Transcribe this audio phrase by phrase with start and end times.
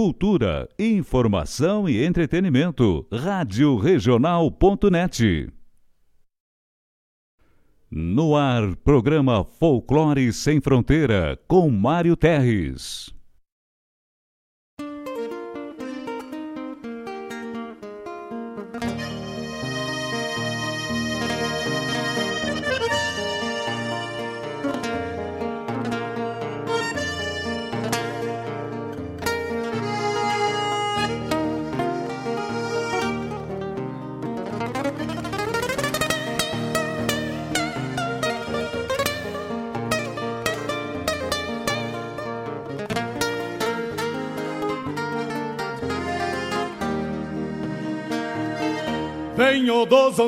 [0.00, 3.06] cultura, informação e entretenimento.
[3.12, 5.52] Rádio Regional.net.
[7.90, 13.14] No ar, programa Folclore Sem Fronteira, com Mário Terres.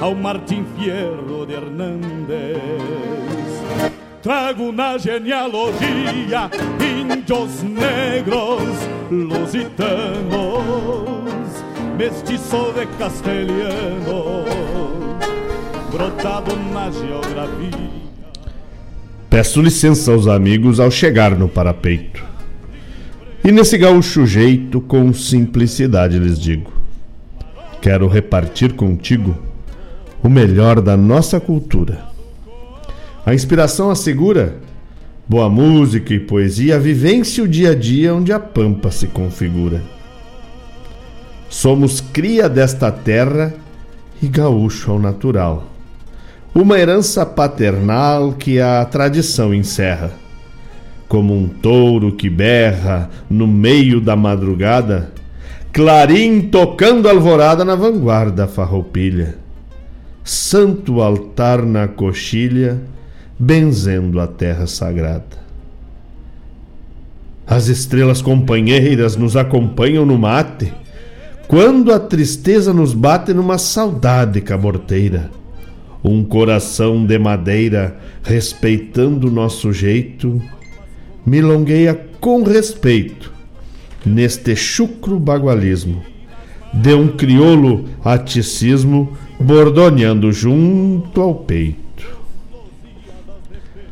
[0.00, 2.58] ao Martim Fierro de Hernández.
[4.22, 6.50] Trago na genealogia
[6.80, 8.62] índios negros,
[9.10, 9.62] lusitanos,
[11.98, 14.44] mestiço de castelhano,
[15.92, 18.04] brotado na geografia.
[19.28, 22.24] Peço licença aos amigos ao chegar no parapeito.
[23.44, 26.72] E nesse gaúcho jeito, com simplicidade lhes digo:
[27.82, 29.36] Quero repartir contigo
[30.24, 31.98] o melhor da nossa cultura.
[33.26, 34.56] A inspiração assegura
[35.28, 39.82] boa música e poesia, vivência o dia a dia onde a pampa se configura.
[41.50, 43.52] Somos cria desta terra
[44.22, 45.66] e gaúcho ao natural.
[46.54, 50.10] Uma herança paternal que a tradição encerra.
[51.06, 55.12] Como um touro que berra no meio da madrugada,
[55.70, 59.43] clarim tocando alvorada na vanguarda farroupilha
[60.24, 62.80] santo altar na coxilha,
[63.38, 65.44] benzendo a terra sagrada.
[67.46, 70.72] As estrelas companheiras nos acompanham no mate,
[71.46, 75.30] quando a tristeza nos bate numa saudade caborteira.
[76.02, 80.40] Um coração de madeira, respeitando o nosso jeito,
[81.24, 83.32] milongueia com respeito
[84.04, 86.02] neste chucro bagualismo.
[86.72, 91.84] De um crioulo aticismo bordoneando junto ao peito.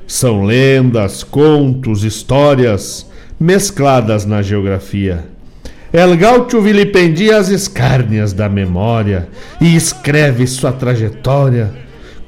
[0.06, 3.10] São lendas, contos, histórias
[3.40, 5.26] mescladas na geografia.
[5.92, 9.28] El Gaúcho vilipendia as escárnias da memória
[9.60, 11.74] e escreve sua trajetória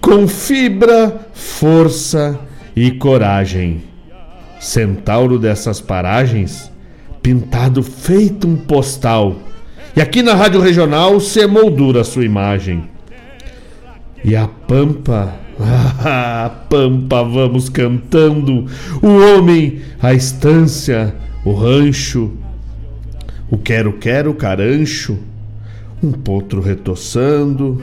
[0.00, 2.38] com fibra, força
[2.76, 3.82] e coragem.
[4.60, 6.70] Centauro dessas paragens,
[7.22, 9.36] pintado feito um postal.
[9.96, 12.93] E aqui na Rádio Regional se moldura sua imagem.
[14.24, 15.34] E a pampa,
[16.02, 18.64] a pampa vamos cantando,
[19.02, 21.14] o homem, a estância,
[21.44, 22.32] o rancho,
[23.50, 25.18] o quero-quero carancho,
[26.02, 27.82] um potro retoçando,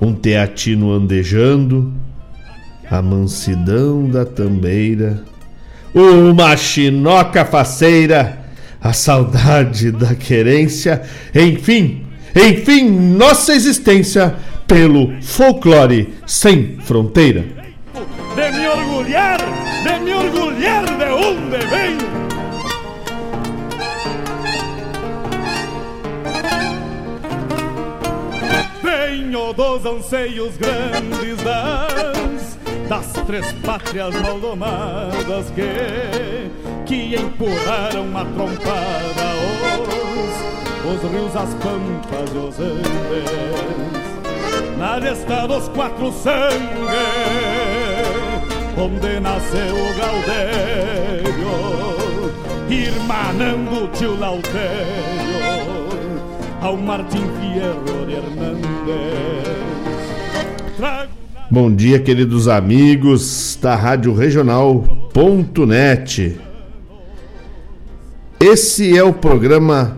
[0.00, 1.92] um teatino andejando,
[2.90, 5.22] a mansidão da tambeira,
[5.94, 8.38] uma chinoca faceira,
[8.80, 11.02] a saudade da querência,
[11.34, 14.34] enfim, enfim, nossa existência
[14.68, 17.42] pelo folclore sem fronteira.
[18.36, 19.38] De me orgulhar,
[19.82, 22.18] de me orgulhar de onde venho.
[28.82, 32.58] Venho dos anseios grandes das,
[32.88, 36.50] das três pátrias maldomadas que,
[36.84, 39.28] que empurraram a trompada
[40.84, 44.07] os, os rios, as pampas e os andes
[44.78, 46.68] na gesta dos quatro sangues,
[48.76, 51.48] onde nasceu o Gaudério,
[52.70, 54.68] irmanando tio Lautério,
[56.60, 58.68] ao Martim Fierro de Hernandes.
[61.50, 66.38] Bom dia, queridos amigos da Rádio Regional.net.
[68.38, 69.96] Esse é o programa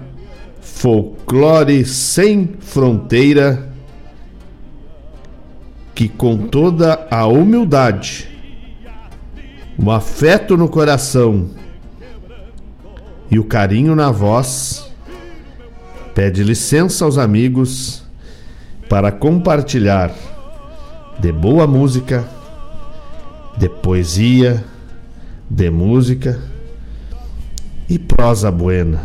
[0.62, 3.69] Folclore Sem Fronteira
[6.00, 8.26] que com toda a humildade,
[9.76, 11.50] o afeto no coração
[13.30, 14.90] e o carinho na voz,
[16.14, 18.02] pede licença aos amigos
[18.88, 20.10] para compartilhar
[21.18, 22.26] de boa música,
[23.58, 24.64] de poesia,
[25.50, 26.40] de música
[27.90, 29.02] e prosa buena.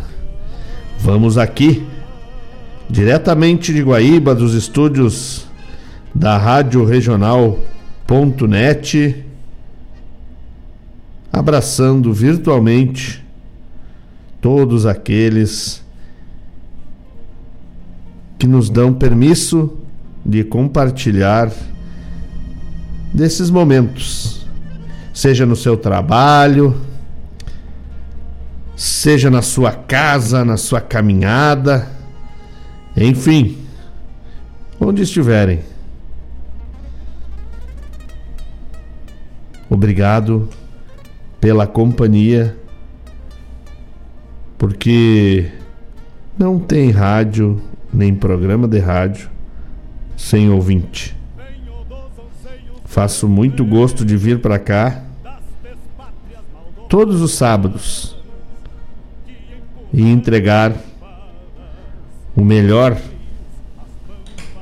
[1.00, 1.86] Vamos aqui,
[2.88, 5.45] diretamente de Guaíba, dos estúdios
[6.16, 9.22] da Rádio Regional.net,
[11.30, 13.22] abraçando virtualmente
[14.40, 15.84] todos aqueles
[18.38, 19.76] que nos dão permisso
[20.24, 21.52] de compartilhar
[23.12, 24.46] desses momentos,
[25.12, 26.80] seja no seu trabalho,
[28.74, 31.86] seja na sua casa, na sua caminhada,
[32.96, 33.58] enfim,
[34.80, 35.75] onde estiverem.
[39.68, 40.48] Obrigado
[41.40, 42.56] pela companhia,
[44.56, 45.50] porque
[46.38, 47.60] não tem rádio
[47.92, 49.28] nem programa de rádio
[50.16, 51.16] sem ouvinte.
[52.84, 55.02] Faço muito gosto de vir para cá
[56.88, 58.16] todos os sábados
[59.92, 60.72] e entregar
[62.34, 62.96] o melhor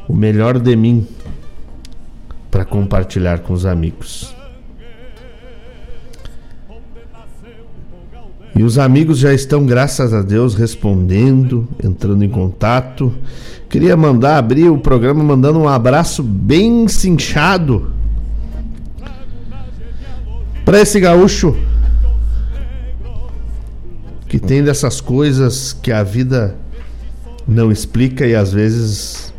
[0.09, 1.07] o melhor de mim
[2.51, 4.35] para compartilhar com os amigos.
[8.57, 13.13] E os amigos já estão, graças a Deus, respondendo, entrando em contato.
[13.69, 17.91] Queria mandar abrir o programa mandando um abraço bem cinchado
[20.65, 21.57] para esse gaúcho
[24.29, 26.57] que tem dessas coisas que a vida
[27.47, 29.35] não explica e às vezes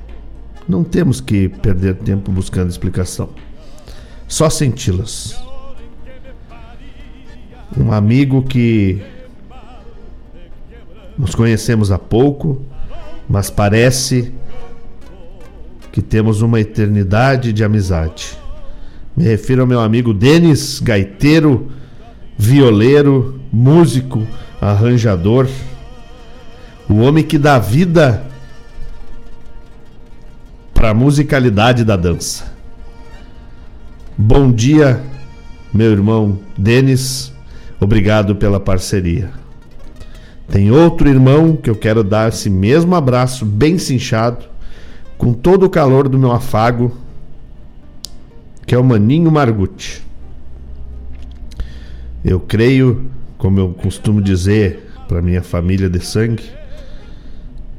[0.68, 3.30] não temos que perder tempo buscando explicação.
[4.28, 5.45] Só senti-las
[7.78, 9.02] um amigo que
[11.18, 12.62] nos conhecemos há pouco,
[13.28, 14.34] mas parece
[15.92, 18.38] que temos uma eternidade de amizade.
[19.16, 21.72] Me refiro ao meu amigo Denis, gaiteiro,
[22.38, 24.28] violeiro, músico,
[24.62, 25.48] arranjador,
[26.90, 28.26] o homem que dá vida
[30.74, 32.54] para a musicalidade da dança.
[34.18, 35.02] Bom dia,
[35.74, 37.35] meu irmão Denis.
[37.80, 39.30] Obrigado pela parceria.
[40.48, 44.46] Tem outro irmão que eu quero dar esse mesmo abraço bem cinchado,
[45.18, 46.96] com todo o calor do meu afago,
[48.66, 50.04] que é o Maninho Margutti.
[52.24, 53.06] Eu creio,
[53.38, 56.44] como eu costumo dizer para minha família de sangue,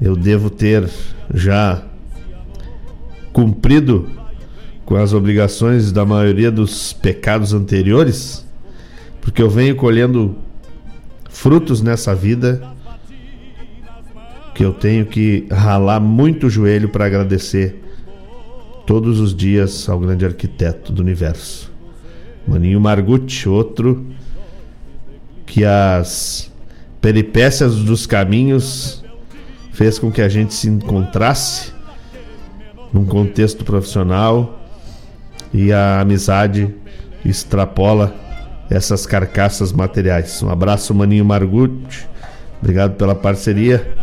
[0.01, 0.89] eu devo ter
[1.33, 1.83] já
[3.33, 4.09] cumprido
[4.85, 8.46] com as obrigações da maioria dos pecados anteriores
[9.27, 10.37] porque eu venho colhendo
[11.29, 12.63] frutos nessa vida
[14.55, 17.83] que eu tenho que ralar muito o joelho para agradecer
[18.87, 21.73] todos os dias ao grande arquiteto do universo.
[22.47, 24.07] Maninho Margutti, outro
[25.45, 26.49] que as
[27.01, 29.05] peripécias dos caminhos
[29.73, 31.73] fez com que a gente se encontrasse
[32.93, 34.65] num contexto profissional
[35.53, 36.73] e a amizade
[37.25, 38.26] extrapola
[38.71, 40.43] essas carcaças materiais.
[40.43, 42.09] Um abraço, Maninho Margutti.
[42.61, 43.95] Obrigado pela parceria.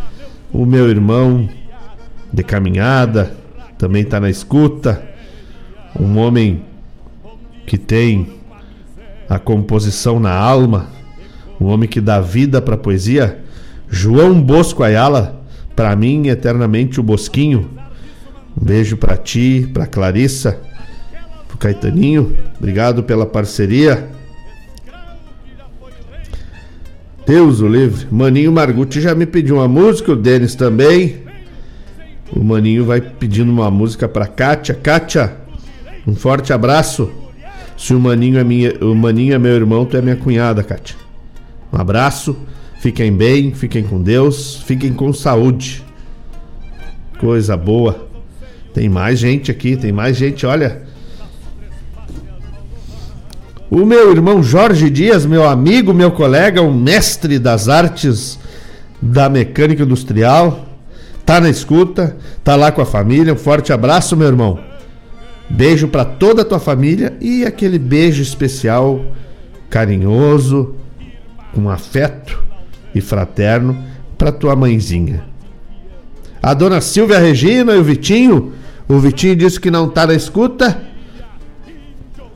[0.52, 1.48] O meu irmão
[2.32, 3.34] de caminhada
[3.78, 5.02] também está na escuta.
[5.98, 6.64] Um homem
[7.66, 8.34] que tem
[9.28, 10.88] a composição na alma.
[11.60, 13.40] Um homem que dá vida para a poesia.
[13.88, 15.40] João Bosco Ayala,
[15.76, 17.70] para mim eternamente o Bosquinho.
[18.60, 20.60] Um beijo para ti, para Clarissa,
[21.48, 22.36] para Caetaninho.
[22.58, 24.08] Obrigado pela parceria.
[27.26, 28.06] Deus o livre.
[28.10, 31.22] Maninho Margutti já me pediu uma música, o Denis também.
[32.30, 34.74] O Maninho vai pedindo uma música para Kátia.
[34.74, 35.34] Kátia,
[36.06, 37.10] um forte abraço.
[37.76, 40.96] Se o Maninho é minha, o Maninho é meu irmão, tu é minha cunhada, Kátia.
[41.72, 42.36] Um abraço.
[42.80, 45.82] Fiquem bem, fiquem com Deus, fiquem com saúde.
[47.18, 48.08] Coisa boa.
[48.74, 50.82] Tem mais gente aqui, tem mais gente, olha.
[53.74, 58.38] O meu irmão Jorge Dias, meu amigo, meu colega, um mestre das artes
[59.02, 60.64] da mecânica industrial,
[61.26, 63.32] tá na escuta, tá lá com a família.
[63.32, 64.60] Um forte abraço, meu irmão.
[65.50, 69.04] Beijo para toda a tua família e aquele beijo especial,
[69.68, 70.76] carinhoso,
[71.52, 72.40] com afeto
[72.94, 73.76] e fraterno
[74.16, 75.24] para tua mãezinha.
[76.40, 78.52] A dona Silvia Regina e o Vitinho,
[78.86, 80.93] o Vitinho disse que não tá na escuta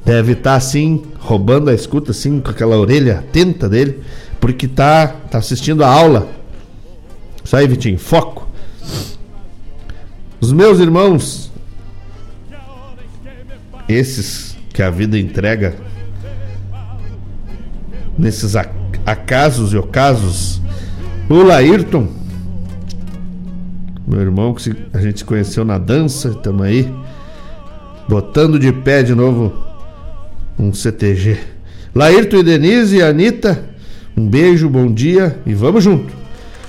[0.08, 4.00] deve estar tá, assim, roubando a escuta, assim, com aquela orelha atenta dele,
[4.40, 6.30] porque tá, tá assistindo a aula.
[7.44, 8.48] Isso aí, Vitinho, foco.
[10.40, 11.52] Os meus irmãos,
[13.86, 15.76] esses que a vida entrega,
[18.16, 18.56] nesses
[19.04, 20.62] acasos e ocasos,
[21.28, 22.08] o Laírton,
[24.06, 26.90] meu irmão que a gente conheceu na dança, estamos aí,
[28.08, 29.67] botando de pé de novo
[30.58, 31.38] um CTG.
[31.94, 33.64] Laírton e Denise e Anitta,
[34.16, 36.12] um beijo, bom dia e vamos junto.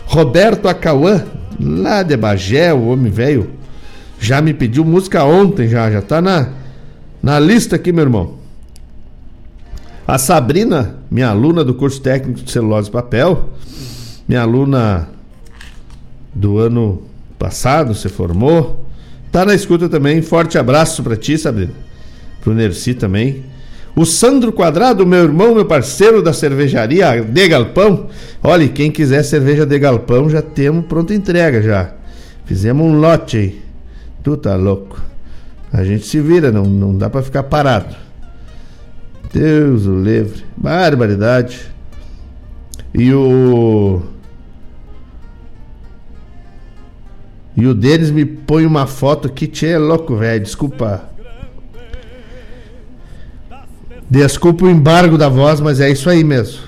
[0.06, 1.24] Roberto Acauã,
[1.60, 3.50] lá de Bagé, o homem velho,
[4.20, 6.50] já me pediu música ontem, já, já tá na,
[7.22, 8.40] na lista aqui, meu irmão.
[10.08, 13.50] A Sabrina, minha aluna do curso técnico de celulose e papel,
[14.28, 15.10] minha aluna
[16.34, 17.04] do ano
[17.38, 18.86] passado, se formou,
[19.32, 20.22] tá na escuta também.
[20.22, 21.74] Forte abraço para ti, Sabrina.
[22.42, 23.44] Pro Nerci também.
[23.96, 28.08] O Sandro Quadrado, meu irmão, meu parceiro da cervejaria de Galpão.
[28.42, 31.92] Olha, quem quiser cerveja de Galpão, já temos pronta entrega já.
[32.46, 33.62] Fizemos um lote aí.
[34.24, 35.02] Tu tá louco.
[35.72, 37.96] A gente se vira, não, não dá para ficar parado.
[39.32, 40.44] Deus o livre.
[40.58, 41.60] Barbaridade.
[42.94, 44.02] E o.
[47.56, 50.44] E o Denis me põe uma foto que tchê é louco, velho.
[50.44, 51.09] Desculpa.
[54.10, 56.64] Desculpa o embargo da voz, mas é isso aí mesmo.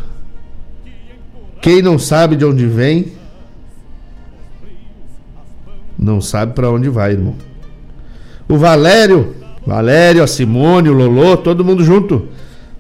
[1.62, 3.14] Quem não sabe de onde vem,
[5.98, 7.36] não sabe para onde vai, irmão.
[8.48, 12.28] O Valério, Valério, a Simone, o Lolô, todo mundo junto.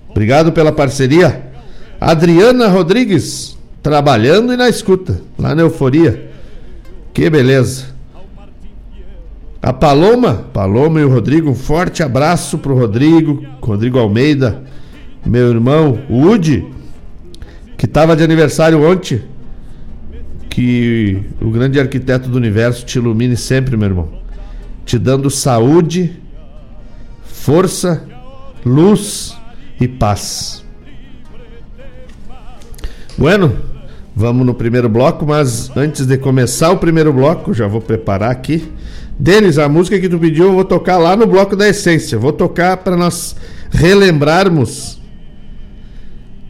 [0.09, 1.51] Obrigado pela parceria.
[1.99, 6.31] Adriana Rodrigues, trabalhando e na escuta, lá na Euforia.
[7.13, 7.90] Que beleza.
[9.61, 14.63] A Paloma, Paloma e o Rodrigo, um forte abraço pro Rodrigo, Rodrigo Almeida,
[15.23, 16.65] meu irmão, o Udi,
[17.77, 19.21] que estava de aniversário ontem.
[20.49, 24.09] Que o grande arquiteto do universo te ilumine sempre, meu irmão.
[24.83, 26.19] Te dando saúde,
[27.23, 28.03] força,
[28.65, 29.37] luz
[29.79, 30.65] e paz.
[33.15, 33.55] Bueno,
[34.15, 38.69] vamos no primeiro bloco, mas antes de começar o primeiro bloco, já vou preparar aqui.
[39.21, 42.17] Denis, a música que tu pediu eu vou tocar lá no bloco da essência.
[42.17, 43.35] Vou tocar para nós
[43.69, 44.99] relembrarmos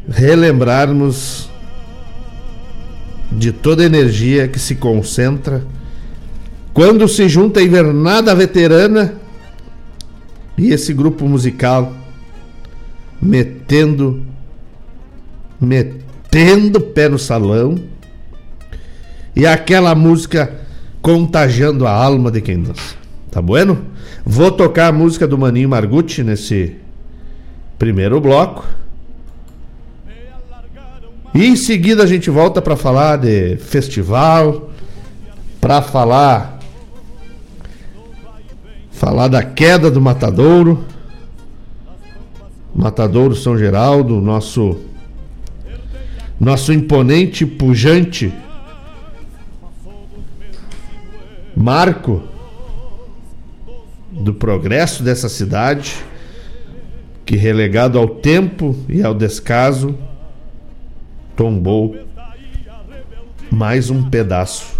[0.10, 1.50] relembrarmos
[3.30, 5.66] de toda a energia que se concentra
[6.74, 9.16] quando se junta a invernada veterana
[10.58, 11.94] e esse grupo musical
[13.22, 14.26] metendo
[15.60, 17.76] metendo pé no salão
[19.36, 20.61] e aquela música
[21.02, 22.96] contagiando a alma de quem dança.
[23.30, 23.86] Tá bueno?
[24.26, 26.76] Vou tocar a música do Maninho Margucci nesse
[27.80, 28.66] primeiro bloco.
[31.34, 34.70] E em seguida a gente volta para falar de festival,
[35.60, 36.60] para falar
[38.92, 40.86] falar da queda do Matadouro.
[42.76, 44.78] Matadouro São Geraldo, nosso
[46.40, 48.34] nosso imponente pujante
[51.62, 52.24] marco
[54.12, 55.96] do progresso dessa cidade,
[57.26, 59.96] que relegado ao tempo e ao descaso,
[61.36, 61.96] tombou
[63.52, 64.80] mais um pedaço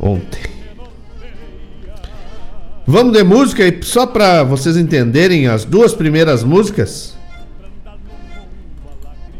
[0.00, 0.42] ontem.
[2.86, 7.16] Vamos de música e só para vocês entenderem as duas primeiras músicas.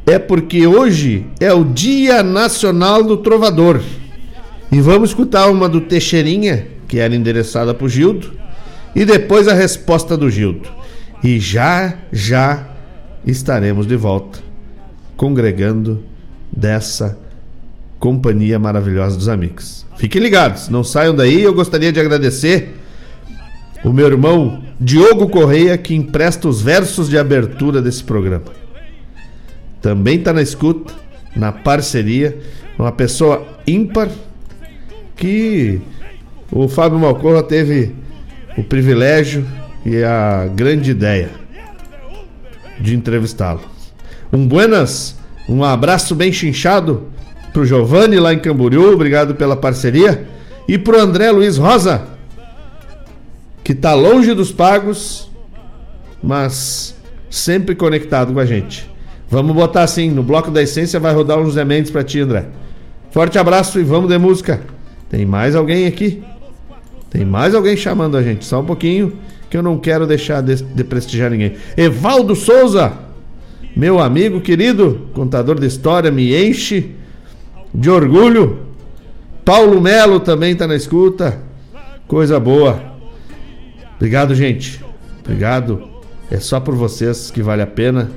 [0.06, 3.82] É porque hoje é o Dia Nacional do Trovador.
[4.70, 8.32] E vamos escutar uma do Teixeirinha, que era endereçada para o Gildo,
[8.94, 10.68] e depois a resposta do Gildo.
[11.22, 12.68] E já, já
[13.26, 14.40] estaremos de volta,
[15.16, 16.02] congregando
[16.52, 17.18] dessa
[17.98, 19.86] companhia maravilhosa dos amigos.
[19.96, 21.42] Fiquem ligados, não saiam daí.
[21.42, 22.74] Eu gostaria de agradecer
[23.82, 28.44] o meu irmão Diogo Correia, que empresta os versos de abertura desse programa.
[29.80, 30.92] Também está na escuta,
[31.36, 32.38] na parceria,
[32.78, 34.08] uma pessoa ímpar
[35.16, 35.80] que
[36.50, 37.94] o Fábio Malcorra teve
[38.56, 39.46] o privilégio
[39.84, 41.30] e a grande ideia
[42.80, 43.60] de entrevistá-lo.
[44.32, 45.16] Um buenas,
[45.48, 47.08] um abraço bem chinchado
[47.52, 50.26] pro Giovanni lá em Camboriú, obrigado pela parceria,
[50.66, 52.02] e pro André Luiz Rosa,
[53.62, 55.30] que tá longe dos pagos,
[56.22, 56.96] mas
[57.30, 58.90] sempre conectado com a gente.
[59.28, 62.46] Vamos botar assim, no bloco da essência vai rodar uns José Mendes pra ti, André.
[63.10, 64.60] Forte abraço e vamos de música.
[65.14, 66.24] Tem mais alguém aqui?
[67.08, 68.44] Tem mais alguém chamando a gente.
[68.44, 69.12] Só um pouquinho,
[69.48, 71.54] que eu não quero deixar de, de prestigiar ninguém.
[71.76, 72.92] Evaldo Souza,
[73.76, 76.90] meu amigo querido, contador de história, me enche
[77.72, 78.64] de orgulho
[79.44, 81.38] Paulo Melo também está na escuta.
[82.08, 82.82] Coisa boa.
[83.94, 84.84] Obrigado, gente.
[85.20, 85.86] Obrigado.
[86.28, 88.10] É só por vocês que vale a pena.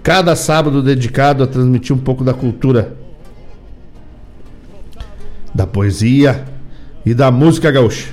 [0.00, 2.94] Cada sábado dedicado a transmitir um pouco da cultura,
[5.54, 6.44] da poesia
[7.04, 8.08] e da música gaúcha.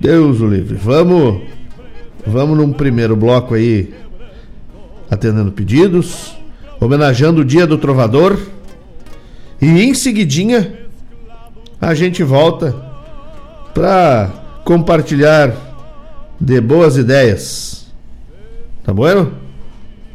[0.00, 0.76] Deus o livre.
[0.76, 1.42] Vamos,
[2.26, 3.94] vamos num primeiro bloco aí,
[5.10, 6.36] atendendo pedidos,
[6.80, 8.38] homenageando o Dia do Trovador.
[9.60, 10.80] E em seguidinha
[11.80, 12.74] a gente volta
[13.72, 14.30] para
[14.64, 15.54] compartilhar
[16.40, 17.86] de boas ideias.
[18.84, 19.32] Tá bueno?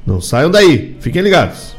[0.06, 1.79] Não saiam daí, fiquem ligados.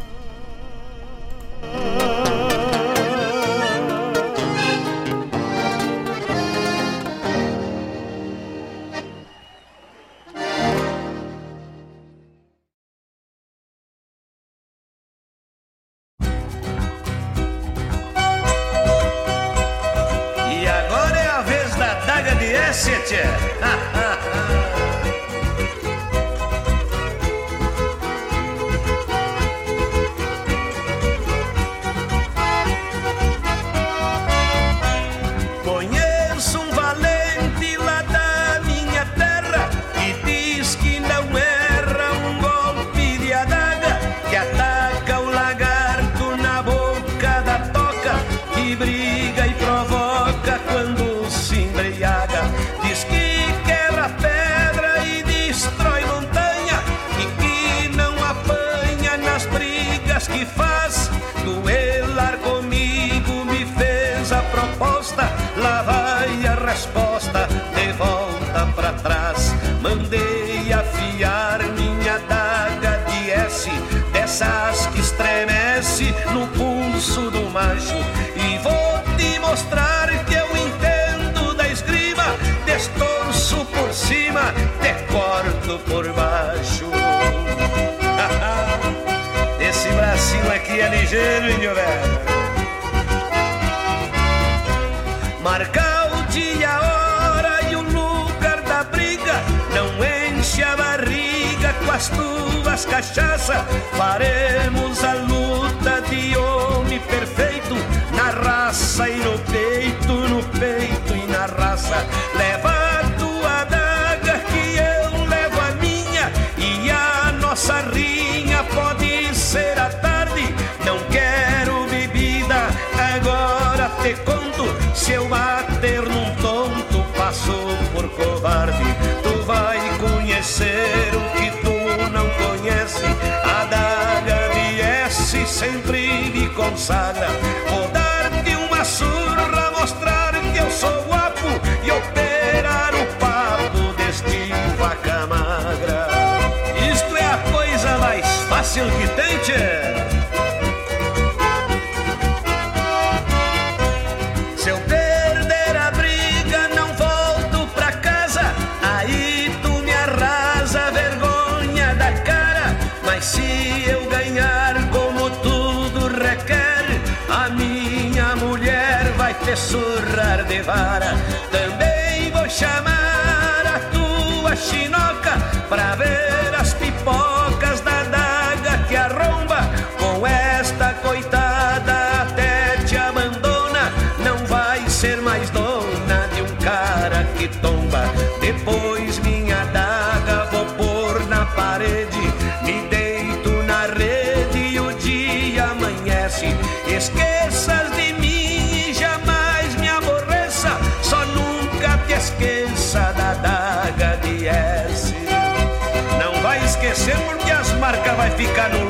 [208.30, 208.89] vai ficar no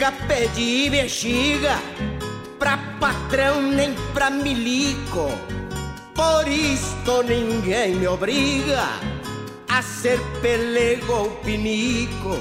[0.00, 1.76] Nunca pedi bexiga
[2.58, 5.30] pra patrão nem pra milico.
[6.14, 8.82] Por isto ninguém me obriga
[9.68, 12.40] a ser pelego ou pinico.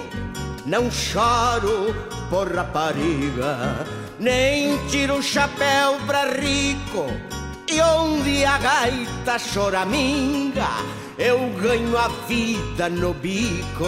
[0.66, 1.94] Não choro
[2.30, 3.86] por rapariga,
[4.18, 7.08] nem tiro o chapéu pra rico.
[7.68, 10.70] E onde a gaita choraminga,
[11.20, 13.86] eu ganho a vida no bico.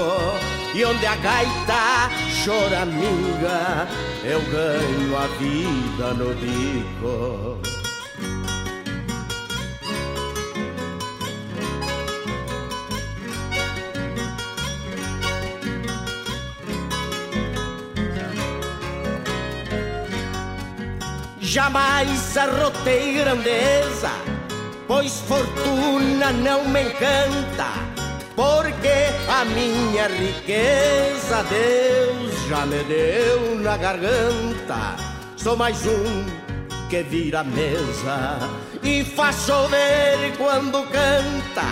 [0.76, 2.10] E onde a gaita
[2.44, 3.88] choraminga,
[4.24, 7.60] eu ganho a vida no bico.
[21.40, 24.10] Jamais arrotei grandeza,
[24.92, 27.70] pois fortuna não me encanta,
[28.36, 34.98] porque a minha riqueza Deus já me deu na garganta.
[35.38, 36.26] Sou mais um
[36.90, 38.38] que vira mesa
[38.84, 41.70] e faz chover quando canta,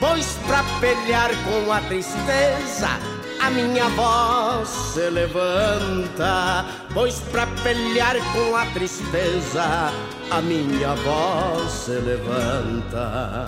[0.00, 8.56] pois pra pelear com a tristeza a minha voz se levanta, pois para pelear com
[8.56, 9.92] a tristeza,
[10.30, 13.44] a minha voz se levanta.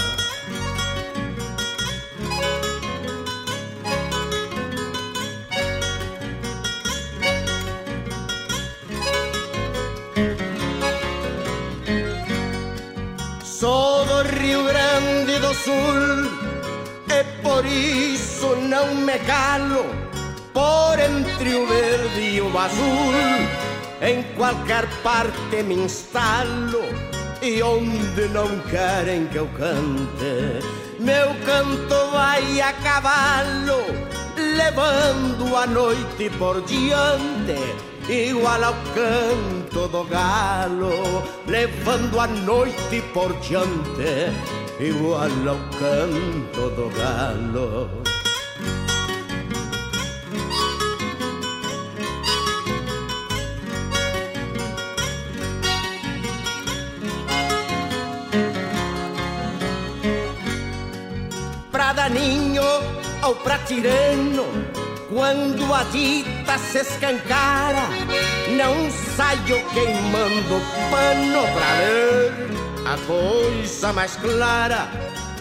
[13.44, 16.27] Sou do Rio Grande do Sul
[17.42, 19.84] por isso não me calo
[20.52, 23.14] por entre o verde e o azul.
[24.00, 26.82] Em qualquer parte me instalo
[27.42, 30.64] e onde não querem que eu cante,
[30.98, 33.84] meu canto vai a cavalo,
[34.36, 37.58] levando a noite por diante,
[38.08, 44.32] igual ao canto do galo, levando a noite por diante,
[44.80, 47.90] igual ao canto do galo.
[61.72, 62.62] Pra ninho
[63.24, 64.46] ou pra tirano,
[65.10, 67.88] quando a dita se escancara,
[68.56, 70.60] não saio queimando
[70.90, 74.88] pano pra ver a coisa mais clara.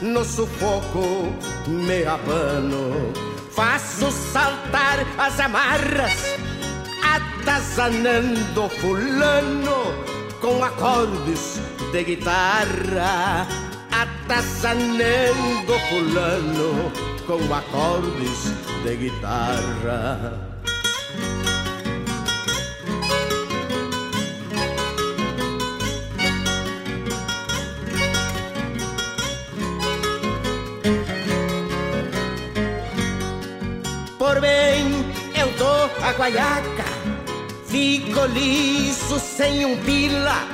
[0.01, 1.33] No sufoco
[1.67, 3.11] me abano,
[3.51, 6.35] faço saltar as amarras,
[7.01, 9.93] atazanando fulano
[10.39, 11.59] com acordes
[11.91, 13.47] de guitarra
[14.27, 16.91] atazanando fulano
[17.25, 20.46] com acordes de guitarra.
[34.37, 34.85] Por bem,
[35.35, 36.85] eu dou a guaiaca,
[37.65, 40.47] fico liso sem um pila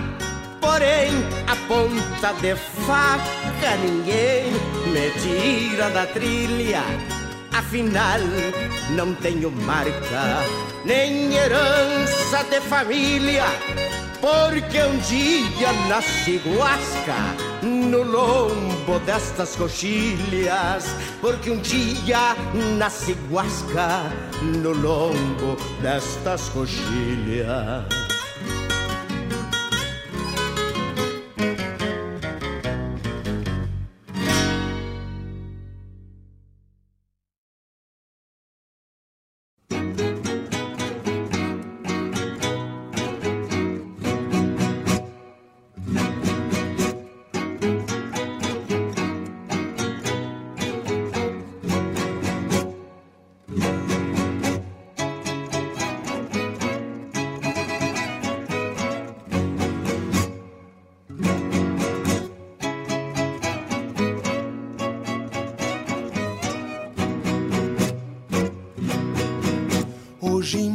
[0.62, 1.12] Porém,
[1.46, 4.54] a ponta de faca ninguém
[4.88, 6.82] me tira da trilha.
[7.52, 8.22] Afinal,
[8.92, 10.46] não tenho marca,
[10.86, 13.44] nem herança de família.
[14.24, 20.86] Porque um dia nasci guasca no lombo destas coxilhas.
[21.20, 22.34] Porque um dia
[22.78, 24.04] nasci guasca
[24.42, 28.13] no lombo destas coxilhas.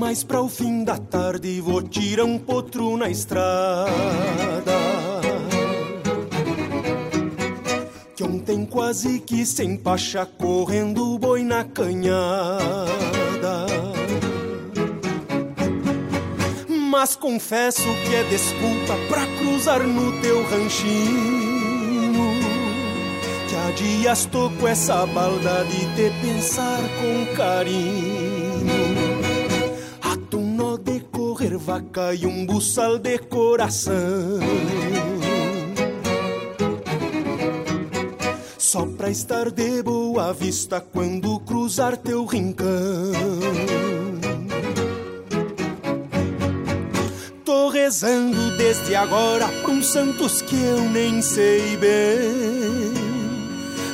[0.09, 3.93] Mais para o fim da tarde, vou tirar um potro na estrada.
[8.17, 12.57] Que ontem quase que sem pacha, correndo boi na canhada.
[16.91, 22.33] Mas confesso que é desculpa pra cruzar no teu ranchinho.
[23.47, 29.18] Que há dias tô com essa balda de te pensar com carinho
[31.59, 34.39] vaca e um buçal de coração.
[38.57, 42.67] Só pra estar de boa vista quando cruzar teu rincão.
[47.45, 52.95] Tô rezando desde agora pra uns santos que eu nem sei bem.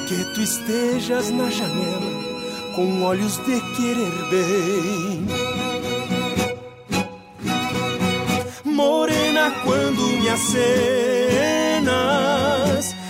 [0.07, 2.15] Que tu estejas na janela
[2.75, 5.44] com olhos de querer bem
[9.45, 10.55] morena quando me acenas.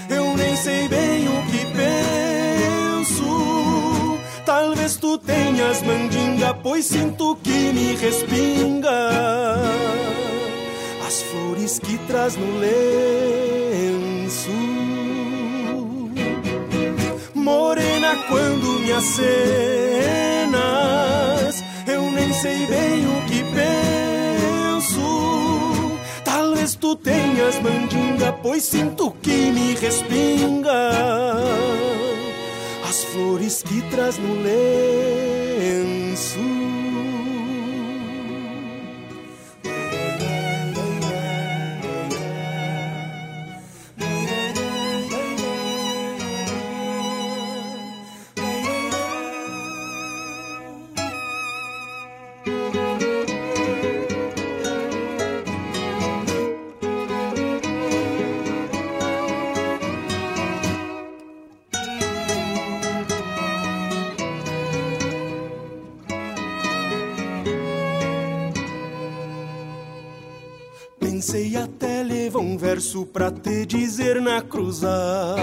[0.08, 1.64] Eu nem sei bem o que
[2.96, 3.24] penso.
[4.44, 9.60] Talvez tu tenhas mandinga, pois sinto que me respinga.
[11.06, 12.74] As flores que traz no lenço.
[17.34, 19.54] Morena quando me acenas.
[21.86, 23.13] Eu nem sei bem o
[26.84, 30.90] tu tenhas mandinga, pois sinto que me respinga
[32.86, 35.24] as flores que traz no lenço.
[72.74, 75.40] Verso pra te dizer na cruzada.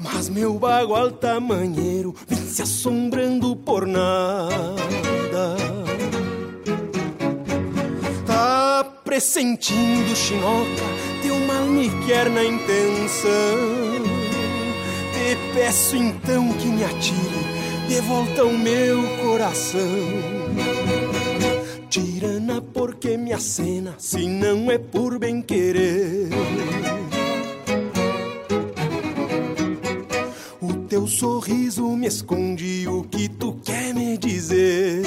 [0.00, 4.48] Mas meu bagual tamanheiro vem se assombrando por nada.
[8.26, 10.82] Tá pressentindo, chinoca,
[11.22, 13.30] teu mal me quer na intenção.
[15.12, 20.34] Te peço então que me atire de volta o meu coração.
[21.94, 22.00] Porque
[23.38, 26.28] se não é por bem querer.
[30.60, 35.02] O teu sorriso me esconde o que tu quer me dizer.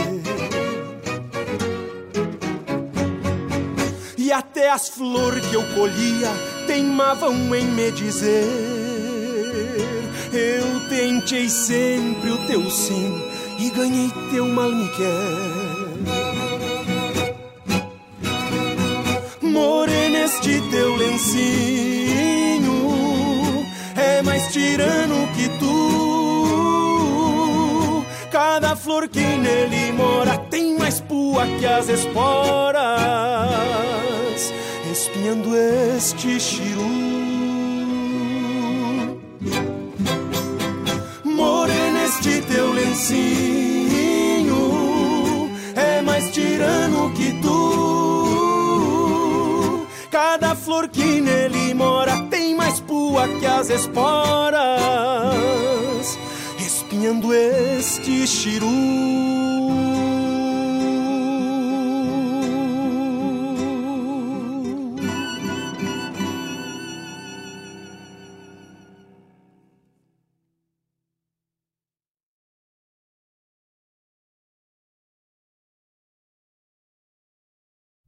[4.17, 6.31] E até as flores que eu colhia
[6.67, 8.45] teimavam em me dizer.
[10.33, 13.21] Eu tentei sempre o teu sim
[13.57, 15.56] e ganhei teu mal me quer.
[20.37, 21.65] Este teu lencinho
[23.95, 25.75] é mais tirano que tu.
[28.31, 32.83] Cada flor que nele mora tem mais pua que as esporas,
[34.91, 36.85] espinhando este chiru.
[41.23, 43.89] Morena, este teu lencinho
[45.75, 48.06] é mais tirano que tu.
[50.39, 54.59] Cada flor que nele mora tem mais pua que as esporas,
[56.59, 58.67] espinhando este chiru.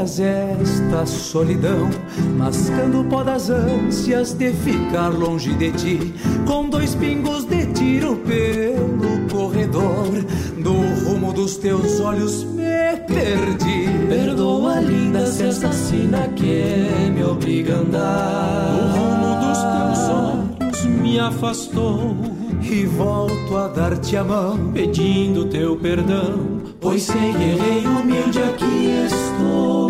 [0.00, 1.90] Dias esta solidão,
[2.36, 6.14] mascando o pó das ânsias de ficar longe de ti,
[6.46, 10.06] com dois pingos de tiro pelo corredor,
[10.58, 10.72] do
[11.04, 13.88] rumo dos teus olhos me perdi.
[14.08, 18.74] Perdoa, linda, se esta sina que me obriga a andar.
[18.74, 22.16] O rumo dos teus olhos me afastou
[22.62, 29.04] e volto a dar-te a mão, pedindo teu perdão, pois sei que errei humilde aqui
[29.06, 29.89] estou.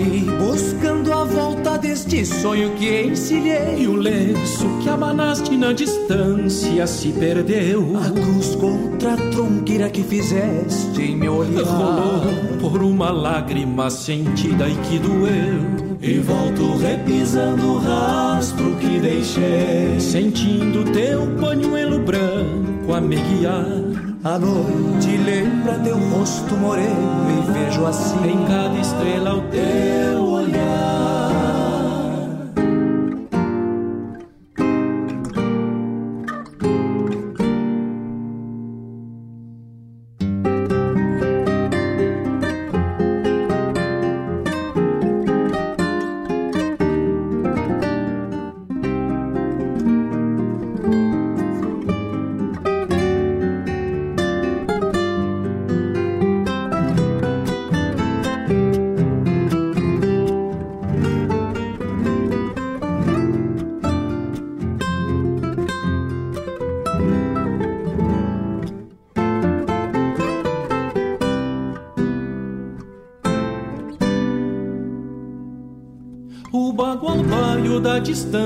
[0.00, 3.82] Saí buscando a volta deste sonho que encilhei.
[3.82, 7.98] E o lenço que abanaste na distância se perdeu.
[7.98, 11.64] A cruz contra a tronqueira que fizeste em meu olhar.
[11.64, 12.22] Rolou
[12.60, 15.98] por uma lágrima sentida e que doeu.
[16.00, 20.00] E volto repisando o rastro que deixei.
[20.00, 23.89] Sentindo teu panuelo branco a me guiar.
[24.22, 31.19] A noite lembra teu rosto moreno e vejo assim em cada estrela o teu olhar.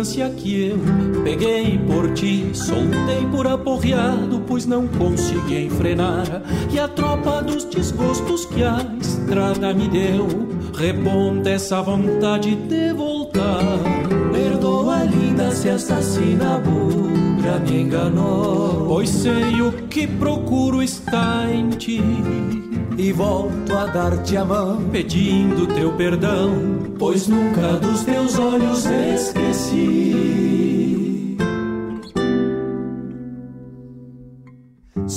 [0.04, 0.78] Distância que eu
[1.24, 2.50] peguei por ti.
[2.52, 6.42] Soltei por aporreado, pois não consegui enfrenar.
[6.70, 10.28] E a tropa dos desgostos que a estrada me deu,
[10.76, 13.78] reponta essa vontade de voltar.
[14.32, 18.86] Perdoa, linda, se essa sinaburra me enganou.
[18.86, 22.02] Pois sei o que procuro está em ti
[22.96, 26.73] e volto a dar-te a mão, pedindo teu perdão,
[27.04, 30.63] pois nunca dos teus olhos esqueci.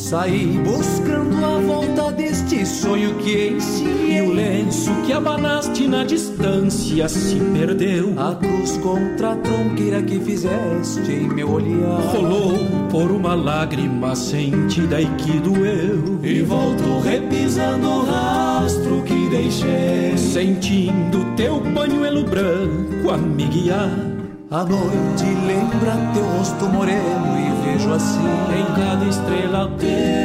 [0.08, 4.20] Saí buscando a volta deste sonho que ensinei.
[4.20, 8.14] E o lenço que abanaste na distância se perdeu.
[8.18, 12.00] A cruz contra a tronqueira que fizeste em meu olhar.
[12.14, 12.54] Rolou
[12.90, 16.22] por uma lágrima sentida e que doeu.
[16.24, 20.18] E volto repisando o rastro que deixei.
[20.18, 23.92] Sentindo teu pañuelo branco a me guiar.
[24.50, 27.47] A noite lembra teu rosto moreno
[27.78, 28.28] vejo assim.
[28.58, 30.17] Em cada estrela teu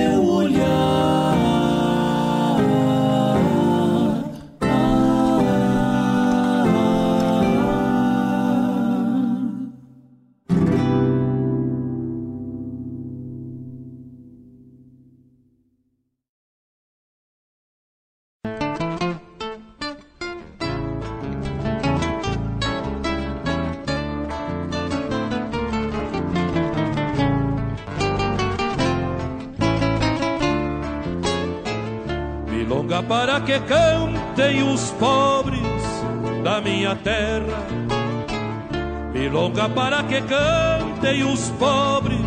[41.12, 42.20] cantem os pobres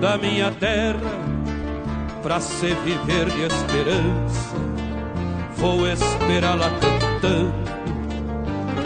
[0.00, 1.20] da minha terra.
[2.22, 4.56] Pra se viver de esperança,
[5.56, 7.54] vou esperá-la cantando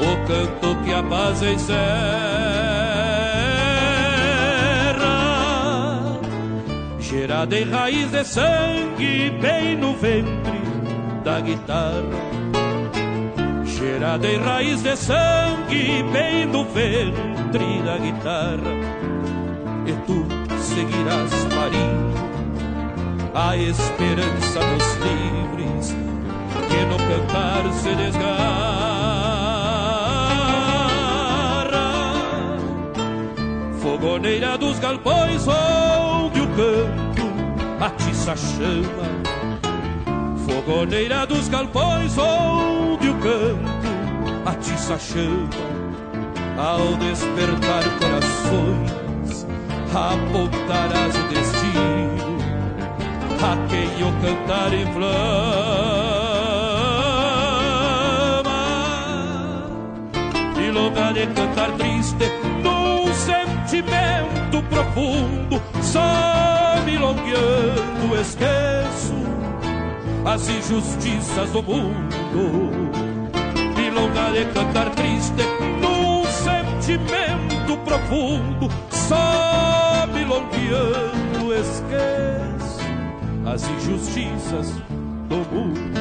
[0.00, 1.84] o canto que a paz encerra.
[7.00, 10.62] Gerada em raiz de sangue bem no ventre
[11.24, 12.02] da guitarra,
[13.66, 19.03] cheirada em raiz de sangue, bem do ventre da guitarra,
[19.86, 20.24] e tu
[20.58, 22.14] seguirás parindo.
[23.34, 25.94] A esperança dos livres
[26.68, 28.44] que no cantar se desgarra.
[33.80, 39.04] Fogoneira dos galpões onde o canto atiça chama.
[40.46, 45.74] Fogoneira dos galpões onde o canto atiça chama.
[46.56, 49.03] Ao despertar corações
[49.96, 52.38] apontarás o destino
[53.42, 55.14] A quem o cantar inflama
[60.56, 62.24] E lugar de cantar triste
[62.62, 69.24] num sentimento profundo Só milongueando esqueço
[70.24, 72.70] as injustiças do mundo.
[73.76, 75.42] Milonga de cantar triste
[75.80, 78.68] num sentimento profundo,
[79.08, 82.82] só milongueando esquece
[83.46, 84.70] as injustiças
[85.28, 85.94] do mundo.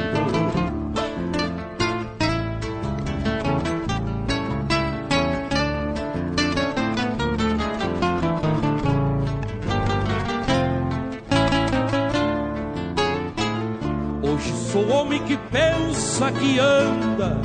[14.74, 17.38] Sou homem que pensa que anda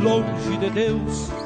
[0.00, 1.41] longe de Deus.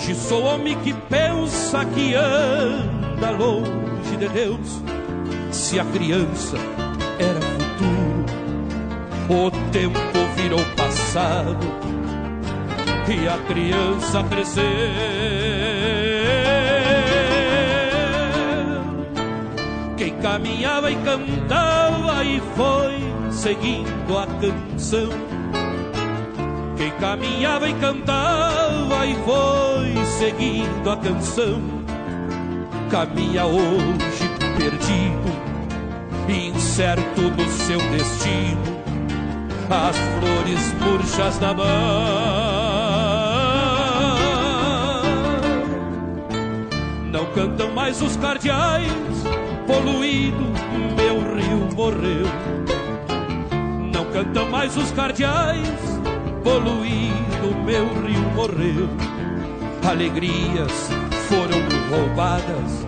[0.00, 4.80] Hoje sou homem que pensa que anda longe de Deus.
[5.52, 6.56] Se a criança
[7.18, 8.24] era futuro,
[9.28, 9.98] o tempo
[10.36, 11.66] virou passado
[13.10, 14.64] e a criança cresceu.
[19.98, 25.29] Quem caminhava e cantava e foi seguindo a canção.
[26.80, 31.60] Quem caminhava e cantava e foi seguindo a canção,
[32.90, 34.26] caminha hoje
[34.56, 35.28] perdido,
[36.26, 38.62] incerto no seu destino,
[39.68, 41.66] as flores murchas da mão.
[47.12, 48.90] Não cantam mais os cardeais,
[49.66, 50.46] poluído,
[50.96, 52.60] meu rio morreu
[54.12, 55.99] Cantam mais os cardeais,
[56.42, 58.88] poluído meu rio morreu.
[59.88, 60.90] Alegrias
[61.28, 61.60] foram
[61.90, 62.86] roubadas,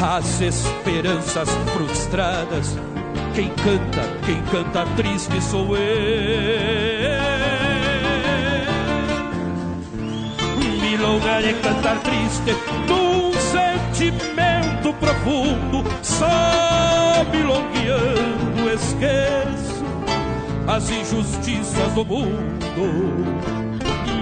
[0.00, 2.76] as esperanças frustradas.
[3.34, 7.38] Quem canta, quem canta triste sou eu.
[10.80, 12.56] milonga de cantar triste
[12.88, 19.77] num sentimento profundo, só milongueando esqueço
[20.68, 22.58] as injustiças do mundo.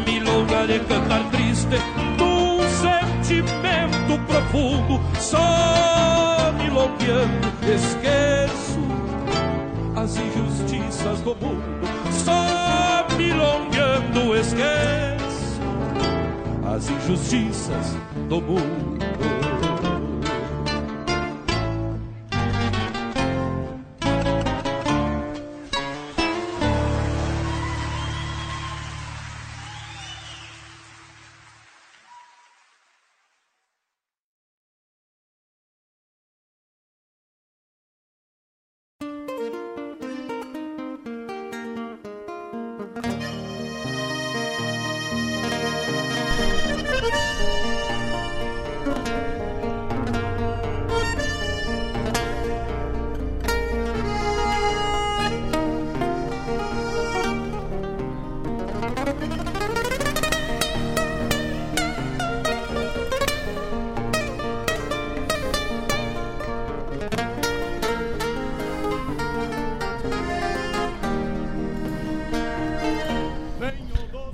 [0.07, 1.77] Milonga de cantar triste
[2.17, 8.81] num sentimento profundo, só milongueando esqueço
[9.97, 11.87] as injustiças do mundo.
[12.13, 15.61] Só milongueando esqueço
[16.65, 17.97] as injustiças
[18.29, 18.96] do mundo.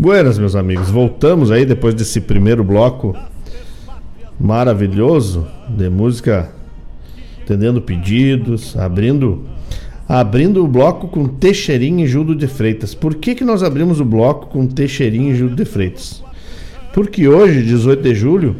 [0.03, 0.91] Buenas, meus amigos.
[0.91, 3.17] Voltamos aí depois desse primeiro bloco
[4.37, 6.53] maravilhoso de música,
[7.41, 9.45] atendendo pedidos, abrindo
[10.09, 12.97] abrindo o bloco com Teixeirinha e Judo de Freitas.
[12.97, 16.21] Por que, que nós abrimos o bloco com Teixeirinha e Judo de Freitas?
[16.93, 18.57] Porque hoje, 18 de julho,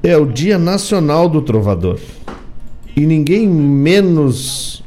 [0.00, 1.98] é o Dia Nacional do Trovador.
[2.96, 4.84] E ninguém menos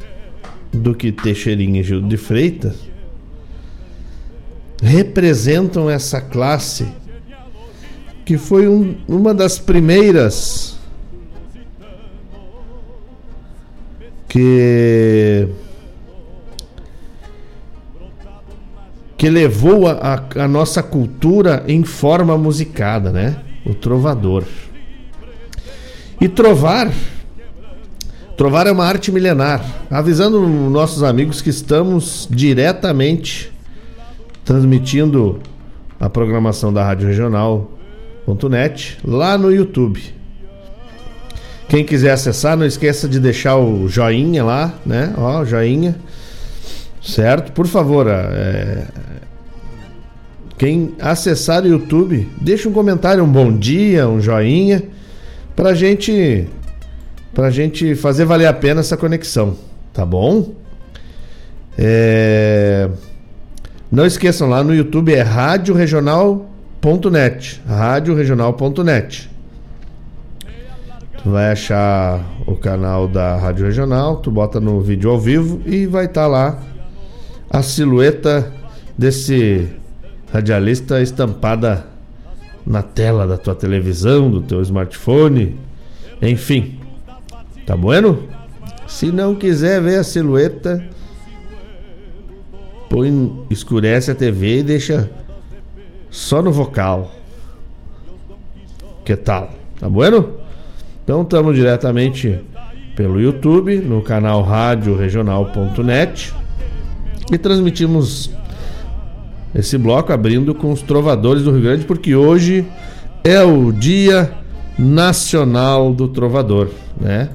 [0.71, 2.88] do que Teixeirinha e Judo de Freitas
[4.81, 6.87] representam essa classe
[8.25, 10.77] que foi um, uma das primeiras
[14.27, 15.47] que
[19.17, 19.91] que levou a,
[20.35, 23.43] a, a, nossa cultura em forma musicada, né?
[23.65, 24.45] O trovador.
[26.21, 26.89] E trovar,
[28.37, 29.61] trovar é uma arte milenar.
[29.91, 33.51] Avisando nossos amigos que estamos diretamente
[34.49, 35.39] transmitindo
[35.99, 40.01] a programação da Rádio Regional.net lá no YouTube.
[41.67, 45.13] Quem quiser acessar, não esqueça de deixar o joinha lá, né?
[45.15, 45.97] Ó, joinha.
[46.99, 47.51] Certo?
[47.51, 48.87] Por favor, é...
[50.57, 54.81] quem acessar o YouTube, deixa um comentário, um bom dia, um joinha,
[55.55, 56.47] pra gente
[57.35, 59.55] pra gente fazer valer a pena essa conexão,
[59.93, 60.55] tá bom?
[61.77, 62.89] É...
[63.91, 67.59] Não esqueçam, lá no YouTube é radioregional.net.
[67.67, 69.31] Radioregional.net.
[71.23, 75.87] Tu vai achar o canal da Rádio Regional, tu bota no vídeo ao vivo e
[75.87, 76.59] vai estar tá lá
[77.49, 78.53] a silhueta
[78.95, 79.67] desse
[80.31, 81.87] radialista estampada
[82.65, 85.57] na tela da tua televisão, do teu smartphone,
[86.21, 86.79] enfim.
[87.65, 88.27] Tá bueno?
[88.87, 90.83] Se não quiser ver a silhueta,
[92.89, 95.09] põe, escurece a TV e deixa
[96.09, 97.11] só no vocal.
[99.05, 99.51] Que tal?
[99.79, 100.33] Tá bueno?
[101.03, 102.39] Então estamos diretamente
[102.95, 106.33] pelo YouTube, no canal radioregional.net
[107.31, 108.29] e transmitimos
[109.53, 112.65] esse bloco abrindo com os trovadores do Rio Grande, porque hoje
[113.23, 114.31] é o Dia
[114.77, 116.69] Nacional do Trovador,
[116.99, 117.29] né?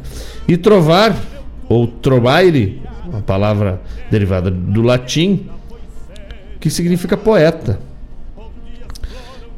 [0.46, 1.16] E trovar
[1.68, 3.80] ou trovaire uma palavra
[4.10, 5.46] derivada do latim,
[6.60, 7.78] que significa poeta.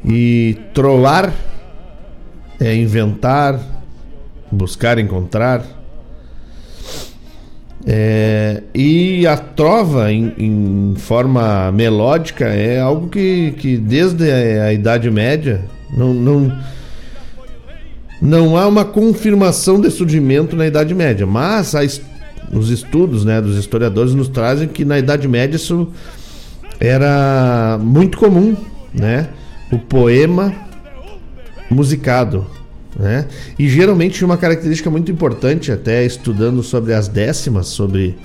[0.05, 1.33] E trovar
[2.59, 3.59] é inventar,
[4.51, 5.63] buscar encontrar.
[7.85, 15.09] É, e a trova em, em, forma melódica é algo que, que desde a, Idade
[15.09, 15.61] Média
[15.95, 16.59] não, não,
[18.21, 21.81] não há uma confirmação de surgimento na Idade Média, mas a,
[22.51, 25.89] os estudos né, dos historiadores nos trazem que na Idade Média isso
[26.79, 28.55] era muito comum,
[28.93, 29.29] né?
[29.71, 30.53] O poema
[31.69, 32.45] musicado,
[32.97, 33.27] né?
[33.57, 38.17] E geralmente uma característica muito importante, até estudando sobre as décimas, sobre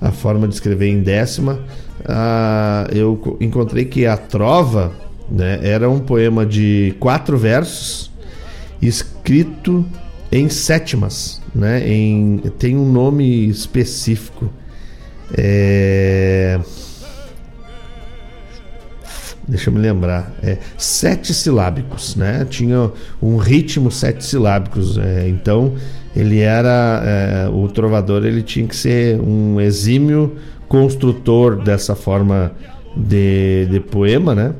[0.00, 1.58] a forma de escrever em décima,
[2.00, 4.92] uh, eu encontrei que a trova
[5.30, 8.10] né, era um poema de quatro versos
[8.80, 9.84] escrito
[10.30, 11.88] em sétimas, né?
[11.88, 14.50] Em, tem um nome específico.
[15.36, 16.58] É...
[19.46, 22.46] deixa eu me lembrar, é, sete silábicos, né?
[22.48, 22.90] Tinha
[23.20, 25.74] um ritmo sete silábicos, é, então
[26.14, 30.36] ele era é, o trovador, ele tinha que ser um exímio
[30.68, 32.52] construtor dessa forma
[32.94, 34.52] de, de poema, né?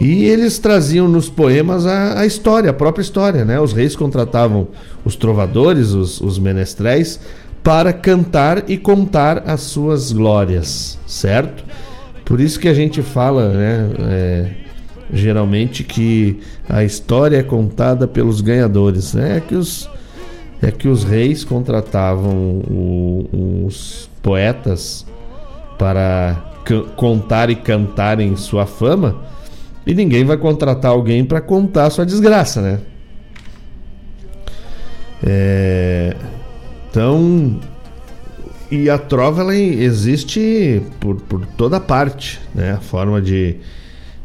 [0.00, 3.60] E eles traziam nos poemas a, a, história, a própria história, né?
[3.60, 4.68] Os reis contratavam
[5.04, 7.20] os trovadores, os, os menestréis,
[7.62, 11.64] para cantar e contar as suas glórias, certo?
[12.24, 14.50] Por isso que a gente fala, né, é,
[15.12, 19.36] geralmente que a história é contada pelos ganhadores, né?
[19.36, 19.88] É que os,
[20.60, 25.06] é que os reis contratavam o, os poetas
[25.78, 26.52] para
[26.96, 29.16] contar e cantarem sua fama
[29.86, 32.80] e ninguém vai contratar alguém para contar sua desgraça, né?
[35.24, 36.16] É,
[36.90, 37.60] então
[38.72, 42.72] e a trova ela existe por, por toda parte, né?
[42.72, 43.56] A forma de,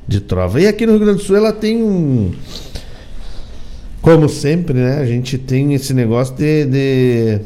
[0.08, 0.62] de trova.
[0.62, 2.32] E aqui no Rio Grande do Sul ela tem um.
[4.02, 5.00] Como sempre, né?
[5.00, 7.40] A gente tem esse negócio de, de,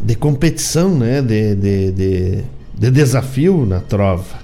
[0.00, 1.20] de competição, né?
[1.20, 2.44] De, de, de,
[2.78, 4.40] de, desafio na trova.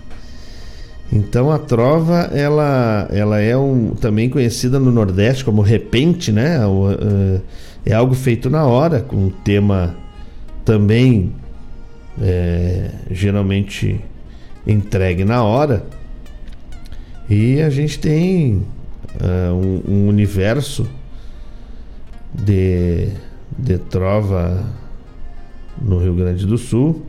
[1.12, 6.58] Então a trova ela, ela é um, também conhecida no Nordeste como repente, né?
[7.88, 9.96] É algo feito na hora, com um tema
[10.62, 11.32] também
[12.20, 13.98] é, geralmente
[14.66, 15.86] entregue na hora.
[17.30, 18.66] E a gente tem
[19.22, 20.86] uh, um, um, universo
[22.34, 23.08] de,
[23.58, 24.66] de trova
[25.80, 27.06] no Rio Grande do Sul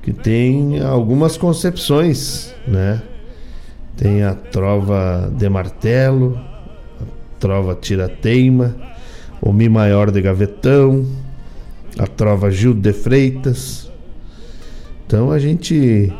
[0.00, 3.02] que tem algumas concepções, né?
[3.96, 6.38] Tem a trova de martelo,
[7.00, 7.04] a
[7.40, 8.76] trova tira-teima,
[9.40, 11.06] o Mi maior de gavetão,
[11.98, 13.90] a trova Gil de Freitas.
[15.06, 16.12] Então a gente.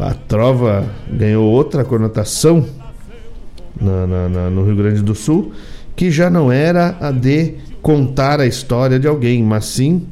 [0.00, 2.64] A trova ganhou outra conotação
[3.80, 5.52] na, na, na, no Rio Grande do Sul,
[5.96, 10.06] que já não era a de contar a história de alguém, mas sim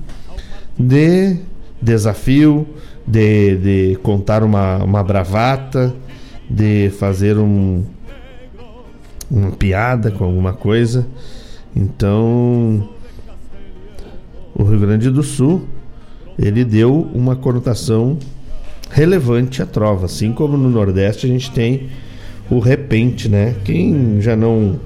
[0.78, 1.36] de
[1.80, 2.66] desafio,
[3.06, 5.94] de, de contar uma, uma bravata,
[6.48, 7.84] de fazer um,
[9.30, 11.06] uma piada com alguma coisa.
[11.74, 12.88] Então
[14.54, 15.62] o Rio Grande do Sul
[16.38, 18.18] ele deu uma conotação
[18.90, 21.88] relevante à trova, assim como no Nordeste a gente tem
[22.50, 23.54] o repente, né?
[23.64, 24.78] Quem já não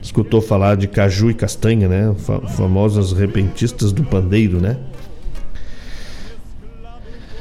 [0.00, 2.14] escutou falar de caju e castanha, né?
[2.56, 4.78] Famosos repentistas do pandeiro, né?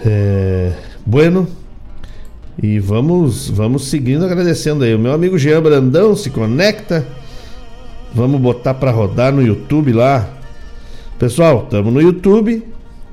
[0.06, 0.74] É...
[1.06, 1.48] Bueno,
[2.62, 4.94] e vamos, vamos seguindo agradecendo aí.
[4.94, 7.06] O meu amigo Jean Brandão se conecta.
[8.14, 10.42] Vamos botar para rodar no YouTube lá
[11.22, 12.64] Pessoal, estamos no YouTube,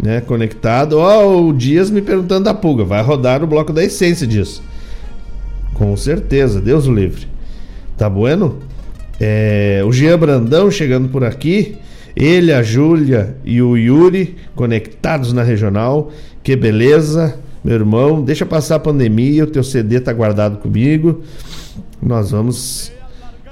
[0.03, 0.23] né?
[0.23, 0.95] Conectado.
[0.97, 2.83] Ó, oh, o Dias me perguntando da pulga.
[2.83, 4.63] Vai rodar o bloco da essência disso.
[5.75, 7.27] Com certeza, Deus o livre.
[7.99, 8.61] Tá bueno?
[9.21, 11.77] É, o Jean Brandão chegando por aqui.
[12.17, 16.11] Ele, a Júlia e o Yuri conectados na regional.
[16.43, 18.23] Que beleza, meu irmão.
[18.23, 19.45] Deixa passar a pandemia.
[19.45, 21.21] O teu CD tá guardado comigo.
[22.01, 22.91] Nós vamos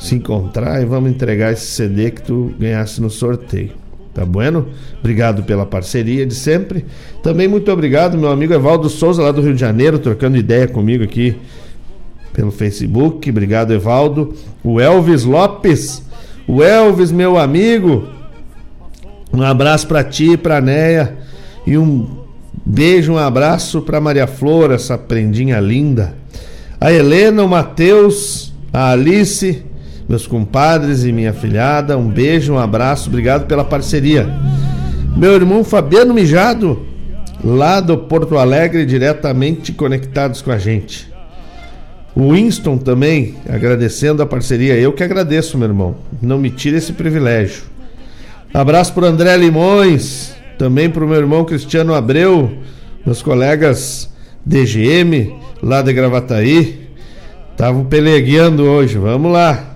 [0.07, 3.73] se encontrar e vamos entregar esse CD que tu ganhasse no sorteio.
[4.15, 4.69] Tá bueno?
[4.99, 6.87] Obrigado pela parceria de sempre.
[7.23, 11.05] Também muito obrigado, meu amigo Evaldo Souza, lá do Rio de Janeiro, trocando ideia comigo
[11.05, 11.37] aqui
[12.33, 13.29] pelo Facebook.
[13.29, 14.35] Obrigado, Evaldo.
[14.65, 16.03] O Elvis Lopes.
[16.49, 18.09] O Elvis, meu amigo.
[19.33, 21.15] Um abraço para ti, pra Neia.
[21.67, 22.25] E um
[22.65, 26.15] beijo, um abraço para Maria Flor, essa prendinha linda.
[26.81, 29.63] A Helena, o Matheus, a Alice
[30.09, 31.97] meus compadres e minha filhada.
[31.97, 34.27] Um beijo, um abraço, obrigado pela parceria.
[35.17, 36.85] Meu irmão Fabiano Mijado,
[37.43, 41.11] lá do Porto Alegre, diretamente conectados com a gente.
[42.15, 44.75] O Winston também, agradecendo a parceria.
[44.75, 45.97] Eu que agradeço, meu irmão.
[46.23, 47.65] Não me tire esse privilégio.
[48.55, 52.51] Abraço para André Limões, também para o meu irmão Cristiano Abreu,
[53.05, 54.11] meus colegas
[54.45, 56.89] DGM, lá de Gravataí.
[57.53, 59.76] Estavam pelegueando hoje, vamos lá.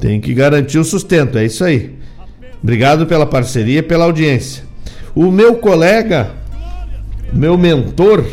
[0.00, 1.96] Tem que garantir o sustento, é isso aí.
[2.62, 4.64] Obrigado pela parceria, pela audiência.
[5.14, 6.30] O meu colega,
[7.32, 8.24] meu mentor,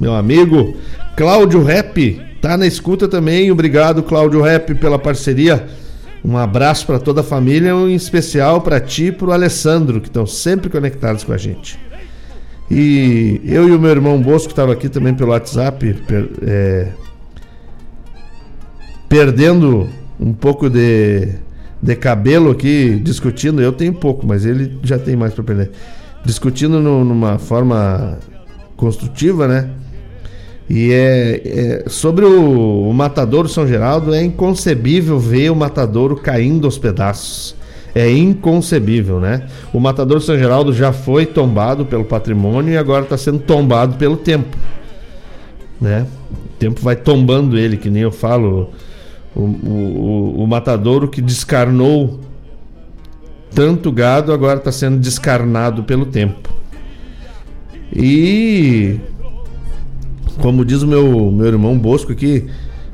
[0.00, 0.76] meu amigo
[1.16, 3.50] Cláudio Rep, tá na escuta também.
[3.50, 5.66] Obrigado, Cláudio Rep, pela parceria.
[6.24, 10.08] Um abraço para toda a família, um especial para ti e para o Alessandro, que
[10.08, 11.78] estão sempre conectados com a gente.
[12.70, 16.88] E eu e o meu irmão Bosco estava aqui também pelo WhatsApp, per, é,
[19.08, 19.88] perdendo
[20.18, 21.28] um pouco de,
[21.82, 23.60] de cabelo aqui discutindo.
[23.60, 25.70] Eu tenho pouco, mas ele já tem mais para perder.
[26.24, 28.18] Discutindo no, numa forma
[28.76, 29.70] construtiva, né?
[30.68, 36.66] E é, é sobre o, o Matadouro São Geraldo, é inconcebível ver o Matadouro caindo
[36.66, 37.54] aos pedaços.
[37.94, 39.46] É inconcebível, né?
[39.72, 44.16] O Matadouro São Geraldo já foi tombado pelo patrimônio e agora está sendo tombado pelo
[44.16, 44.56] tempo,
[45.80, 46.06] né?
[46.32, 48.70] O tempo vai tombando ele, que nem eu falo.
[49.34, 52.20] O, o, o, matadouro que descarnou
[53.52, 56.52] tanto gado agora está sendo descarnado pelo tempo.
[57.94, 59.00] E
[60.40, 62.46] como diz o meu, meu irmão Bosco aqui,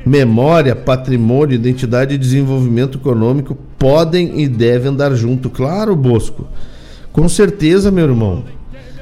[0.05, 5.51] memória, patrimônio, identidade e desenvolvimento econômico podem e devem andar junto.
[5.51, 6.47] Claro, Bosco.
[7.13, 8.45] Com certeza, meu irmão.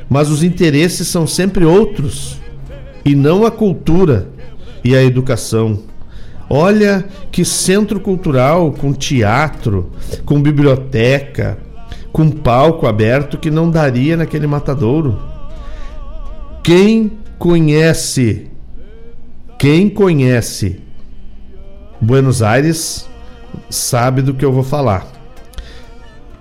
[0.08, 2.40] Mas os interesses são sempre outros
[3.04, 4.28] e não a cultura
[4.84, 5.80] e a educação.
[6.50, 9.92] Olha que centro cultural com teatro,
[10.24, 11.58] com biblioteca,
[12.12, 15.18] com palco aberto que não daria naquele matadouro.
[16.62, 18.50] Quem conhece,
[19.58, 20.80] quem conhece
[22.00, 23.08] Buenos Aires
[23.68, 25.06] sabe do que eu vou falar.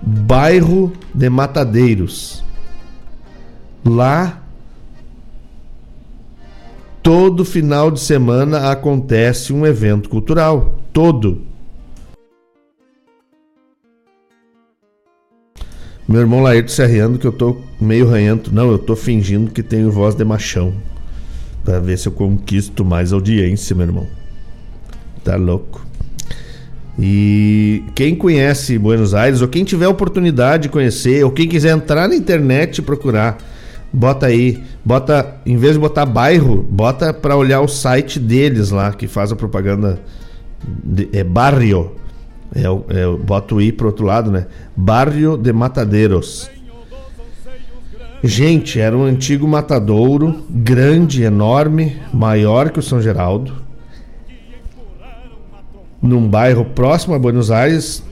[0.00, 2.44] Bairro de Matadeiros.
[3.84, 4.42] Lá
[7.08, 10.78] todo final de semana acontece um evento cultural.
[10.92, 11.40] Todo.
[16.06, 18.54] Meu irmão Laírto se arreando que eu tô meio ranhento.
[18.54, 20.74] Não, eu tô fingindo que tenho voz de machão.
[21.64, 24.06] Pra ver se eu conquisto mais audiência, meu irmão.
[25.24, 25.86] Tá louco.
[26.98, 32.06] E quem conhece Buenos Aires, ou quem tiver oportunidade de conhecer, ou quem quiser entrar
[32.06, 33.38] na internet e procurar,
[33.92, 38.92] bota aí, bota, em vez de botar bairro, bota para olhar o site deles lá,
[38.92, 40.00] que faz a propaganda.
[40.84, 41.92] De, é barrio
[42.54, 44.46] é, é, bota o I pro outro lado, né?
[44.76, 46.50] Barrio de Matadeiros.
[48.22, 53.52] Gente, era um antigo matadouro, grande, enorme, maior que o São Geraldo.
[56.00, 58.02] Num bairro próximo a Buenos Aires,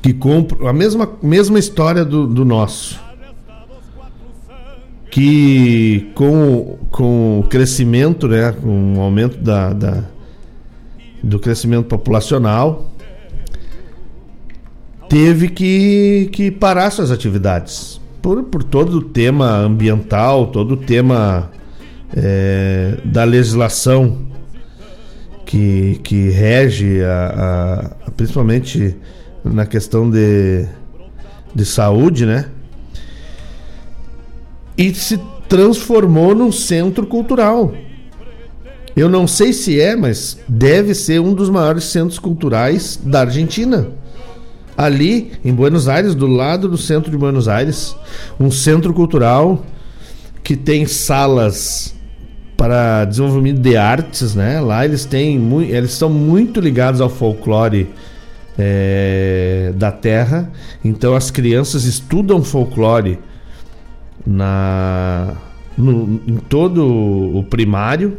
[0.00, 3.01] que compra a mesma, mesma história do, do nosso.
[5.12, 10.04] Que com, com o crescimento, né, com o aumento da, da
[11.22, 12.90] do crescimento populacional,
[15.08, 18.00] teve que, que parar suas atividades.
[18.20, 21.50] Por, por todo o tema ambiental, todo o tema
[22.16, 24.26] é, da legislação
[25.44, 28.96] que, que rege, a, a, principalmente
[29.44, 30.66] na questão de,
[31.54, 32.46] de saúde, né?
[34.76, 37.72] E se transformou num centro cultural.
[38.94, 43.88] Eu não sei se é, mas deve ser um dos maiores centros culturais da Argentina
[44.76, 47.94] ali em Buenos Aires, do lado do centro de Buenos Aires,
[48.38, 49.64] um centro cultural
[50.42, 51.94] que tem salas
[52.56, 54.60] para desenvolvimento de artes, né?
[54.60, 57.88] Lá eles têm eles são muito ligados ao folclore
[58.58, 60.50] é, da terra,
[60.84, 63.18] então as crianças estudam folclore
[64.26, 65.34] na
[65.76, 68.18] no, em todo o primário.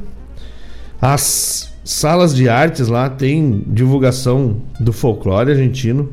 [1.01, 6.09] As salas de artes lá têm divulgação do folclore argentino.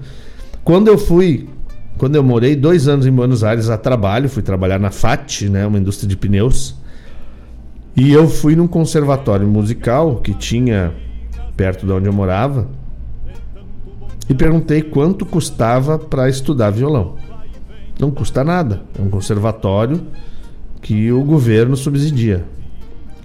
[0.65, 1.49] Quando eu fui,
[1.97, 5.67] quando eu morei dois anos em Buenos Aires a trabalho, fui trabalhar na FAT, né,
[5.67, 6.75] uma indústria de pneus,
[7.97, 10.93] e eu fui num conservatório musical que tinha
[11.57, 12.69] perto de onde eu morava
[14.29, 17.17] e perguntei quanto custava para estudar violão.
[18.01, 20.01] Não custa nada, é um conservatório
[20.81, 22.45] que o governo subsidia.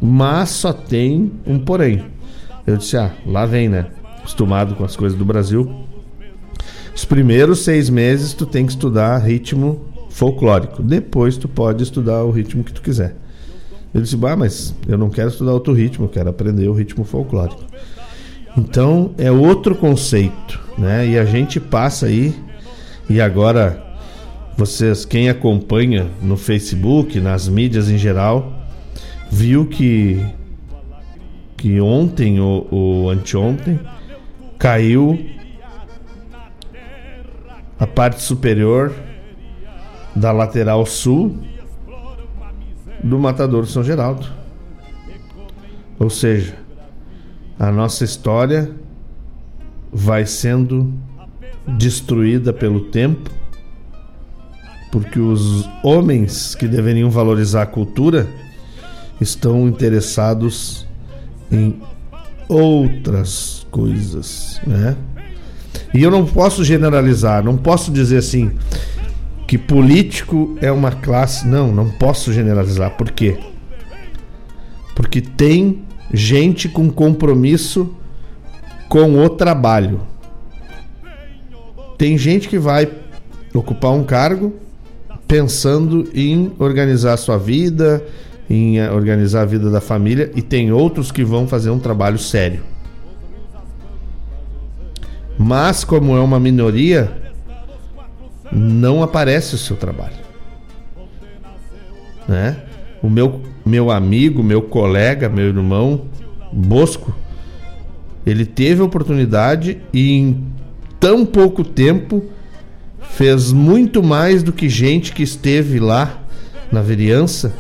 [0.02, 2.04] Mas só tem um porém.
[2.68, 3.88] Eu disse: "Ah, lá vem, né?
[4.18, 5.86] Acostumado com as coisas do Brasil,
[6.94, 10.84] os primeiros seis meses tu tem que estudar ritmo folclórico.
[10.84, 13.16] Depois tu pode estudar o ritmo que tu quiser.
[13.94, 17.06] Eu disse, bah, mas eu não quero estudar outro ritmo, eu quero aprender o ritmo
[17.06, 17.64] folclórico.
[18.58, 21.08] Então é outro conceito, né?
[21.08, 22.34] E a gente passa aí,
[23.10, 23.85] e agora
[24.58, 28.54] vocês, quem acompanha no Facebook, nas mídias em geral,
[29.30, 30.24] viu que
[31.58, 33.80] que ontem ou, ou anteontem
[34.60, 35.20] caiu
[37.80, 38.94] a parte superior
[40.16, 41.36] da lateral sul
[43.04, 44.28] do Matador São Geraldo.
[46.00, 46.58] Ou seja,
[47.60, 48.72] a nossa história
[49.92, 50.94] vai sendo
[51.68, 53.30] destruída pelo tempo,
[54.96, 58.30] porque os homens que deveriam valorizar a cultura
[59.20, 60.88] estão interessados
[61.52, 61.82] em
[62.48, 64.96] outras coisas, né?
[65.94, 68.54] E eu não posso generalizar, não posso dizer assim
[69.46, 71.46] que político é uma classe.
[71.46, 72.92] Não, não posso generalizar.
[72.92, 73.38] Por quê?
[74.96, 75.84] Porque tem
[76.14, 77.94] gente com compromisso
[78.88, 80.00] com o trabalho.
[81.98, 82.90] Tem gente que vai
[83.54, 84.64] ocupar um cargo
[85.28, 88.04] pensando em organizar a sua vida,
[88.50, 92.18] em eh, organizar a vida da família, e tem outros que vão fazer um trabalho
[92.18, 92.62] sério.
[95.38, 97.12] Mas, como é uma minoria,
[98.52, 100.26] não aparece o seu trabalho.
[102.28, 102.58] Né?
[103.02, 106.06] O meu, meu amigo, meu colega, meu irmão,
[106.52, 107.14] Bosco,
[108.26, 110.46] ele teve a oportunidade e em
[111.00, 112.24] tão pouco tempo
[113.12, 116.22] fez muito mais do que gente que esteve lá
[116.72, 117.54] na vereança.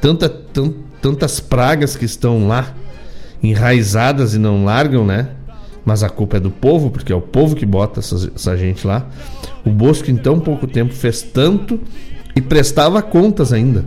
[0.00, 2.74] Tanta, tant, tantas pragas que estão lá
[3.42, 5.30] enraizadas e não largam, né?
[5.84, 8.86] Mas a culpa é do povo, porque é o povo que bota essa, essa gente
[8.86, 9.06] lá.
[9.64, 11.80] O Bosco, em tão pouco tempo, fez tanto
[12.34, 13.84] e prestava contas ainda.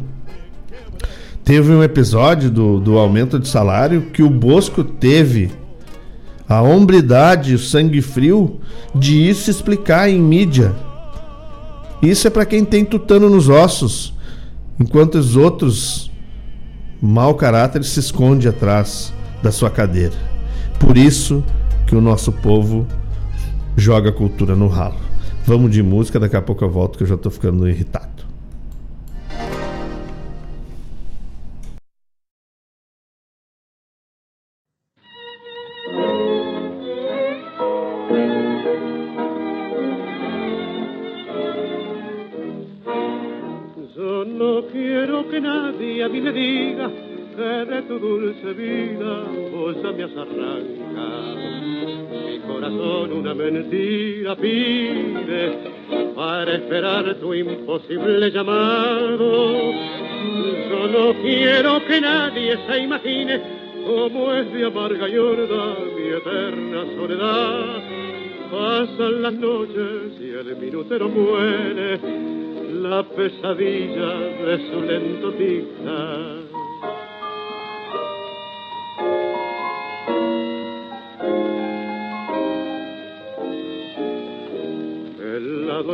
[1.43, 5.51] Teve um episódio do, do aumento de salário que o Bosco teve
[6.49, 8.59] a hombridade, o sangue frio
[8.95, 10.73] de isso explicar em mídia.
[12.01, 14.15] Isso é para quem tem tutano nos ossos,
[14.79, 16.11] enquanto os outros
[16.99, 20.15] mau caráter se esconde atrás da sua cadeira.
[20.79, 21.43] Por isso
[21.85, 22.87] que o nosso povo
[23.77, 24.97] joga a cultura no ralo.
[25.45, 28.18] Vamos de música, daqui a pouco eu volto que eu já estou ficando irritado.
[56.69, 59.71] Esperar tu imposible llamado.
[60.69, 63.41] Yo no quiero que nadie se imagine
[63.87, 67.81] cómo es de amarga y horda mi eterna soledad.
[68.51, 71.99] Pasan las noches y el minutero muere
[72.83, 74.13] la pesadilla
[74.45, 76.48] de su lento tic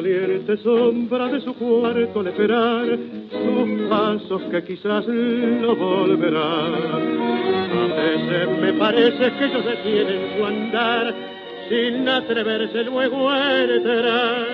[0.06, 2.86] Doliente sombra de su cuarto al esperar
[3.32, 6.74] sus pasos que quizás lo volverán.
[7.74, 11.16] A veces me parece que ellos detienen su andar
[11.70, 14.46] sin atreverse luego a entrar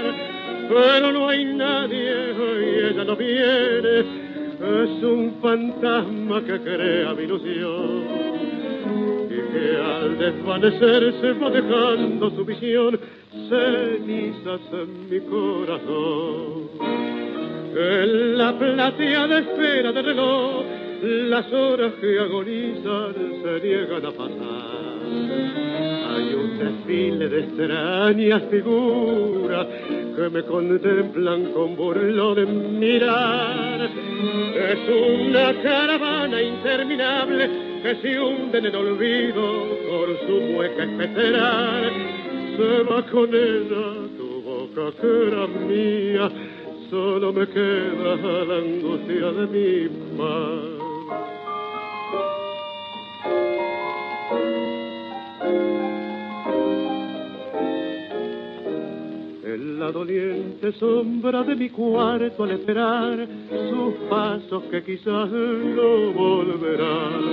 [0.70, 3.99] pero no hay nadie y ella no viene.
[3.99, 8.04] Es un fantasma que crea mi ilusión
[9.26, 12.97] y que al desvanecerse va dejando su visión
[13.32, 16.70] cenizas en mi corazón.
[17.74, 20.64] En la plateada espera del reloj,
[21.02, 24.92] las horas que agonizan se niegan a pasar.
[26.14, 29.68] Hay un desfile de extrañas figuras
[30.16, 33.90] que me contemplan con burlón mirar.
[34.54, 37.50] Es una caravana interminable
[37.82, 39.42] que se hunde en el olvido
[39.90, 41.92] por su mueca especerar.
[42.62, 43.86] Se va con ella
[44.18, 46.30] tu boca que era mía,
[46.91, 50.62] solo me queda la angustia de mi mar.
[59.43, 63.28] En la doliente sombra de mi cuarto al esperar
[63.72, 67.24] sus pasos que quizás no volverán.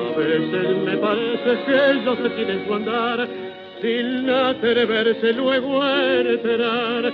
[0.00, 3.45] A veces me parece que ellos tienen su andar
[3.80, 7.12] sin atreverse luego a enterar,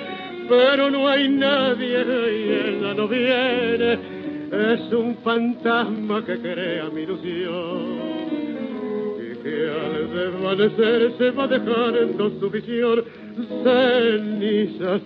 [0.48, 3.98] pero no hay nadie y ella no viene,
[4.50, 8.22] es un fantasma que crea mi ilusión
[9.42, 13.04] que al desvanecer se va dejando su visión
[13.64, 15.02] cenizas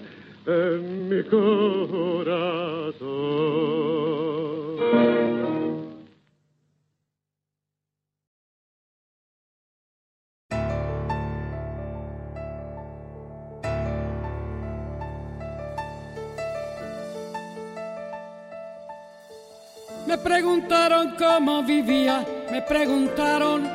[0.47, 2.37] en mi corazón.
[20.07, 23.69] Me preguntaron cómo vivía, me preguntaron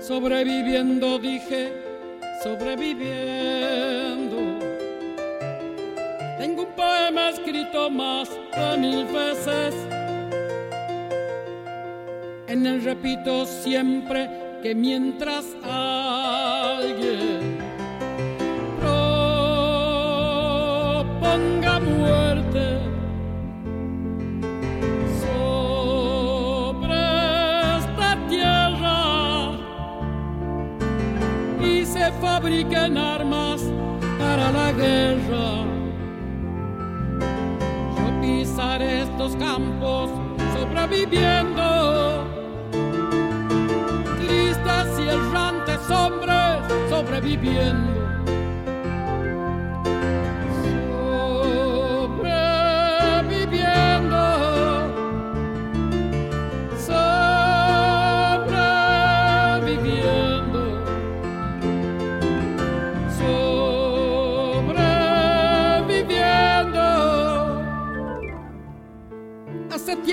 [0.00, 1.72] sobreviviendo, dije,
[2.42, 4.36] sobreviviendo.
[6.38, 9.74] Tengo un poema escrito más de mil veces.
[12.46, 14.30] En él repito siempre
[14.62, 17.43] que mientras alguien
[32.44, 33.62] fabriquen armas
[34.18, 35.64] para la guerra.
[37.96, 40.10] Yo pisaré estos campos
[40.52, 42.26] sobreviviendo.
[44.18, 48.13] Tristes y errantes hombres sobreviviendo.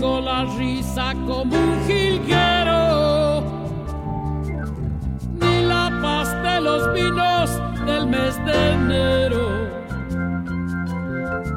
[0.00, 3.42] Tengo la risa como un jilguero,
[5.38, 7.50] ni la paz de los vinos
[7.84, 9.50] del mes de enero.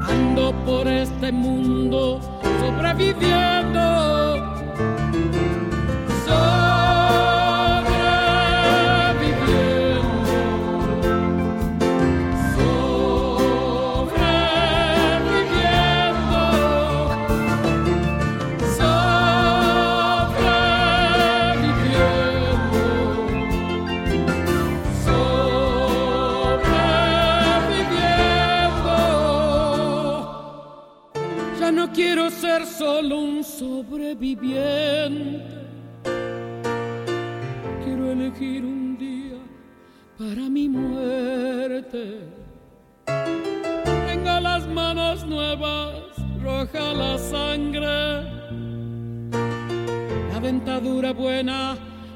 [0.10, 2.20] Ando por este mundo
[2.60, 3.13] sobreviviendo
[34.14, 35.42] sobreviviente.
[37.84, 39.40] Quiero elegir un día
[40.18, 42.28] para mi muerte.
[43.06, 45.94] Tengo las manos nuevas,
[46.42, 48.24] roja la sangre,
[50.32, 51.76] la dentadura buena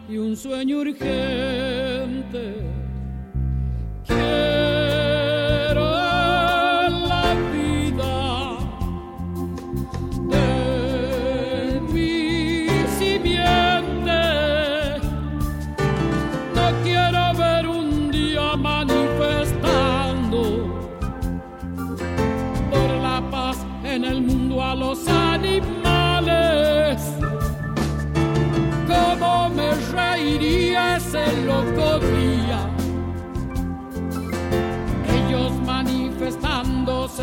[0.09, 2.76] y un sueño urgente.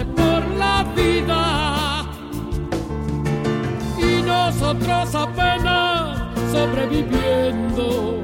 [0.02, 2.04] Por la vida
[3.96, 6.18] y nosotros apenas
[6.50, 8.23] sobreviviendo.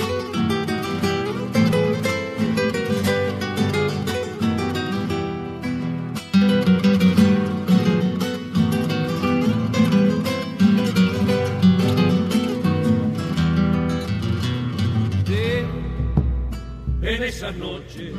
[17.31, 18.11] Esa noche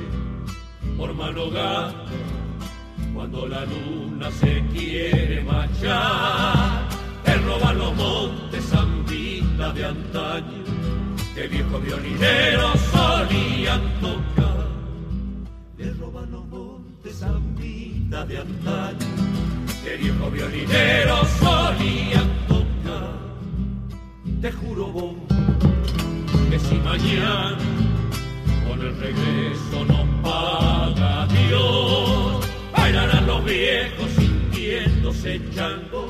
[0.96, 1.92] por malogar
[3.12, 6.88] cuando la luna se quiere marchar,
[7.26, 10.64] él roba los montes zambita de antaño,
[11.34, 14.66] que viejos violineros solían tocar.
[15.76, 19.08] Le roban los montes zambita de antaño,
[19.84, 23.12] que viejos violineros solían tocar.
[24.40, 25.14] Te juro vos
[26.50, 27.81] que si mañana
[28.72, 32.48] con el regreso nos paga Dios.
[32.72, 36.08] Bailarán los viejos sintiéndose chango,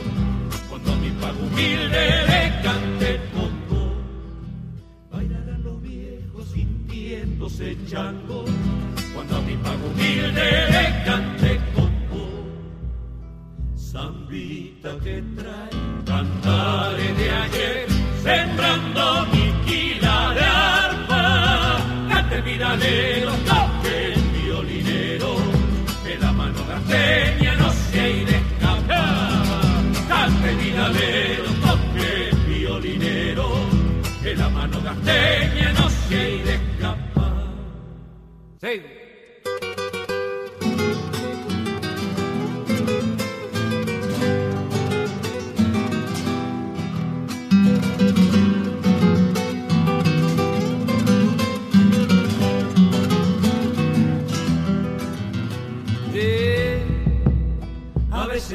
[0.68, 3.82] cuando a mi pago humilde le cante congo.
[5.10, 8.44] Bailarán los viejos sintiéndose chango,
[9.12, 12.26] cuando a mi pago humilde le cante congo.
[13.76, 15.70] Zambita que trae
[16.06, 17.86] cantares de ayer,
[18.22, 19.41] sembrando mi
[22.76, 25.36] viralero, toque el violinero,
[26.04, 29.44] que la mano garteña no se ido escapar.
[30.08, 33.48] Cante viralero, toque el violinero,
[34.22, 37.32] que la mano garteña no se ido escapar.
[38.60, 39.01] Sí.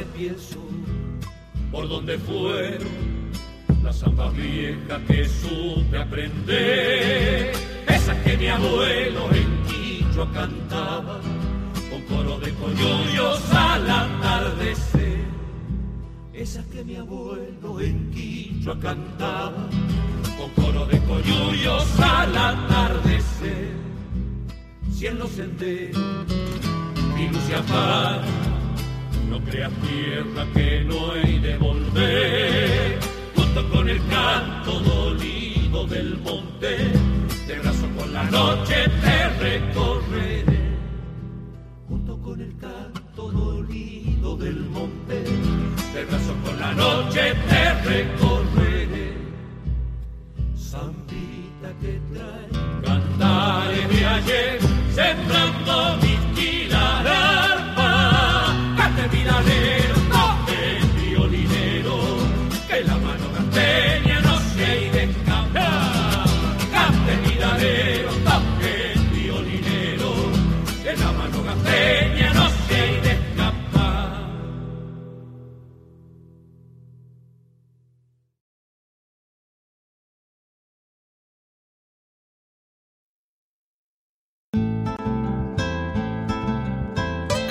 [0.04, 0.58] Pienso
[1.70, 2.88] por dónde fueron
[3.82, 7.52] las zambas viejas que supe aprender,
[7.86, 11.20] esas que mi abuelo en Quichua cantaba
[11.90, 15.24] con coro de coyollos al atardecer,
[16.32, 19.68] esas que mi abuelo en Quichua cantaba
[20.36, 23.72] con coro de coyollos al atardecer,
[24.92, 25.98] si en los senderos
[27.14, 27.28] mi
[29.28, 32.98] no creas tierra que no hay de volver,
[33.36, 36.92] junto con el canto dolido del monte,
[37.46, 40.58] de brazo con la noche te recorreré.
[41.88, 45.22] Junto con el canto dolido del monte,
[45.94, 49.12] de brazo con la noche te recorreré.
[50.56, 52.48] Zambita que trae
[52.84, 54.60] cantares de ayer,
[54.94, 56.07] sembrando mi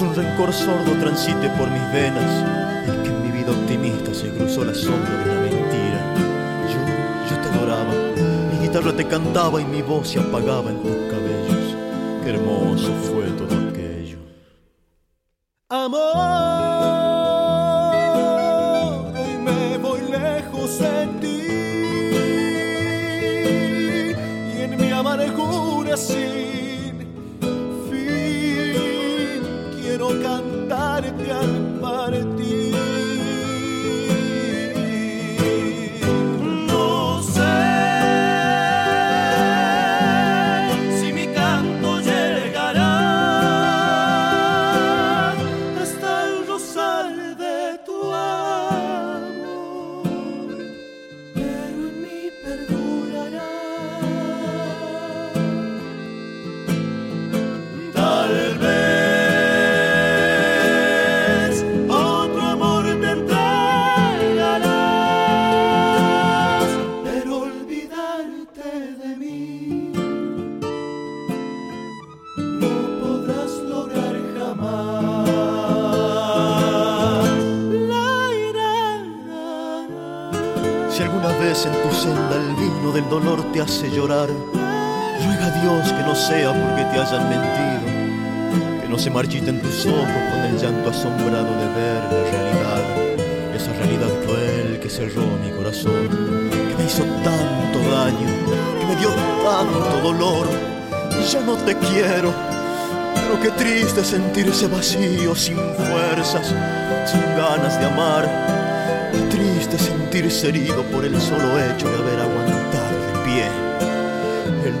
[0.00, 2.86] Un rencor sordo transite por mis venas.
[2.86, 6.14] Es que en mi vida optimista se cruzó la sombra de una mentira.
[6.68, 7.94] Yo, yo te adoraba,
[8.52, 11.76] mi guitarra te cantaba y mi voz se apagaba en tus cabellos.
[12.22, 13.67] Qué hermoso fue todo
[84.08, 89.84] Ruega a Dios que no sea porque te hayan mentido, que no se marchiten tus
[89.84, 95.50] ojos con el llanto asombrado de ver la realidad, esa realidad cruel que cerró mi
[95.50, 96.08] corazón,
[96.48, 98.28] que me hizo tanto daño,
[98.80, 99.10] que me dio
[99.44, 100.46] tanto dolor.
[101.30, 102.32] Ya no te quiero,
[103.14, 106.54] pero qué triste sentirse vacío, sin fuerzas,
[107.04, 108.26] sin ganas de amar.
[109.28, 113.67] Triste sentirse herido por el solo hecho de haber aguantado de pie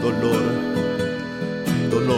[0.02, 0.42] dolor,
[1.90, 2.17] dolor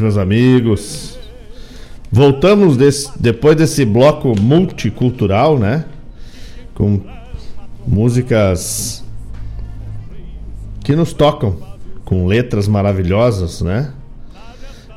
[0.00, 1.18] Meus amigos.
[2.10, 5.84] Voltamos desse- depois desse bloco multicultural, né?
[6.74, 7.00] Com
[7.86, 9.02] músicas
[10.84, 11.56] que nos tocam,
[12.04, 13.92] com letras maravilhosas, né?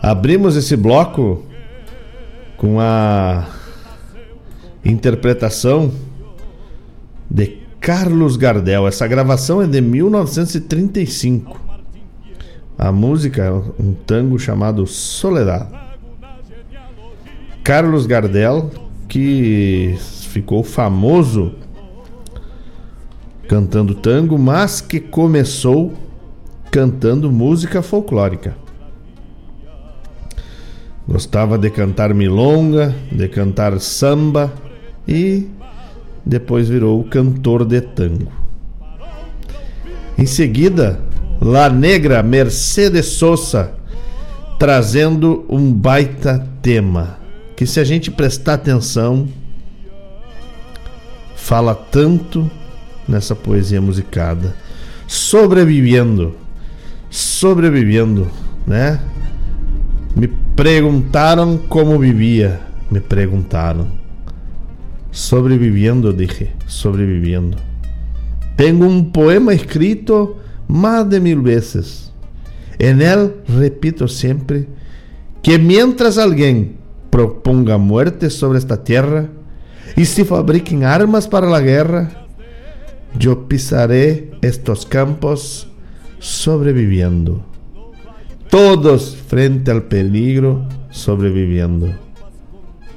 [0.01, 1.43] Abrimos esse bloco
[2.57, 3.47] com a
[4.85, 5.91] interpretação
[7.29, 8.87] de Carlos Gardel.
[8.87, 11.59] Essa gravação é de 1935.
[12.79, 15.67] A música é um tango chamado Soledad.
[17.61, 18.71] Carlos Gardel,
[19.09, 19.97] que
[20.29, 21.55] ficou famoso
[23.49, 25.91] cantando tango, mas que começou
[26.71, 28.55] cantando música folclórica.
[31.05, 34.53] Gostava de cantar milonga, de cantar samba
[35.05, 35.49] e
[36.25, 38.31] depois virou cantor de tango.
[40.17, 41.08] Em seguida,
[41.41, 43.71] La Negra Mercedes Sosa
[44.59, 47.17] trazendo um baita tema
[47.55, 49.27] que se a gente prestar atenção
[51.37, 52.51] fala tanto
[53.07, 54.53] nessa poesia musicada.
[55.07, 56.35] Sobrevivendo.
[57.09, 58.29] sobrevivendo,
[58.67, 58.99] né?
[60.15, 62.59] Me perguntaram como vivia,
[62.91, 63.87] me perguntaram.
[65.09, 67.57] Sobrevivendo, dije, sobrevivendo.
[68.55, 70.35] Tenho um poema escrito
[70.69, 72.13] mais de mil vezes.
[72.77, 74.67] En él repito sempre
[75.41, 76.77] que mientras alguém
[77.09, 79.29] proponga muerte sobre esta tierra
[79.97, 82.11] e se fabriquem armas para a guerra,
[83.19, 85.67] eu pisaré estos campos
[86.19, 87.43] sobreviviendo.
[88.49, 91.93] Todos frente al peligro sobreviviendo.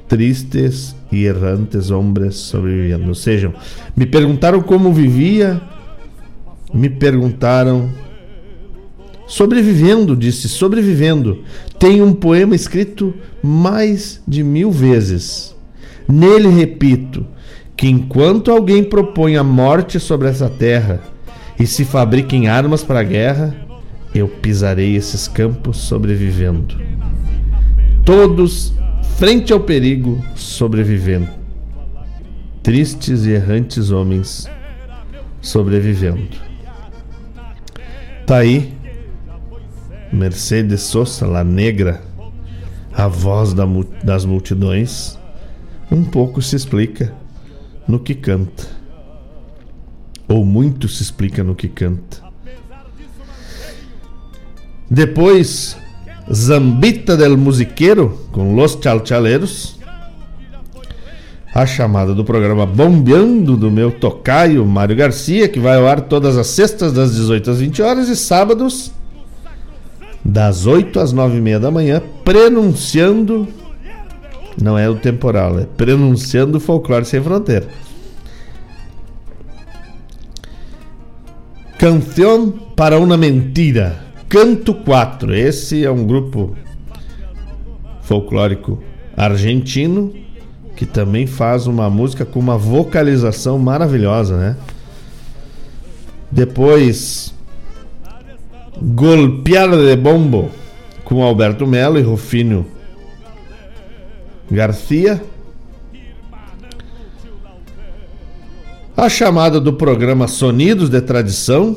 [0.07, 3.09] Tristes e errantes homens sobreviviendo.
[3.09, 3.55] Ou
[3.97, 5.61] me perguntaram como vivia,
[6.73, 7.91] me perguntaram.
[9.27, 11.43] Sobrevivendo, disse, sobrevivendo.
[11.79, 15.55] Tem um poema escrito mais de mil vezes.
[16.09, 17.27] Nele repito
[17.77, 21.01] que enquanto alguém propõe a morte sobre essa terra
[21.59, 23.57] e se fabriquem armas para a guerra,
[24.15, 26.77] eu pisarei esses campos sobrevivendo.
[28.05, 28.75] Todos
[29.17, 31.29] frente ao perigo sobrevivendo.
[32.63, 34.49] Tristes e errantes homens
[35.41, 36.52] sobrevivendo.
[38.27, 38.75] Tá aí
[40.13, 42.03] Mercedes Sosa, La Negra,
[42.93, 43.55] a voz
[44.05, 45.19] das multidões,
[45.91, 47.15] um pouco se explica
[47.89, 48.67] no que canta.
[50.29, 52.23] Ou muito se explica no que canta.
[54.91, 55.77] Depois,
[56.31, 59.81] Zambita del Musiqueiro, com Los Chalchaleros.
[61.55, 66.39] A chamada do programa Bombeando do meu tocaio Mário Garcia, que vai ao ar todas
[66.39, 68.91] as sextas, das 18 às 20 horas, e sábados,
[70.25, 73.47] das 8 às 9 e meia da manhã, prenunciando.
[74.61, 77.69] Não é o temporal, é prenunciando o folclore sem fronteira.
[81.79, 84.01] Canção para uma mentira.
[84.27, 85.35] Canto 4.
[85.35, 86.57] Esse é um grupo
[88.01, 88.83] folclórico
[89.15, 90.22] argentino
[90.83, 94.57] que também faz uma música com uma vocalização maravilhosa, né?
[96.29, 97.33] Depois
[98.81, 100.51] Golpeada de Bombo
[101.05, 102.67] com Alberto Melo e Rufino
[104.51, 105.23] Garcia.
[108.97, 111.77] A chamada do programa Sonidos de Tradição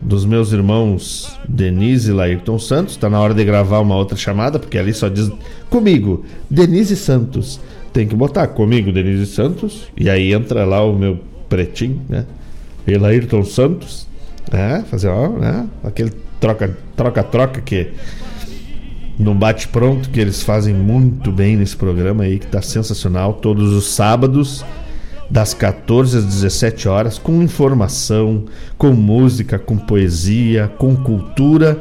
[0.00, 2.94] dos meus irmãos Denise e Laírton Santos.
[2.94, 5.30] Está na hora de gravar uma outra chamada, porque ali só diz
[5.68, 7.60] comigo, Denise Santos.
[7.92, 9.88] Tem que botar comigo, Denise Santos.
[9.96, 11.18] E aí entra lá o meu
[11.48, 12.24] pretinho, né?
[12.86, 14.08] E Laírton Santos.
[14.52, 15.68] É, fazer ó, né?
[15.84, 16.10] aquele
[16.96, 17.92] troca-troca que
[19.16, 23.72] não bate pronto que eles fazem muito bem nesse programa aí que tá sensacional todos
[23.72, 24.64] os sábados
[25.30, 28.46] das 14 às 17 horas com informação,
[28.76, 31.78] com música, com poesia, com cultura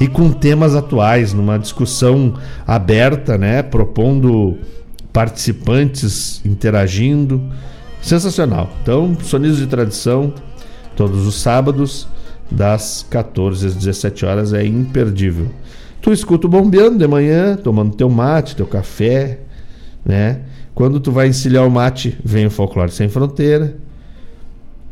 [0.00, 2.34] e com temas atuais numa discussão
[2.66, 4.56] aberta, né, propondo
[5.12, 7.42] participantes interagindo.
[8.00, 8.70] Sensacional.
[8.82, 10.32] Então, Sonidos de Tradição
[10.98, 12.08] todos os sábados,
[12.50, 15.46] das 14 às 17 horas, é imperdível.
[16.02, 19.38] Tu escuta o bombeando de manhã, tomando teu mate, teu café,
[20.04, 20.40] né?
[20.74, 23.76] Quando tu vai encilhar o mate, vem o Folclore Sem Fronteira.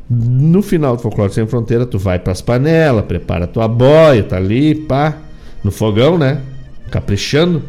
[0.08, 4.36] No final do Folclore Sem Fronteira, tu vai para as panelas, prepara tua boia, tá
[4.36, 5.16] ali, pá,
[5.64, 6.40] no fogão, né?
[6.88, 7.64] Caprichando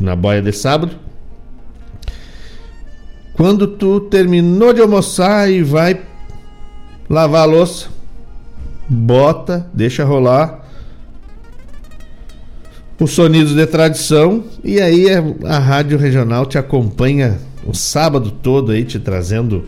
[0.00, 0.96] na boia de sábado.
[3.38, 6.02] Quando tu terminou de almoçar e vai
[7.08, 7.86] lavar a louça,
[8.88, 10.66] bota, deixa rolar
[12.98, 15.06] os sonidos de tradição e aí
[15.44, 19.66] a rádio regional te acompanha o sábado todo aí te trazendo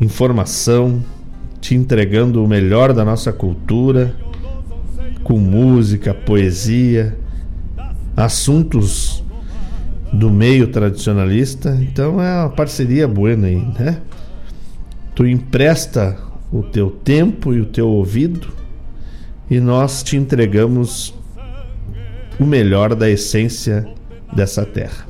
[0.00, 1.04] informação,
[1.60, 4.16] te entregando o melhor da nossa cultura,
[5.22, 7.14] com música, poesia,
[8.16, 9.22] assuntos
[10.12, 11.76] do meio tradicionalista.
[11.80, 14.00] Então é uma parceria boa aí, né?
[15.14, 16.16] Tu empresta
[16.52, 18.52] o teu tempo e o teu ouvido
[19.50, 21.12] e nós te entregamos
[22.38, 23.86] o melhor da essência
[24.32, 25.06] dessa terra.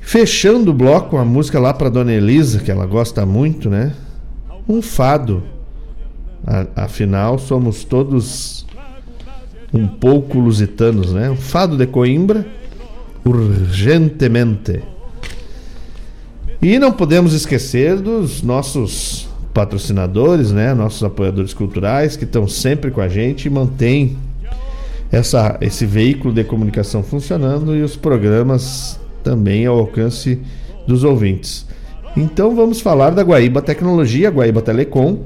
[0.00, 3.94] Fechando o bloco, a música lá para Dona Elisa, que ela gosta muito, né?
[4.68, 5.42] Um fado.
[6.74, 8.66] afinal, somos todos
[9.72, 11.30] um pouco lusitanos, né?
[11.30, 12.44] Um fado de Coimbra,
[13.24, 14.82] urgentemente.
[16.62, 20.74] E não podemos esquecer dos nossos patrocinadores, né?
[20.74, 24.18] Nossos apoiadores culturais que estão sempre com a gente e mantêm
[25.10, 30.38] essa, esse veículo de comunicação funcionando e os programas também ao alcance
[30.86, 31.66] dos ouvintes.
[32.16, 35.20] Então vamos falar da Guaíba Tecnologia, Guaíba Telecom,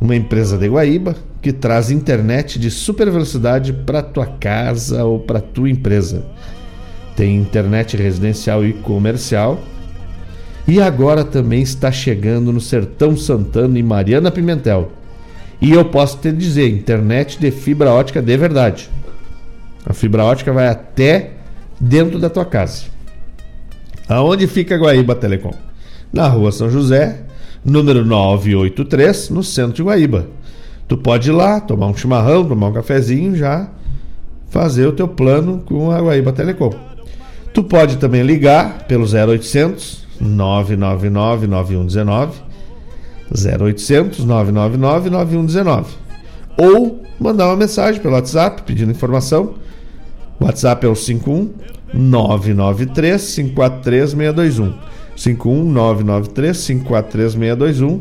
[0.00, 5.40] uma empresa de Guaíba que traz internet de super velocidade para tua casa ou para
[5.40, 6.24] tua empresa.
[7.14, 9.60] Tem internet residencial e comercial.
[10.66, 14.92] E agora também está chegando no Sertão Santana e Mariana Pimentel.
[15.60, 18.88] E eu posso te dizer, internet de fibra ótica de verdade.
[19.84, 21.32] A fibra ótica vai até
[21.78, 22.84] dentro da tua casa.
[24.08, 25.52] Aonde fica a Guaíba Telecom?
[26.12, 27.24] Na rua São José,
[27.64, 30.26] número 983, no centro de Guaíba.
[30.88, 33.68] Tu pode ir lá, tomar um chimarrão, tomar um cafezinho, já
[34.48, 36.72] fazer o teu plano com a Guaíba Telecom.
[37.54, 42.40] Tu pode também ligar pelo 0800 999 9119
[43.30, 45.94] 0800 999 9119
[46.58, 49.54] ou mandar uma mensagem pelo WhatsApp pedindo informação.
[50.38, 51.50] O WhatsApp é o 51
[51.94, 54.74] 993 543 621.
[55.20, 58.00] 51993-543-621.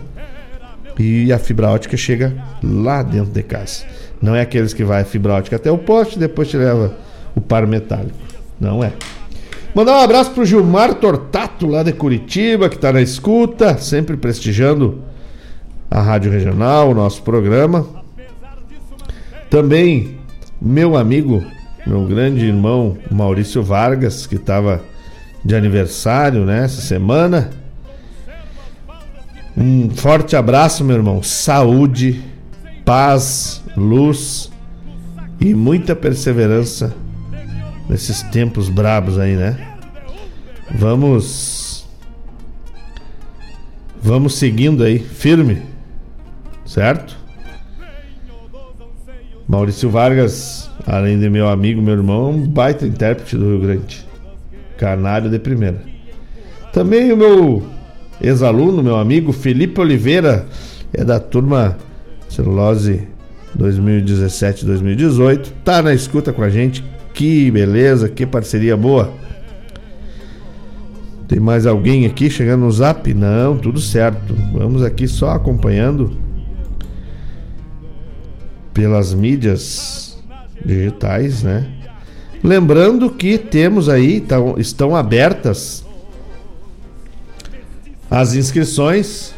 [1.01, 2.33] e a fibra ótica chega
[2.63, 3.83] lá dentro de casa.
[4.21, 6.95] Não é aqueles que vai a fibra ótica até o poste e depois te leva
[7.35, 8.17] o par metálico.
[8.59, 8.93] Não é.
[9.73, 15.01] Mandar um abraço pro Gilmar Tortato, lá de Curitiba, que está na escuta, sempre prestigiando
[15.89, 17.85] a Rádio Regional, o nosso programa.
[19.49, 20.19] Também
[20.61, 21.43] meu amigo,
[21.87, 24.83] meu grande irmão Maurício Vargas, que estava
[25.43, 27.49] de aniversário né, semana.
[29.55, 31.21] Um forte abraço, meu irmão.
[31.21, 32.21] Saúde,
[32.85, 34.51] paz, luz
[35.39, 36.93] e muita perseverança
[37.89, 39.57] nesses tempos brabos aí, né?
[40.73, 41.71] Vamos
[44.01, 45.61] Vamos seguindo aí, firme.
[46.65, 47.15] Certo?
[49.47, 54.07] Maurício Vargas, além de meu amigo, meu irmão, um baita intérprete do Rio Grande.
[54.77, 55.81] Canário de primeira.
[56.73, 57.63] Também o meu
[58.21, 60.45] ex-aluno, meu amigo Felipe Oliveira,
[60.93, 61.77] é da turma
[62.29, 63.07] Celulose
[63.57, 66.83] 2017-2018, tá na escuta com a gente.
[67.13, 69.11] Que beleza, que parceria boa.
[71.27, 73.13] Tem mais alguém aqui chegando no zap?
[73.13, 74.35] Não, tudo certo.
[74.53, 76.11] Vamos aqui só acompanhando
[78.73, 80.17] pelas mídias
[80.65, 81.67] digitais, né?
[82.43, 84.25] Lembrando que temos aí,
[84.57, 85.85] estão abertas
[88.11, 89.33] as inscrições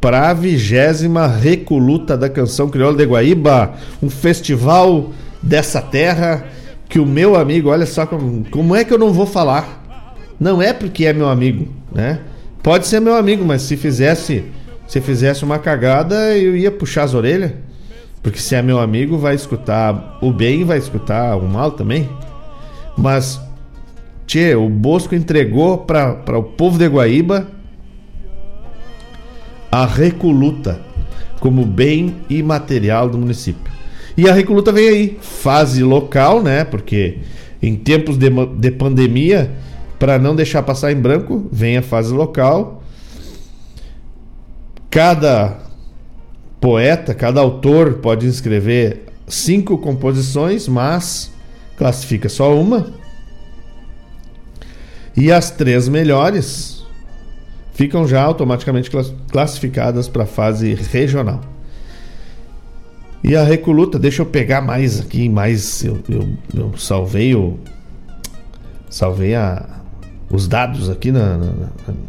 [0.00, 6.44] para a vigésima Recoluta da Canção Crioula de Guaíba, um festival dessa terra
[6.88, 10.24] que o meu amigo, olha só como, como é que eu não vou falar?
[10.40, 12.18] Não é porque é meu amigo, né?
[12.64, 14.44] Pode ser meu amigo, mas se fizesse,
[14.88, 17.52] se fizesse uma cagada, eu ia puxar as orelhas.
[18.24, 22.08] Porque se é meu amigo, vai escutar o bem vai escutar o mal também.
[22.96, 23.40] Mas,
[24.26, 27.55] tchê, o Bosco entregou para o povo de Guaíba
[29.70, 30.80] a Recoluta
[31.40, 33.72] como bem imaterial do município.
[34.16, 36.64] E a Recoluta vem aí, fase local, né?
[36.64, 37.18] Porque
[37.62, 38.28] em tempos de,
[38.58, 39.52] de pandemia,
[39.98, 42.82] para não deixar passar em branco, vem a fase local.
[44.90, 45.58] Cada
[46.60, 51.30] poeta, cada autor pode escrever cinco composições, mas
[51.76, 52.92] classifica só uma.
[55.16, 56.75] E as três melhores
[57.76, 58.90] ficam já automaticamente
[59.30, 61.42] classificadas para a fase regional.
[63.22, 67.58] E a Recoluta, deixa eu pegar mais aqui, mais eu, eu, eu salvei o
[68.88, 69.62] salvei a,
[70.30, 71.52] os dados aqui na, na,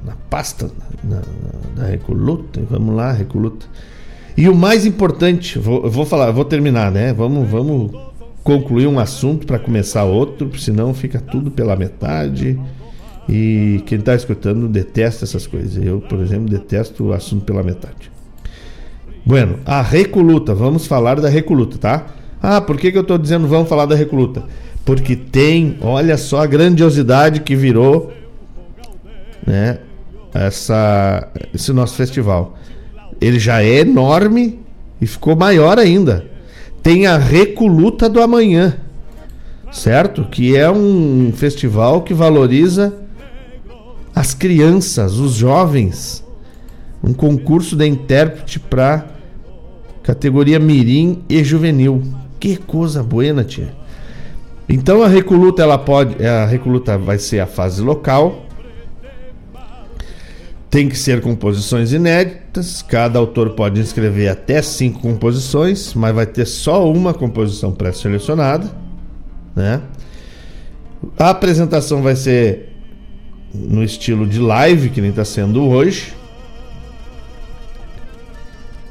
[0.05, 0.71] na pasta
[1.03, 1.21] na,
[1.75, 2.61] da Recoluta.
[2.69, 3.65] Vamos lá, Recoluta.
[4.37, 7.11] E o mais importante, vou, vou falar, vou terminar, né?
[7.11, 7.91] Vamos, vamos
[8.41, 12.57] concluir um assunto para começar outro, senão fica tudo pela metade.
[13.29, 15.83] E quem está escutando detesta essas coisas.
[15.83, 18.11] Eu, por exemplo, detesto o assunto pela metade.
[19.25, 22.05] Bueno, a Recoluta, vamos falar da Recoluta, tá?
[22.41, 24.43] Ah, por que, que eu estou dizendo vamos falar da Recoluta?
[24.85, 28.13] Porque tem, olha só a grandiosidade que virou
[29.45, 29.79] né,
[30.33, 32.57] essa, esse nosso festival.
[33.19, 34.59] Ele já é enorme
[35.01, 36.25] e ficou maior ainda.
[36.81, 38.77] Tem a Recoluta do Amanhã,
[39.69, 40.23] certo?
[40.23, 43.06] Que é um festival que valoriza
[44.17, 46.23] as crianças, os jovens.
[47.03, 49.05] Um concurso de intérprete para
[50.01, 52.01] categoria mirim e juvenil.
[52.39, 53.75] Que coisa boa, tia.
[54.67, 58.43] Então a recoluta ela pode, a recoluta vai ser a fase local.
[60.67, 62.81] Tem que ser composições inéditas.
[62.81, 68.69] Cada autor pode inscrever até cinco composições, mas vai ter só uma composição pré-selecionada,
[69.55, 69.81] né?
[71.17, 72.66] A apresentação vai ser
[73.53, 76.13] no estilo de live, que nem está sendo hoje.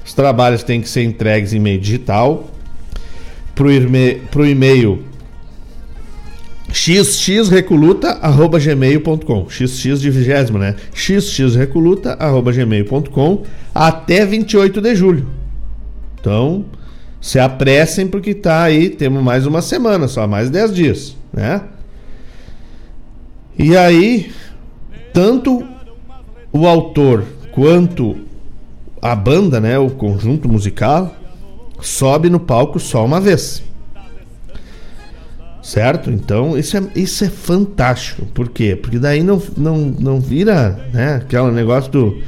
[0.04, 2.48] Os trabalhos têm que ser entregues em meio digital.
[3.54, 5.02] Para o e-mail
[6.72, 10.74] xxrecoluta.gmail.com xx de vigésimo, né?
[10.94, 15.26] xxrecoluta.gmail.com até 28 de julho.
[16.20, 16.64] Então,
[17.20, 21.62] se apressem porque tá aí, temos mais uma semana, só mais 10 dias, né?
[23.58, 24.30] E aí,
[25.16, 25.66] tanto
[26.52, 28.18] o autor quanto
[29.00, 31.16] a banda, né, o conjunto musical,
[31.80, 33.62] sobe no palco só uma vez.
[35.62, 36.10] Certo?
[36.10, 38.26] Então, isso é, isso é fantástico.
[38.26, 38.76] Por quê?
[38.76, 42.18] Porque daí não, não, não vira né, aquele negócio do,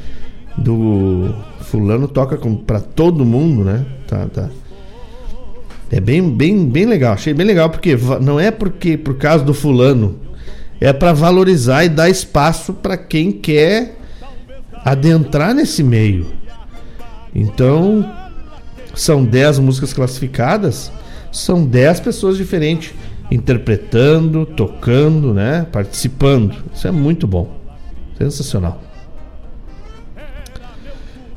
[0.56, 3.84] do fulano toca para todo mundo, né?
[4.06, 4.48] Tá, tá.
[5.90, 7.12] É bem, bem, bem legal.
[7.12, 10.16] Achei bem legal porque não é porque por causa do fulano,
[10.80, 13.96] é para valorizar e dar espaço para quem quer
[14.84, 16.26] adentrar nesse meio.
[17.34, 18.08] Então,
[18.94, 20.90] são 10 músicas classificadas,
[21.30, 22.94] são 10 pessoas diferentes
[23.30, 26.56] interpretando, tocando, né, participando.
[26.74, 27.58] Isso é muito bom.
[28.16, 28.82] Sensacional.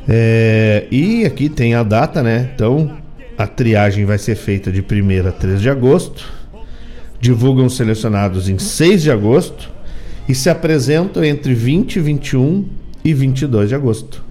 [0.07, 2.49] É, e aqui tem a data, né?
[2.55, 2.97] Então,
[3.37, 6.40] a triagem vai ser feita de 1 a 3 de agosto.
[7.21, 9.69] Divulgam selecionados em 6 de agosto
[10.27, 12.65] e se apresentam entre 20, 21
[13.05, 14.23] e 22 de agosto.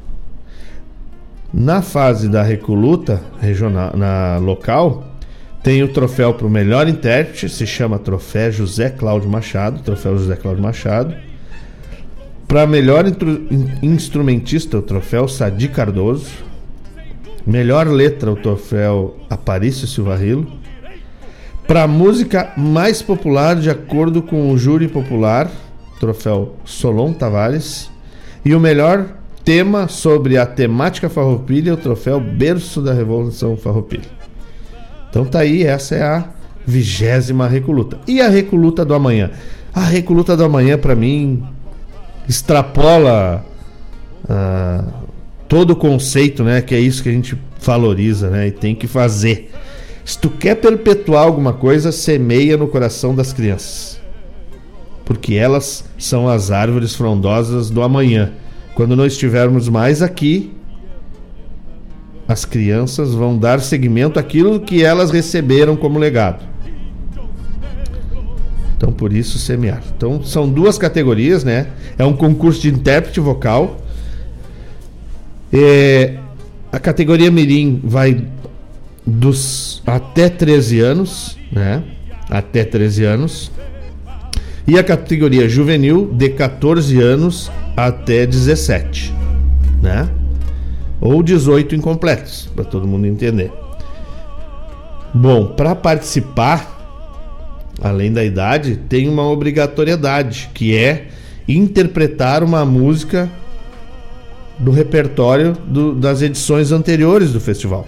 [1.53, 5.17] Na fase da recoluta regional, na local,
[5.63, 10.37] tem o troféu para o melhor intérprete, se chama Troféu José Cláudio Machado, Troféu José
[10.37, 11.15] Cláudio Machado.
[12.49, 13.05] Para melhor
[13.83, 16.31] instrumentista, o troféu Sadi Cardoso.
[17.47, 20.60] Melhor letra, o troféu Aparício Silva Rilo.
[21.71, 25.49] Para música mais popular, de acordo com o júri popular,
[26.01, 27.89] troféu Solon Tavares.
[28.45, 29.07] E o melhor
[29.45, 34.09] tema sobre a temática farroupilha, o troféu Berço da Revolução Farroupilha.
[35.09, 36.25] Então tá aí, essa é a
[36.67, 38.01] vigésima recoluta.
[38.05, 39.31] E a recoluta do amanhã?
[39.73, 41.41] A recoluta do amanhã, para mim,
[42.29, 43.47] extrapola
[44.29, 44.87] ah,
[45.47, 46.63] todo o conceito, né?
[46.63, 48.49] Que é isso que a gente valoriza, né?
[48.49, 49.53] E tem que fazer.
[50.05, 54.01] Se tu quer perpetuar alguma coisa, semeia no coração das crianças.
[55.05, 58.33] Porque elas são as árvores frondosas do amanhã.
[58.75, 60.53] Quando não estivermos mais aqui,
[62.27, 66.45] as crianças vão dar seguimento àquilo que elas receberam como legado.
[68.77, 69.83] Então, por isso, semear.
[69.95, 71.67] Então, são duas categorias, né?
[71.99, 73.79] É um concurso de intérprete vocal.
[75.53, 76.15] É,
[76.73, 78.25] a categoria Mirim vai
[79.07, 81.83] dos até 13 anos, né?
[82.29, 83.51] Até 13 anos.
[84.67, 89.13] E a categoria juvenil de 14 anos até 17,
[89.83, 90.09] né?
[91.01, 93.51] Ou 18 incompletos, para todo mundo entender.
[95.13, 96.79] Bom, para participar,
[97.83, 101.09] além da idade, tem uma obrigatoriedade, que é
[101.49, 103.29] interpretar uma música
[104.59, 107.87] do repertório do, das edições anteriores do festival.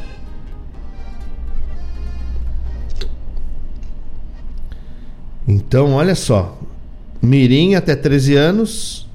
[5.73, 6.61] Então, olha só.
[7.23, 9.09] Mirim até 13 anos,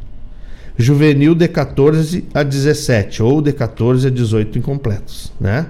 [0.75, 5.67] juvenil de 14 a 17 ou de 14 a 18 incompletos, né?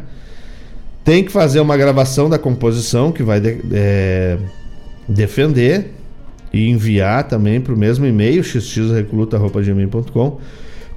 [1.04, 4.38] Tem que fazer uma gravação da composição que vai de, é,
[5.10, 5.92] defender
[6.54, 10.40] e enviar também para o mesmo e-mail xxrecluta@gmail.com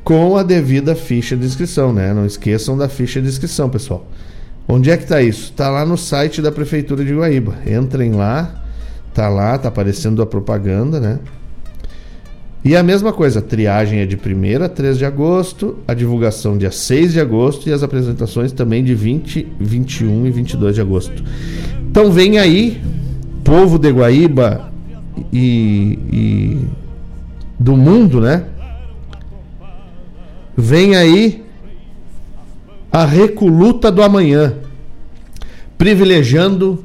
[0.05, 2.15] com a devida ficha de inscrição, né?
[2.15, 4.07] Não esqueçam da ficha de inscrição, pessoal.
[4.69, 5.51] Onde é que está isso?
[5.51, 7.57] Está lá no site da prefeitura de Guaíba.
[7.67, 8.61] Entrem lá,
[9.13, 11.19] tá lá, tá aparecendo a propaganda, né?
[12.63, 16.59] E a mesma coisa, a triagem é de 1 a 3 de agosto, a divulgação
[16.59, 21.25] dia 6 de agosto e as apresentações também de 20, 21 e 22 de agosto.
[21.91, 22.79] Então vem aí,
[23.43, 24.71] povo de Guaíba
[25.33, 26.69] e, e
[27.59, 28.45] do mundo, né?
[30.55, 31.43] Vem aí
[32.93, 34.55] a recoluta do amanhã,
[35.79, 36.85] privilegiando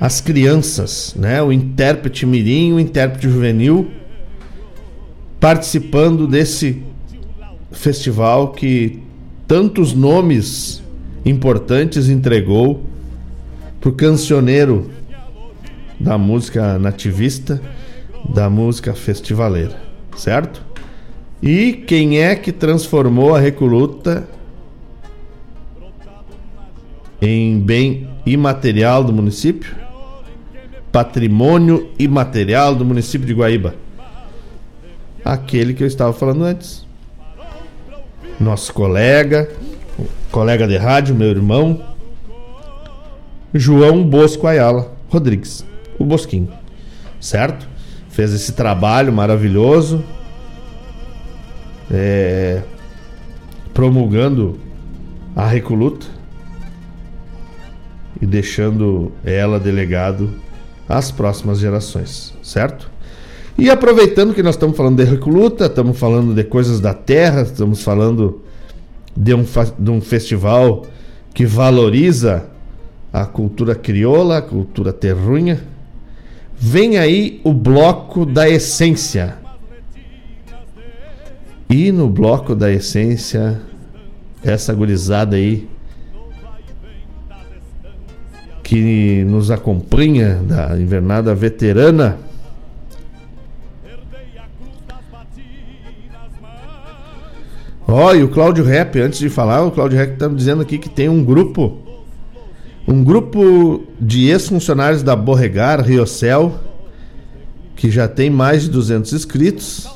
[0.00, 1.42] as crianças, né?
[1.42, 3.90] O intérprete mirim, o intérprete juvenil
[5.40, 6.82] participando desse
[7.72, 9.00] festival que
[9.46, 10.82] tantos nomes
[11.24, 12.82] importantes entregou
[13.80, 14.90] para o cancioneiro
[15.98, 17.60] da música nativista,
[18.28, 19.76] da música festivaleira,
[20.16, 20.64] certo?
[21.42, 24.28] E quem é que transformou a Recoluta
[27.20, 29.87] em bem imaterial do município?
[30.92, 33.74] Patrimônio imaterial do município de Guaíba.
[35.24, 36.86] Aquele que eu estava falando antes.
[38.40, 39.50] Nosso colega,
[40.30, 41.82] colega de rádio, meu irmão,
[43.52, 45.64] João Bosco Ayala Rodrigues,
[45.98, 46.48] o Bosquinho,
[47.20, 47.66] certo?
[48.10, 50.04] Fez esse trabalho maravilhoso,
[51.90, 52.62] é,
[53.72, 54.58] promulgando
[55.34, 56.06] a Recoluta
[58.20, 60.30] e deixando ela delegado
[60.88, 62.90] às próximas gerações, certo?
[63.58, 67.82] E aproveitando que nós estamos falando de Recoluta, estamos falando de coisas da terra, estamos
[67.82, 68.42] falando
[69.16, 69.44] de um,
[69.78, 70.86] de um festival
[71.34, 72.46] que valoriza
[73.12, 75.60] a cultura crioula, a cultura terrunha.
[76.56, 79.36] Vem aí o bloco da essência.
[81.68, 83.60] E no bloco da essência,
[84.42, 85.68] essa gurizada aí
[88.68, 92.18] que nos acompanha da invernada veterana.
[97.86, 100.76] Oh, e o Cláudio Rap, antes de falar, o Cláudio Rap tá me dizendo aqui
[100.76, 101.78] que tem um grupo
[102.86, 106.60] um grupo de ex-funcionários da Borregar, Riocel,
[107.74, 109.88] que já tem mais de 200 inscritos.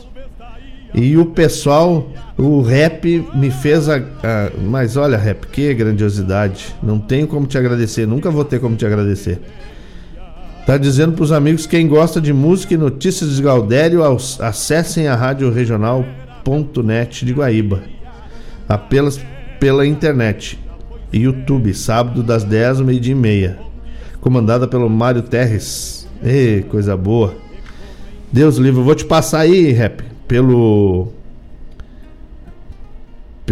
[0.94, 2.08] E o pessoal,
[2.42, 6.74] o rap me fez a, a, Mas olha, rap, que grandiosidade.
[6.82, 9.40] Não tenho como te agradecer, nunca vou ter como te agradecer.
[10.66, 14.02] Tá dizendo para os amigos, quem gosta de música e notícias de Galdério,
[14.40, 17.84] acessem a rádio regional.net de Guaíba.
[18.68, 19.20] Apenas
[19.60, 20.58] pela internet.
[21.12, 23.58] YouTube, sábado das 10 ao meio-dia e meia.
[24.20, 26.08] Comandada pelo Mário Terres.
[26.20, 27.34] Ei, coisa boa.
[28.32, 31.12] Deus livre, vou te passar aí, rap, pelo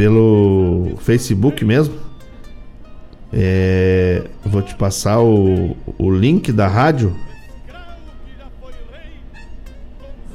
[0.00, 1.94] pelo Facebook mesmo.
[3.30, 7.14] É, vou te passar o, o link da rádio.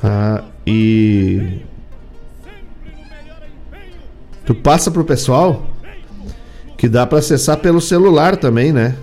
[0.03, 1.61] Ah, e
[4.45, 5.65] tu passa pro pessoal
[6.77, 8.95] que dá para acessar pelo celular também, né?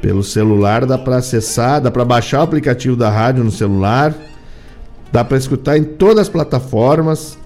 [0.00, 4.14] Pelo celular dá para acessar, dá para baixar o aplicativo da rádio no celular,
[5.12, 7.36] dá para escutar em todas as plataformas,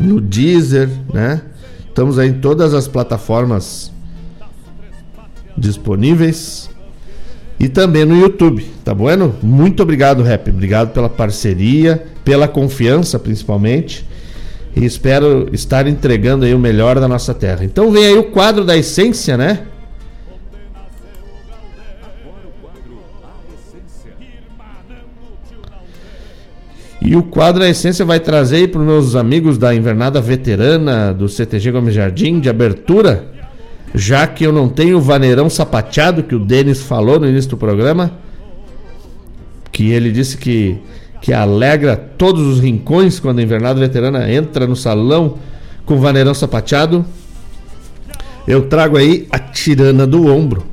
[0.00, 1.42] no Deezer, né?
[1.86, 3.92] Estamos aí em todas as plataformas
[5.56, 6.70] disponíveis
[7.58, 9.34] e também no YouTube, tá bueno?
[9.42, 10.48] Muito obrigado, Rap.
[10.48, 14.08] Obrigado pela parceria, pela confiança, principalmente
[14.74, 17.64] e espero estar entregando aí o melhor da nossa terra.
[17.64, 19.60] Então vem aí o quadro da essência, né?
[27.10, 31.28] E o quadro da essência vai trazer para os meus amigos da invernada veterana do
[31.28, 33.24] CTG Gomes Jardim de abertura,
[33.92, 37.56] já que eu não tenho o vaneirão sapateado que o Denis falou no início do
[37.56, 38.12] programa,
[39.72, 40.78] que ele disse que
[41.20, 45.36] que alegra todos os rincões quando a Invernada Veterana entra no salão
[45.84, 47.04] com o vaneirão sapateado.
[48.46, 50.64] Eu trago aí a Tirana do Ombro.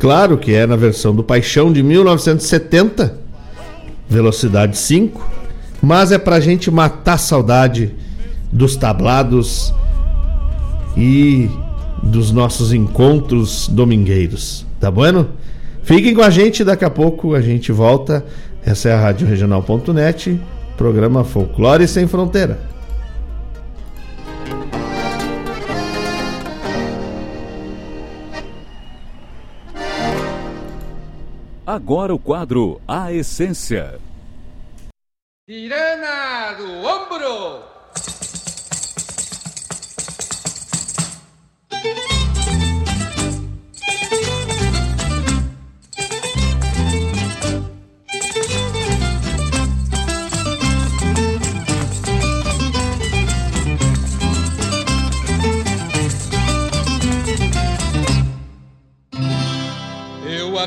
[0.00, 3.27] Claro que é na versão do Paixão de 1970,
[4.08, 5.24] velocidade 5,
[5.82, 7.94] mas é pra gente matar a saudade
[8.50, 9.72] dos tablados
[10.96, 11.48] e
[12.02, 15.28] dos nossos encontros domingueiros, tá bueno?
[15.82, 18.24] Fiquem com a gente, daqui a pouco a gente volta
[18.64, 20.38] essa é a Rádio Regional.net,
[20.76, 22.58] programa Folclore Sem Fronteira.
[31.68, 34.00] Agora o quadro A Essência.
[35.46, 37.67] Tirana do ombro!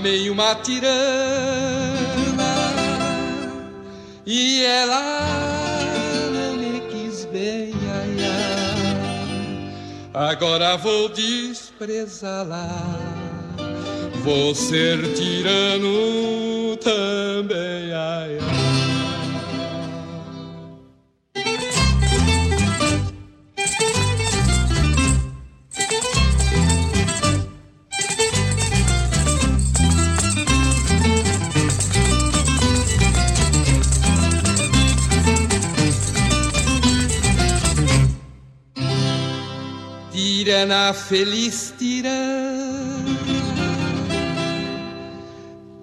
[0.02, 0.92] Amei uma tirana
[4.26, 5.22] e ela
[6.34, 7.72] não me quis bem.
[7.94, 8.16] Ai,
[10.12, 10.32] ai.
[10.32, 12.68] Agora vou desprezá-la,
[14.24, 17.94] vou ser tirano também.
[17.94, 18.81] Ai, ai.
[40.44, 43.16] Tirana feliz tirana,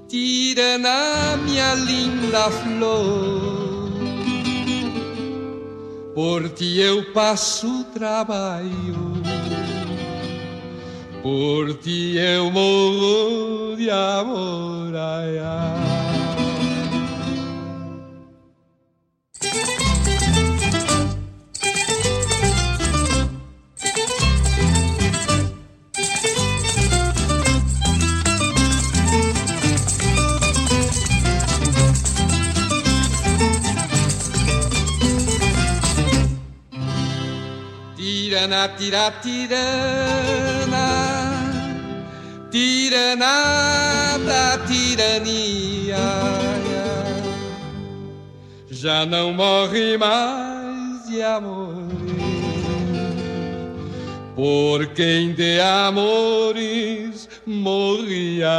[0.09, 3.93] tirana minha linda flor.
[6.13, 9.23] Por ti eu passo trabalho,
[11.23, 14.93] por ti eu morro de amor.
[14.97, 16.18] Ai, ai.
[38.29, 40.87] Tirana, tira, tirana,
[42.51, 45.97] tirana da tirania.
[48.71, 51.89] Já não morre mais de amores,
[54.37, 58.53] por quem de amores morria.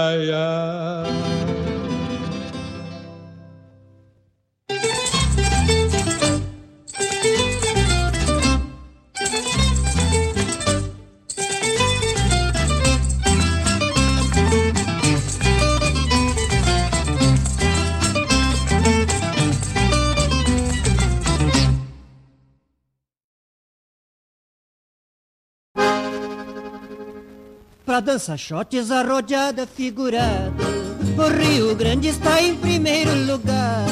[27.89, 30.63] Pra dança shotes arrodeada figurada.
[31.17, 33.83] O Rio Grande está em primeiro lugar.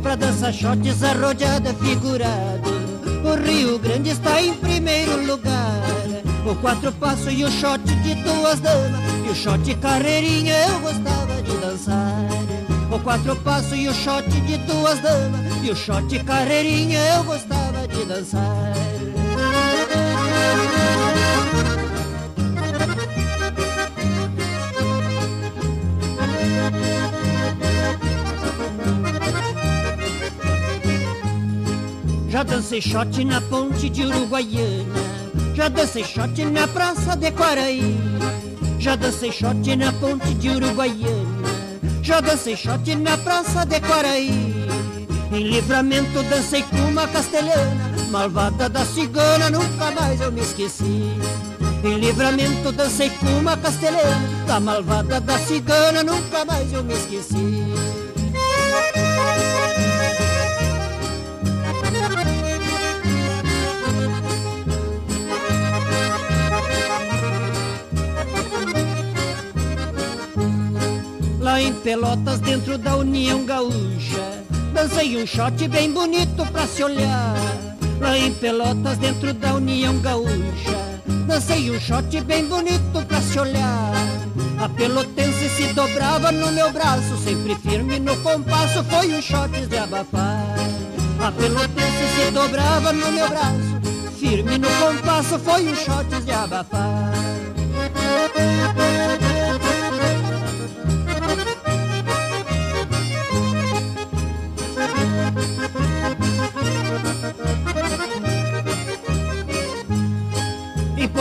[0.00, 2.62] Pra dança shotes arrodeada figurada.
[3.24, 5.82] O Rio Grande está em primeiro lugar.
[6.46, 9.00] O quatro passo e o shot de duas damas.
[9.26, 12.28] E o shot carreirinha eu gostava de dançar.
[12.92, 15.40] O quatro passo e o shot de duas damas.
[15.64, 18.72] E o shot carreirinha eu gostava de dançar
[32.42, 35.00] Já dancei shot na ponte de Uruguaiana.
[35.54, 37.96] Já dancei shot na praça de Quaraí
[38.80, 41.48] Já dancei shot na ponte de Uruguaiana.
[42.02, 44.66] Já dancei shot na praça de Quaraí
[45.30, 51.12] Em livramento dancei com uma castelhana Malvada da cigana, nunca mais eu me esqueci.
[51.84, 57.61] Em livramento dancei com uma castelhana Da malvada da cigana, nunca mais eu me esqueci
[71.52, 74.42] Lá em Pelotas, dentro da União Gaúcha.
[74.72, 77.34] Dancei um shot bem bonito pra se olhar.
[78.00, 81.02] Lá em Pelotas, dentro da União Gaúcha.
[81.26, 83.92] Dancei um shot bem bonito pra se olhar.
[84.58, 89.76] A pelotense se dobrava no meu braço Sempre firme no compasso, foi um shot de
[89.76, 90.56] abafar
[91.20, 93.80] A pelotense se dobrava no meu braço
[94.18, 97.12] Firme no compasso, foi um shot de abafar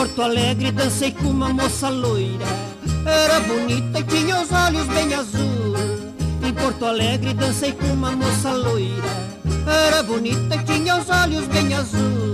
[0.01, 2.47] Porto Alegre dancei com uma moça loira.
[3.05, 5.75] Era bonita e tinha os olhos bem azul.
[6.43, 9.07] Em Porto Alegre dancei com uma moça loira.
[9.87, 12.33] Era bonita e tinha os olhos bem azul.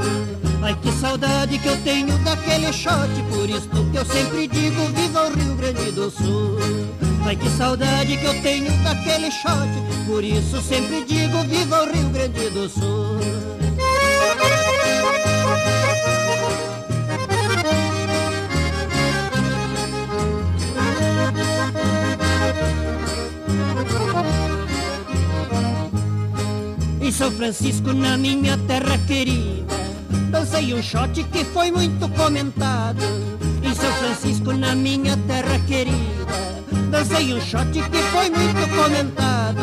[0.63, 3.09] Ai que saudade que eu tenho daquele shot.
[3.33, 6.57] Por isso que eu sempre digo viva o Rio Grande do Sul.
[7.25, 9.67] Ai que saudade que eu tenho daquele shot.
[10.05, 13.66] Por isso sempre digo viva o Rio Grande do Sul
[27.07, 29.73] Em São Francisco, na minha terra querida.
[30.29, 33.01] Dancei um shot que foi muito comentado.
[33.63, 35.95] Em São Francisco, na minha terra querida.
[36.91, 39.61] Dancei um shot que foi muito comentado.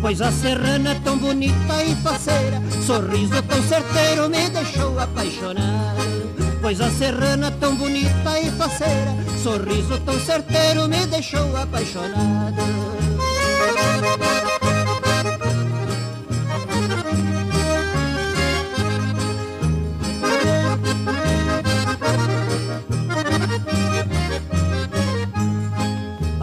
[0.00, 2.62] Pois a serrana tão bonita e faceira.
[2.86, 6.06] Sorriso tão certeiro me deixou apaixonado.
[6.62, 9.12] Pois a serrana tão bonita e faceira.
[9.42, 12.86] Sorriso tão certeiro me deixou apaixonado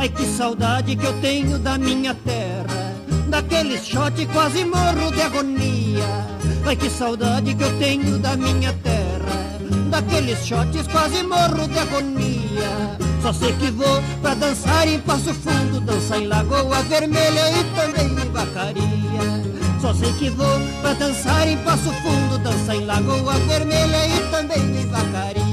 [0.03, 2.93] Ai que saudade que eu tenho da minha terra
[3.29, 6.27] Daquele shot quase morro de agonia.
[6.65, 9.59] Ai que saudade que eu tenho da minha terra
[9.89, 12.97] Daqueles shots quase morro de agonia.
[13.21, 18.07] Só sei que vou pra dançar em Passo Fundo Dançar em Lagoa Vermelha e também
[18.07, 19.79] em Vacaria.
[19.79, 24.81] Só sei que vou pra dançar em Passo Fundo Dançar em Lagoa Vermelha e também
[24.81, 25.52] em Vacaria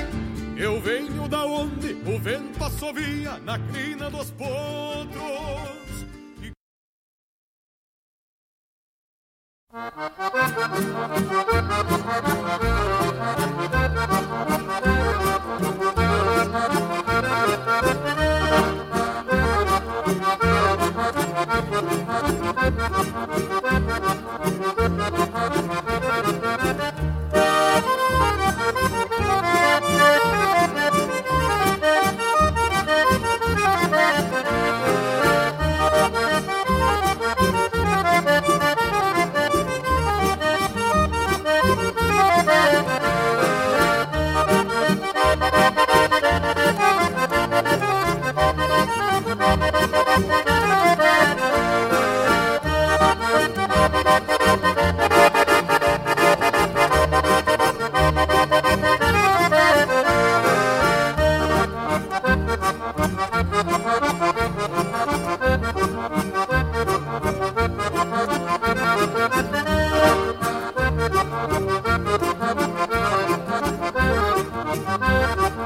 [1.29, 5.71] Da onde o vento assovia na crina dos potros.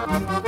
[0.06, 0.45] Gaúcho,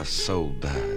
[0.00, 0.89] quanta saudade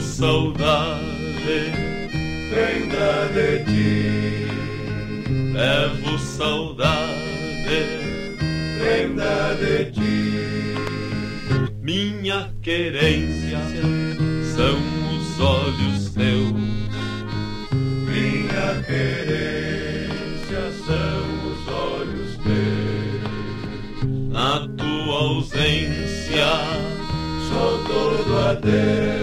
[0.00, 1.72] Levo saudade,
[2.48, 4.48] prenda de ti.
[5.52, 7.80] Levo saudade,
[8.78, 10.18] prenda de ti.
[11.82, 13.60] Minha querência
[14.56, 14.78] são
[15.18, 16.52] os olhos teus.
[18.06, 23.22] Minha querência são os olhos teus.
[24.32, 26.48] Na tua ausência
[27.50, 29.19] sou todo a Deus.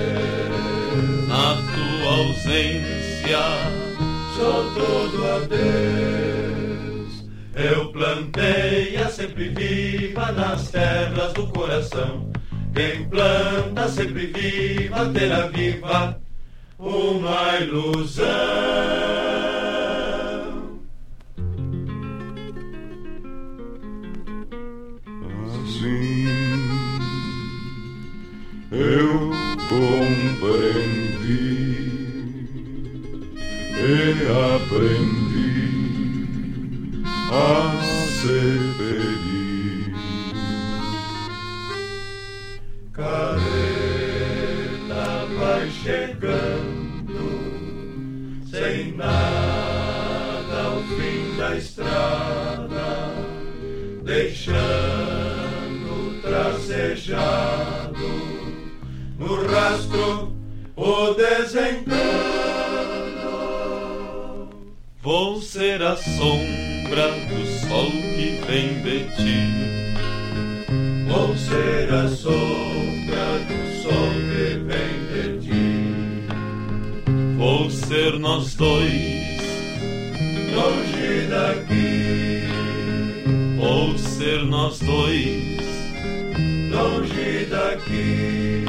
[2.47, 3.39] Ausência
[4.35, 7.25] sou todo a Deus.
[7.53, 12.31] Eu plantei a sempre viva nas terras do coração.
[12.73, 16.19] Quem planta sempre viva terá viva
[16.79, 19.16] uma ilusão.
[33.87, 34.27] E
[34.57, 35.71] aprendi
[37.31, 37.71] a
[38.19, 39.95] ser feliz.
[42.91, 43.65] Careta
[45.39, 47.27] vai chegando
[48.51, 53.13] sem nada ao fim da estrada,
[54.03, 54.91] deixando
[56.21, 58.09] tracejado
[59.17, 60.35] no rastro
[60.75, 62.16] o desencano.
[65.07, 69.39] Vou ser a sombra do sol que vem de ti.
[71.07, 76.27] Vou ser a sombra do sol que vem de ti.
[77.37, 79.39] Vou ser nós dois,
[80.53, 82.43] longe daqui.
[83.57, 85.63] Vou ser nós dois,
[86.69, 88.65] longe daqui.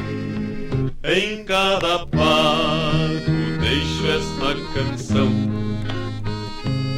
[1.02, 5.57] Em cada pago deixo esta canção.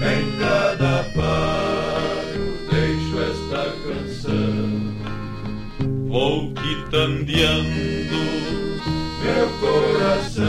[0.03, 4.69] Em cada pago deixo esta canção.
[6.09, 8.21] Vou quitandeando
[9.23, 10.45] meu coração.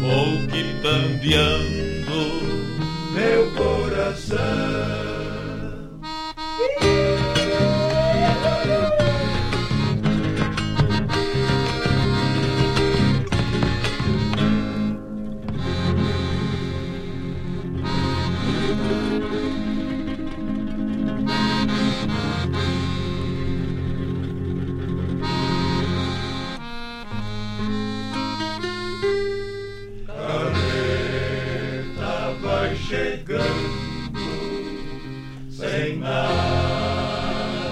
[0.00, 2.20] Vou quitandeando
[3.14, 5.09] meu coração.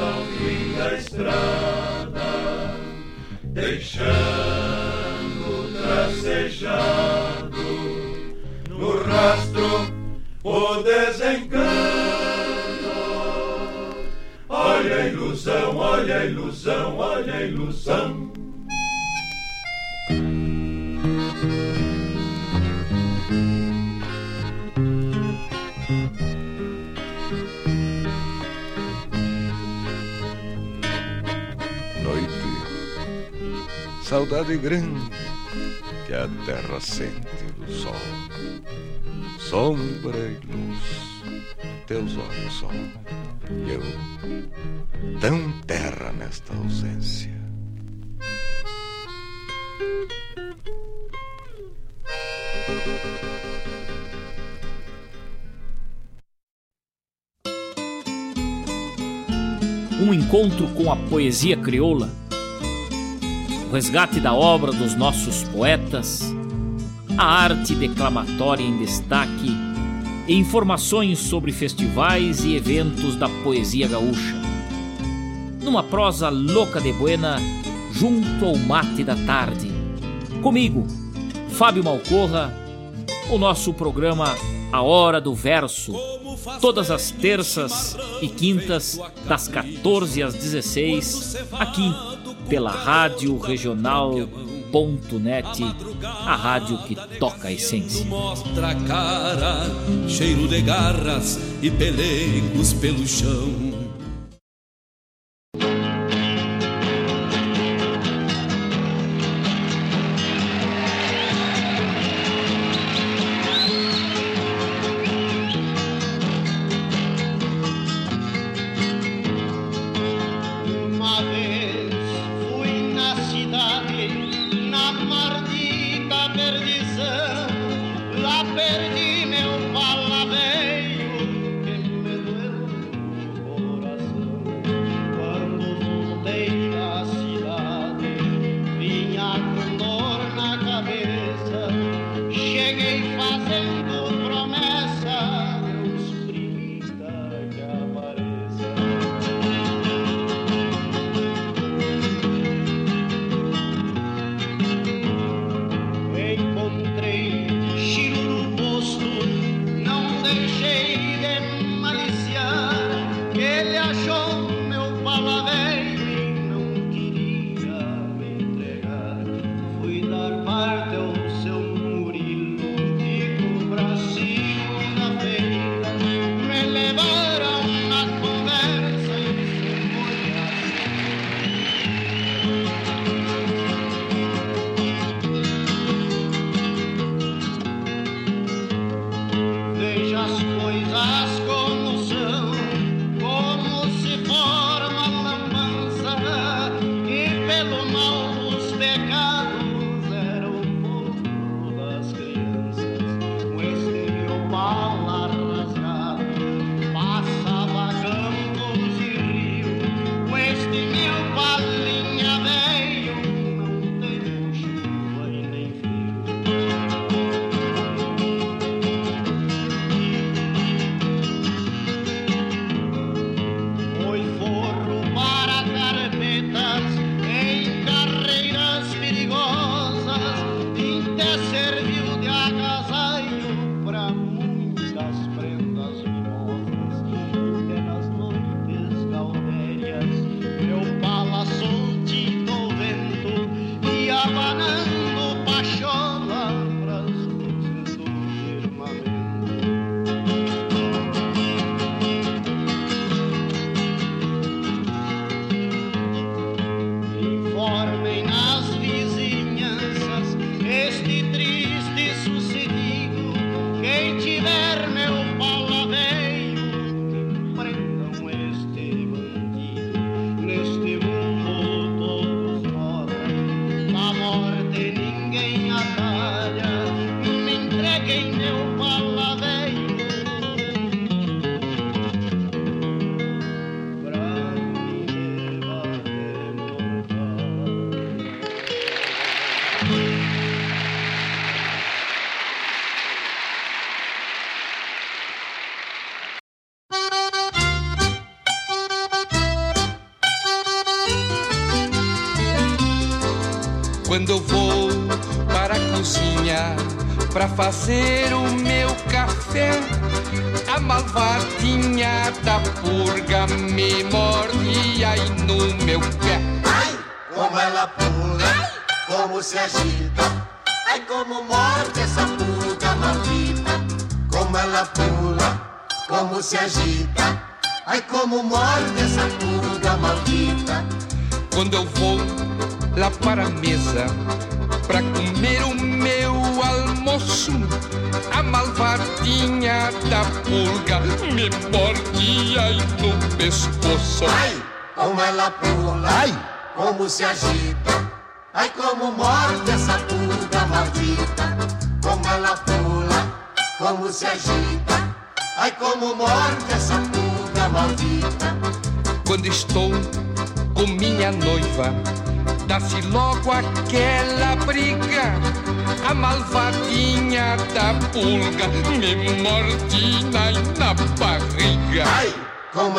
[0.01, 2.29] Ao fim da estrada,
[3.45, 4.19] deixando
[5.83, 7.67] tracejado
[8.69, 9.93] no rastro
[10.45, 11.69] o desencano.
[14.49, 18.28] Olha a ilusão, olha a ilusão, olha a ilusão.
[34.09, 35.11] Saudade grande
[36.07, 37.93] que a terra sente do sol.
[39.39, 40.81] Sombra e luz,
[41.87, 42.71] teus olhos sol,
[43.67, 47.37] e eu, tão terra nesta ausência.
[60.01, 62.11] Um encontro com a poesia crioula
[63.69, 66.35] o resgate da obra dos nossos poetas,
[67.19, 69.55] a arte declamatória em destaque
[70.27, 74.35] e informações sobre festivais e eventos da poesia gaúcha.
[75.63, 77.37] Numa prosa louca de buena,
[77.93, 79.71] junto ao mate da tarde.
[80.43, 80.87] Comigo,
[81.51, 82.55] Fábio Malcorra,
[83.29, 84.35] o nosso programa
[84.73, 85.93] A Hora do Verso,
[86.59, 91.93] todas as terças e quintas, das 14 às 16, aqui
[92.49, 94.33] pela Rádio Regional.net,
[96.03, 98.05] a rádio que toca a essência.
[98.07, 99.67] Mostra a cara,
[100.09, 103.78] cheiro de garras e pelegos pelo chão.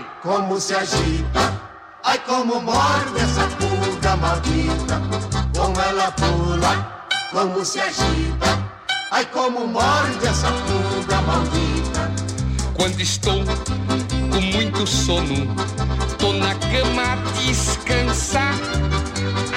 [0.00, 1.60] ai, como se agita.
[2.02, 5.00] Ai, como morde essa pulga maldita.
[5.56, 8.70] Como ela pula, como se agita.
[9.10, 12.10] Ai, como morde essa pulga maldita.
[12.74, 13.44] Quando estou
[14.32, 15.54] com muito sono
[16.18, 18.54] Tô na cama a descansar.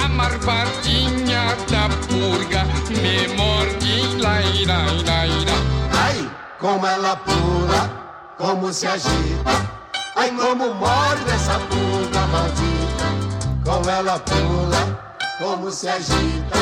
[0.03, 5.53] A marvadinha da purga me morde, laira, laira.
[5.94, 6.30] Ai,
[6.60, 9.82] como ela pula, como se agita.
[10.15, 13.06] Ai, como morde essa purga maldita.
[13.65, 16.60] Como ela pula, como se agita.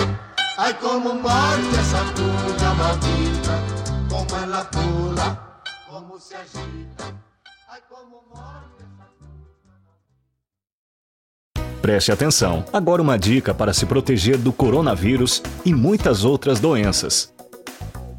[0.58, 3.60] Ai, como morde essa purga maldita.
[4.10, 7.14] Como ela pula, como se agita.
[7.70, 8.62] Ai, como morde.
[11.82, 12.64] Preste atenção.
[12.72, 17.34] Agora uma dica para se proteger do coronavírus e muitas outras doenças.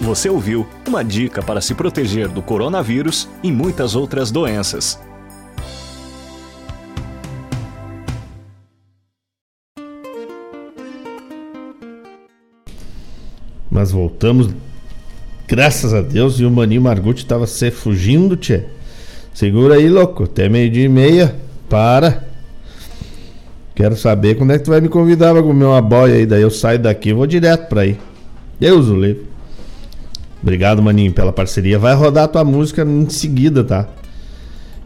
[0.00, 5.00] Você ouviu uma dica para se proteger do coronavírus e muitas outras doenças.
[13.70, 14.48] Mas voltamos,
[15.46, 18.64] graças a Deus, e o Maninho Margutti estava se fugindo, tchê.
[19.34, 21.36] Segura aí, louco, até meio-dia e meia.
[21.68, 22.24] Para.
[23.74, 26.24] Quero saber quando é que tu vai me convidar para comer uma boia aí.
[26.24, 27.98] Daí eu saio daqui e vou direto para aí.
[28.58, 29.35] Deus o livre.
[30.46, 31.76] Obrigado, maninho, pela parceria.
[31.76, 33.88] Vai rodar a tua música em seguida, tá?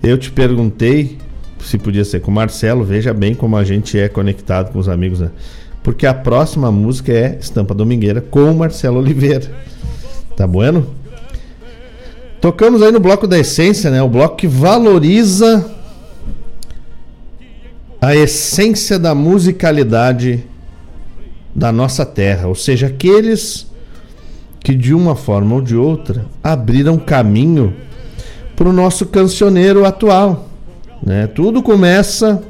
[0.03, 1.19] Eu te perguntei
[1.63, 2.83] se podia ser com o Marcelo.
[2.83, 5.31] Veja bem como a gente é conectado com os amigos, né?
[5.83, 9.53] Porque a próxima música é Estampa Domingueira com o Marcelo Oliveira.
[10.35, 10.87] Tá bueno?
[12.41, 14.03] Tocamos aí no bloco da essência, né?
[14.03, 15.71] O bloco que valoriza
[18.01, 20.43] a essência da musicalidade
[21.55, 23.70] da nossa terra, ou seja, aqueles
[24.63, 27.75] que de uma forma ou de outra abriram caminho
[28.55, 30.49] para o nosso cancioneiro atual.
[31.03, 31.27] Né?
[31.27, 32.43] Tudo começa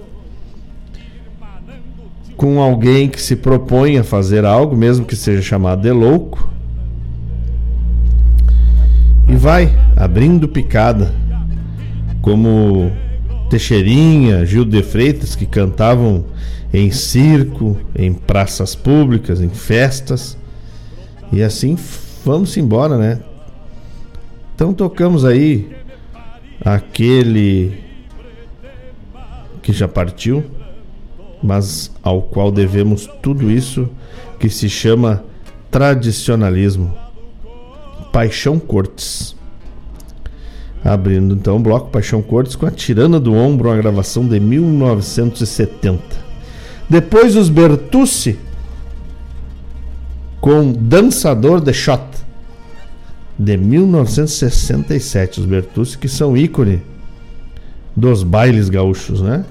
[2.36, 6.48] com alguém que se propõe a fazer algo, mesmo que seja chamado de louco,
[9.28, 11.14] e vai abrindo picada,
[12.20, 12.90] como
[13.48, 16.24] Teixeirinha, Gil de Freitas, que cantavam
[16.72, 20.39] em circo, em praças públicas, em festas
[21.32, 21.76] e assim
[22.24, 23.20] vamos embora, né?
[24.54, 25.70] Então tocamos aí
[26.60, 27.78] aquele
[29.62, 30.44] que já partiu,
[31.42, 33.88] mas ao qual devemos tudo isso
[34.38, 35.24] que se chama
[35.70, 36.94] tradicionalismo.
[38.12, 39.36] Paixão Cortes.
[40.84, 46.02] Abrindo então o bloco Paixão Cortes com a Tirana do Ombro, uma gravação de 1970.
[46.88, 48.38] Depois os Bertucci
[50.40, 52.00] com Dançador de Shot.
[53.38, 56.82] de 1967, os Bertucci, que são ícone
[57.96, 59.44] dos bailes gaúchos, né?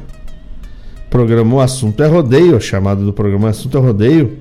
[1.10, 4.38] Programou Assunto é Rodeio, a chamada do programa Assunto é Rodeio.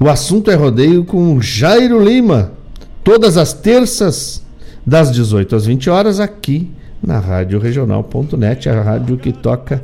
[0.00, 2.52] O Assunto é Rodeio com Jairo Lima,
[3.04, 4.42] todas as terças,
[4.86, 6.70] das 18 às 20 horas, aqui
[7.02, 9.82] na Rádio Regional.net, a rádio que toca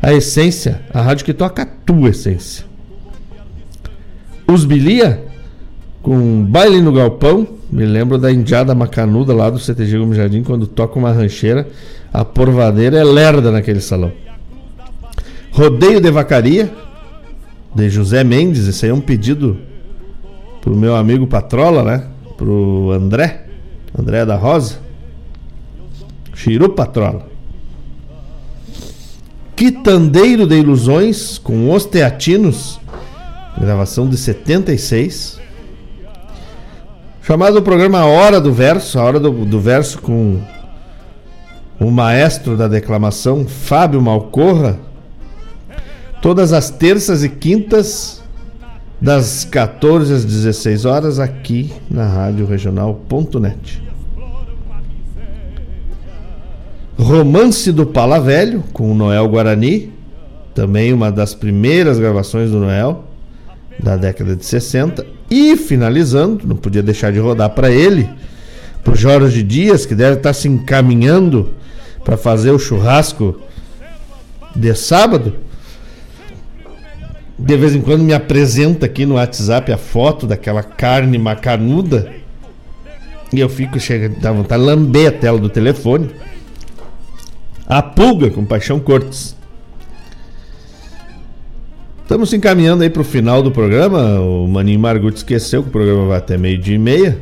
[0.00, 2.64] a essência, a rádio que toca a tua essência.
[4.46, 5.24] Os Bilia,
[6.02, 10.66] com Baile no Galpão, me lembro da Indiada Macanuda lá do CTG Gomes Jardim, quando
[10.66, 11.66] toca uma rancheira,
[12.12, 14.12] a porvadeira é lerda naquele salão.
[15.50, 16.72] Rodeio de Vacaria,
[17.74, 19.56] de José Mendes, esse aí é um pedido
[20.60, 22.04] pro meu amigo Patrola, né?
[22.36, 23.46] Pro André,
[23.98, 24.78] André da Rosa.
[26.34, 27.28] Chiru Patrola.
[29.56, 32.80] Quitandeiro de Ilusões, com Os Teatinos,
[33.58, 35.40] gravação de 76.
[37.22, 40.40] Chamado o programa Hora do Verso, a Hora do, do Verso com
[41.80, 44.78] o maestro da declamação, Fábio Malcorra,
[46.20, 48.22] todas as terças e quintas,
[49.00, 53.82] das 14 às 16 horas, aqui na Rádio Regional.net.
[56.96, 59.92] Romance do Pala Velho, com o Noel Guarani,
[60.54, 63.04] também uma das primeiras gravações do Noel,
[63.84, 65.06] da década de 60.
[65.30, 68.08] E finalizando, não podia deixar de rodar para ele,
[68.82, 71.54] para Jorge Dias, que deve estar se encaminhando
[72.02, 73.40] para fazer o churrasco
[74.56, 75.34] de sábado.
[77.38, 82.12] De vez em quando me apresenta aqui no WhatsApp a foto daquela carne macanuda.
[83.32, 86.10] E eu fico chegando, dá vontade de lamber a tela do telefone.
[87.66, 89.36] A pulga com Paixão Cortes.
[92.04, 94.20] Estamos se encaminhando aí para o final do programa.
[94.20, 97.18] O Maninho Margut esqueceu que o programa vai até meio-dia e meia.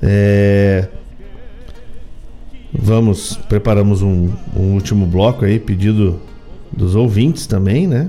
[0.00, 0.86] É...
[2.72, 6.20] Vamos, preparamos um, um, último bloco aí, pedido
[6.70, 8.08] dos ouvintes também, né?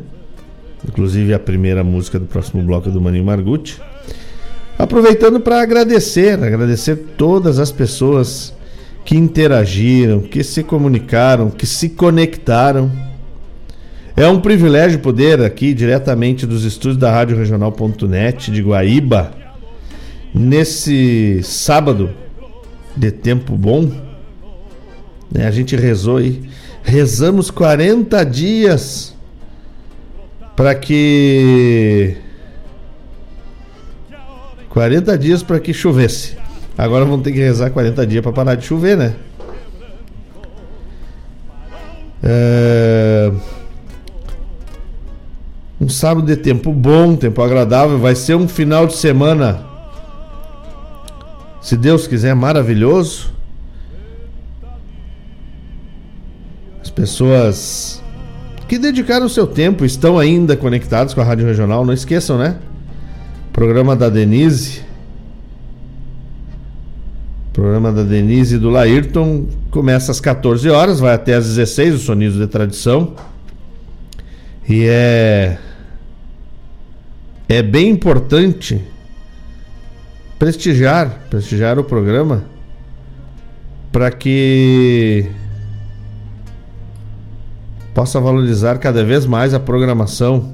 [0.87, 3.81] Inclusive a primeira música do próximo bloco é do Maninho Margut.
[4.77, 8.53] Aproveitando para agradecer, agradecer todas as pessoas
[9.03, 13.08] que interagiram, que se comunicaram, que se conectaram.
[14.19, 19.31] É um privilégio poder aqui diretamente dos estúdios da Rádio Regional.net de Guaíba,
[20.35, 22.09] nesse sábado
[22.97, 23.89] de tempo bom,
[25.31, 26.41] né, a gente rezou aí,
[26.83, 29.15] rezamos 40 dias
[30.53, 32.17] para que
[34.67, 36.35] 40 dias para que chovesse.
[36.77, 39.15] Agora vamos ter que rezar 40 dias para parar de chover, né?
[42.21, 43.31] É...
[45.79, 47.97] Um sábado de tempo bom, tempo agradável.
[47.97, 49.63] Vai ser um final de semana,
[51.61, 53.31] se Deus quiser, maravilhoso.
[56.81, 58.03] As pessoas
[58.67, 61.85] que dedicaram o seu tempo estão ainda conectados com a Rádio Regional.
[61.85, 62.57] Não esqueçam, né?
[63.53, 64.89] Programa da Denise
[67.59, 72.01] programa da Denise e do Laírton começa às 14 horas, vai até às 16, os
[72.03, 73.15] Sonidos de Tradição.
[74.67, 75.57] E é.
[77.51, 78.79] É bem importante
[80.37, 82.45] prestigiar, prestigiar o programa
[83.91, 85.25] para que
[87.91, 90.53] possa valorizar cada vez mais a programação.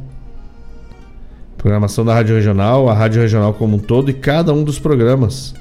[1.58, 5.54] Programação da Rádio Regional, a Rádio Regional como um todo e cada um dos programas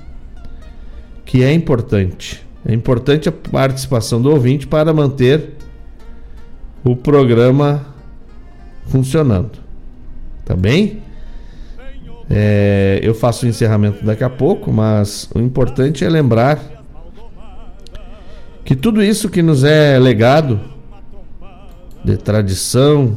[1.24, 2.46] que é importante.
[2.64, 5.54] É importante a participação do ouvinte para manter
[6.84, 7.84] o programa
[8.86, 9.58] funcionando.
[10.44, 11.03] Tá bem?
[12.30, 16.58] É, eu faço o encerramento daqui a pouco, mas o importante é lembrar
[18.64, 20.58] que tudo isso que nos é legado
[22.02, 23.16] de tradição,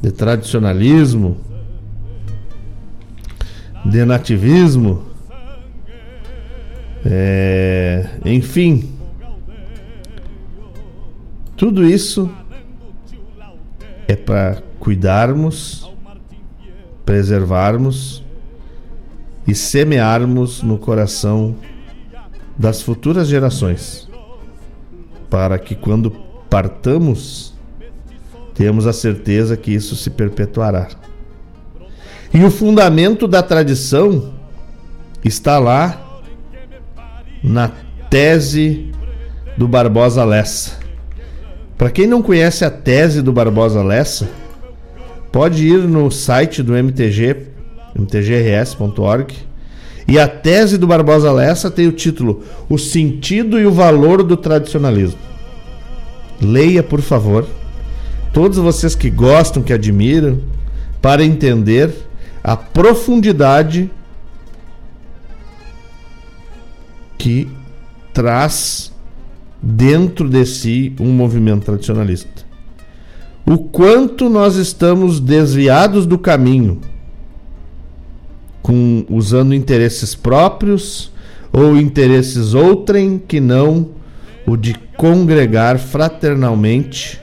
[0.00, 1.36] de tradicionalismo,
[3.84, 5.04] de nativismo,
[7.04, 8.92] é, enfim,
[11.56, 12.30] tudo isso
[14.06, 15.89] é para cuidarmos,
[17.04, 18.22] preservarmos
[19.46, 21.56] e semearmos no coração
[22.56, 24.08] das futuras gerações,
[25.28, 26.10] para que quando
[26.48, 27.54] partamos,
[28.54, 30.88] tenhamos a certeza que isso se perpetuará.
[32.32, 34.34] E o fundamento da tradição
[35.24, 36.00] está lá
[37.42, 37.72] na
[38.08, 38.92] tese
[39.56, 40.78] do Barbosa Lessa.
[41.76, 44.28] Para quem não conhece a tese do Barbosa Lessa,
[45.32, 47.36] pode ir no site do MTG,
[47.94, 49.34] mtgrs.org,
[50.08, 54.36] E a tese do Barbosa Lessa tem o título O sentido e o valor do
[54.36, 55.18] tradicionalismo.
[56.40, 57.46] Leia, por favor.
[58.32, 60.40] Todos vocês que gostam, que admiram,
[61.00, 61.92] para entender
[62.42, 63.90] a profundidade
[67.18, 67.48] que
[68.12, 68.92] traz
[69.62, 72.49] dentro de si um movimento tradicionalista.
[73.46, 76.80] O quanto nós estamos desviados do caminho,
[78.62, 81.10] com usando interesses próprios
[81.52, 83.88] ou interesses outrem que não
[84.46, 87.20] o de congregar fraternalmente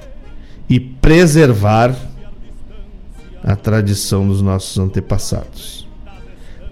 [0.70, 1.96] e preservar
[3.44, 5.88] a tradição dos nossos antepassados.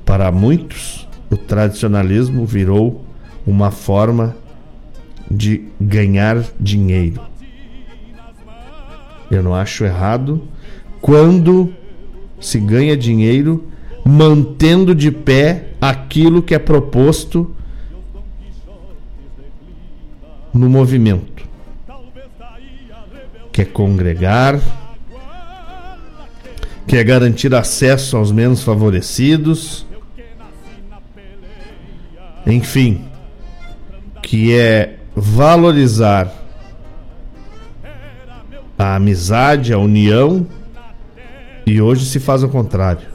[0.03, 3.05] Para muitos, o tradicionalismo virou
[3.47, 4.35] uma forma
[5.29, 7.21] de ganhar dinheiro.
[9.35, 10.41] Eu não acho errado
[11.01, 11.73] quando
[12.39, 13.65] se ganha dinheiro
[14.05, 17.53] mantendo de pé aquilo que é proposto
[20.53, 21.43] no movimento,
[23.51, 24.61] que é congregar,
[26.87, 29.85] que é garantir acesso aos menos favorecidos,
[32.45, 33.03] enfim,
[34.21, 36.44] que é valorizar
[38.77, 40.45] a amizade, a união,
[41.65, 43.07] e hoje se faz o contrário.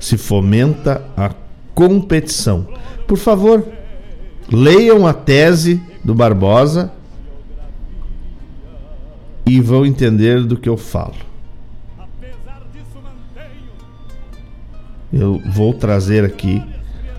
[0.00, 1.30] Se fomenta a
[1.74, 2.66] competição.
[3.06, 3.64] Por favor,
[4.50, 6.92] leiam a tese do Barbosa
[9.46, 11.14] e vão entender do que eu falo.
[15.12, 16.62] Eu vou trazer aqui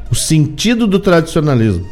[0.09, 1.87] o sentido do tradicionalismo.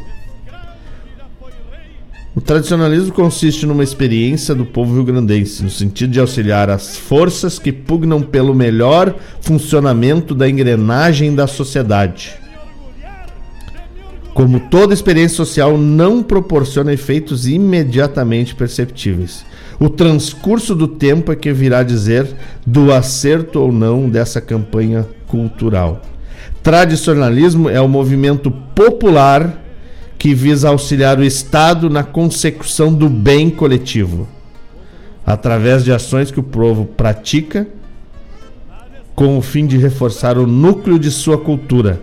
[2.34, 7.70] O tradicionalismo consiste numa experiência do povo rio-grandense, no sentido de auxiliar as forças que
[7.70, 12.32] pugnam pelo melhor funcionamento da engrenagem da sociedade.
[14.32, 19.44] Como toda experiência social não proporciona efeitos imediatamente perceptíveis.
[19.78, 22.34] O transcurso do tempo é que virá dizer
[22.66, 26.00] do acerto ou não dessa campanha cultural.
[26.62, 29.61] Tradicionalismo é o movimento popular
[30.22, 34.28] que visa auxiliar o Estado na consecução do bem coletivo,
[35.26, 37.66] através de ações que o povo pratica
[39.16, 42.02] com o fim de reforçar o núcleo de sua cultura,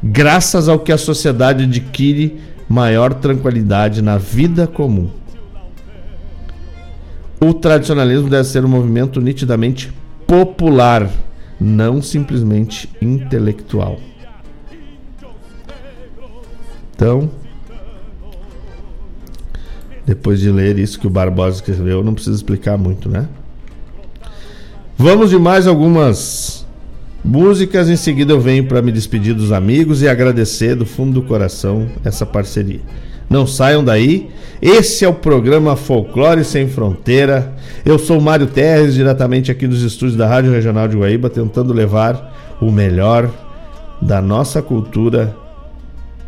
[0.00, 2.38] graças ao que a sociedade adquire
[2.68, 5.10] maior tranquilidade na vida comum.
[7.40, 9.92] O tradicionalismo deve ser um movimento nitidamente
[10.24, 11.10] popular,
[11.60, 13.98] não simplesmente intelectual.
[16.94, 17.28] Então,
[20.06, 23.26] depois de ler isso que o Barbosa escreveu, não precisa explicar muito, né?
[24.96, 26.64] Vamos de mais algumas
[27.24, 27.90] músicas.
[27.90, 31.88] Em seguida, eu venho para me despedir dos amigos e agradecer do fundo do coração
[32.04, 32.80] essa parceria.
[33.28, 34.30] Não saiam daí.
[34.62, 37.54] Esse é o programa Folclore Sem Fronteira.
[37.84, 42.56] Eu sou Mário Terres, diretamente aqui dos estúdios da Rádio Regional de Guaíba, tentando levar
[42.60, 43.28] o melhor
[44.00, 45.36] da nossa cultura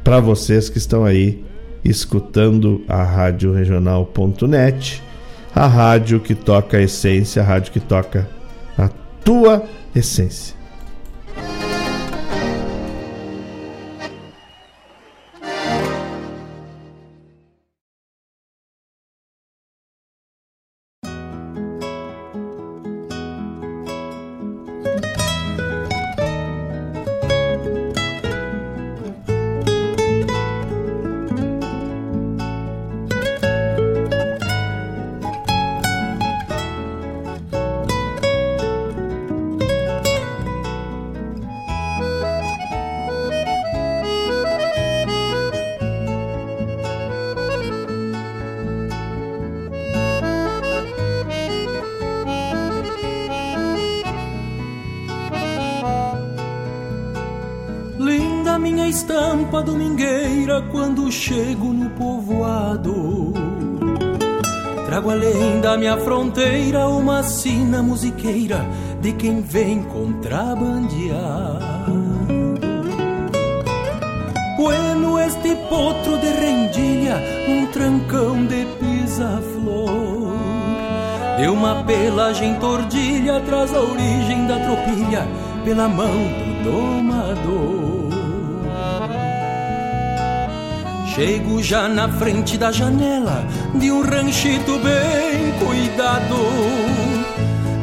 [0.02, 1.42] para vocês que estão aí
[1.88, 5.02] escutando a Rádio Regional.net,
[5.54, 8.28] a rádio que toca a essência, a rádio que toca
[8.76, 8.88] a
[9.24, 10.57] tua essência.
[91.68, 96.34] Já na frente da janela de um ranchito bem cuidado.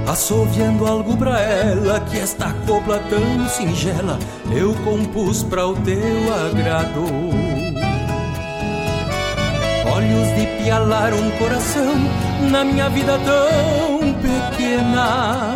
[0.07, 4.17] Assoviando algo pra ela, que esta copla tão singela
[4.51, 7.05] eu compus pra o teu agrado.
[9.95, 11.93] Olhos de pialar um coração
[12.49, 15.53] na minha vida tão pequena.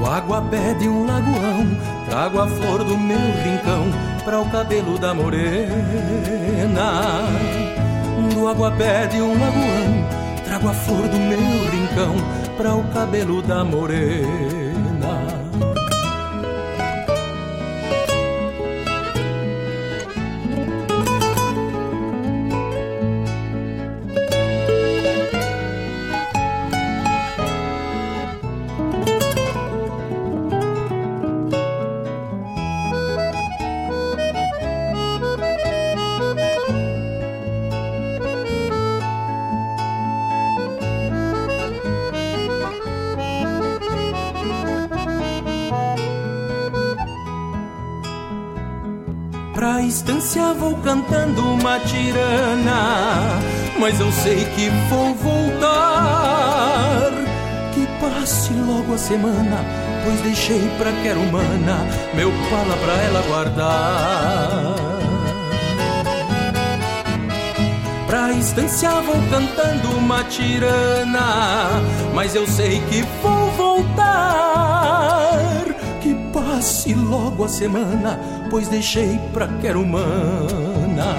[0.00, 1.78] O água pede um lagoão,
[2.08, 5.66] trago a flor do meu rincão pra o cabelo da morena.
[8.32, 10.06] Do água pede um lagoão,
[10.44, 12.14] trago a flor do meu rincão
[12.56, 14.59] para o cabelo da morena.
[50.00, 53.38] Pra estância vou cantando uma tirana,
[53.78, 57.10] mas eu sei que vou voltar.
[57.74, 59.58] Que passe logo a semana,
[60.02, 64.74] pois deixei pra quero humana meu pala pra ela guardar.
[68.06, 71.68] Pra estância vou cantando uma tirana,
[72.14, 73.90] mas eu sei que vou voltar.
[76.00, 78.18] Que passe logo a semana,
[78.50, 81.14] pois deixei pra quero humana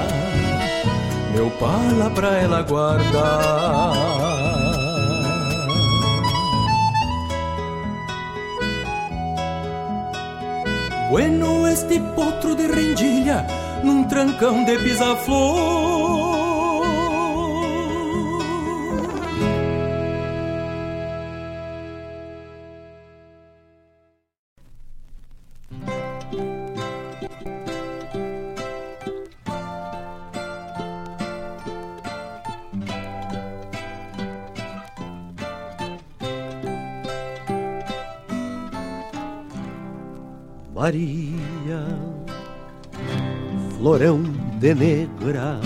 [1.34, 3.94] meu pala pra ela guardar.
[11.10, 13.46] Bueno este potro de rendilha
[13.84, 16.21] num trancão de pisa-flor.
[44.62, 45.60] De negra,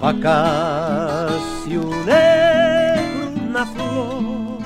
[0.00, 4.62] acácio negro na flor,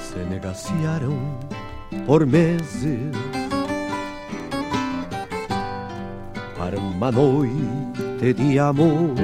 [0.00, 1.38] se negaciaram
[2.06, 3.12] por meses.
[6.56, 9.14] Para uma noite de amor.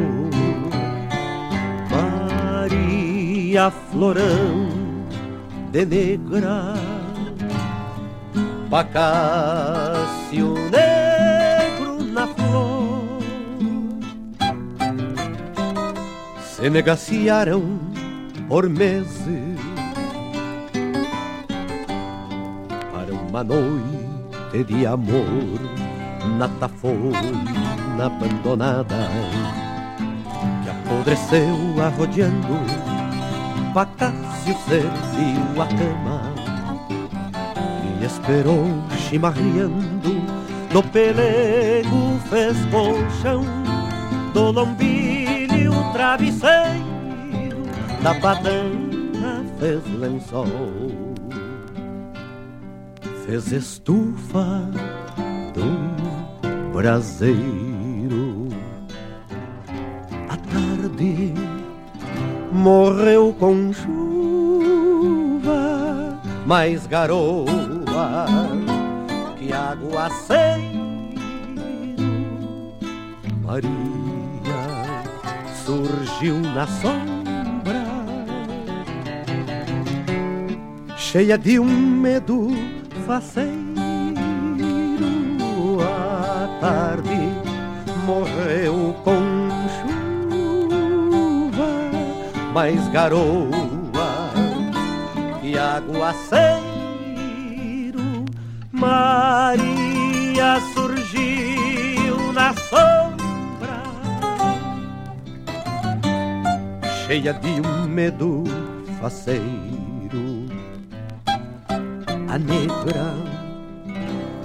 [1.91, 4.69] Maria, florão
[5.73, 6.80] de negra
[8.71, 13.19] Pacácio negro na flor.
[16.41, 17.81] Se negaciaram
[18.49, 19.59] por meses
[22.93, 25.59] Para uma noite de amor
[26.39, 29.09] Na tafona abandonada
[30.63, 32.61] Que apodreceu arrodeando
[33.75, 36.40] Pacácio serviu a cama
[38.11, 38.67] esperou
[39.09, 40.23] chimarreando
[40.73, 43.45] No pelego fez colchão
[44.33, 46.91] Do lombilho travesseiro
[48.03, 48.91] Da badana
[49.61, 50.47] fez lençol.
[53.27, 54.67] Fez estufa
[55.53, 58.49] do braseiro.
[60.31, 61.35] À tarde
[62.51, 65.53] morreu com chuva,
[66.47, 66.87] mais
[69.39, 70.81] que aguaceiro.
[73.45, 73.71] Maria
[75.65, 77.85] surgiu na sombra,
[80.97, 82.51] cheia de um medo
[83.07, 83.61] faceiro.
[85.83, 87.19] À tarde
[88.07, 89.41] morreu com
[92.53, 93.49] mais garoa
[95.41, 96.60] que aguaceiro.
[98.81, 103.83] Maria surgiu na sombra,
[107.07, 108.45] cheia de um medo
[108.99, 110.49] faceiro.
[112.27, 113.15] A negra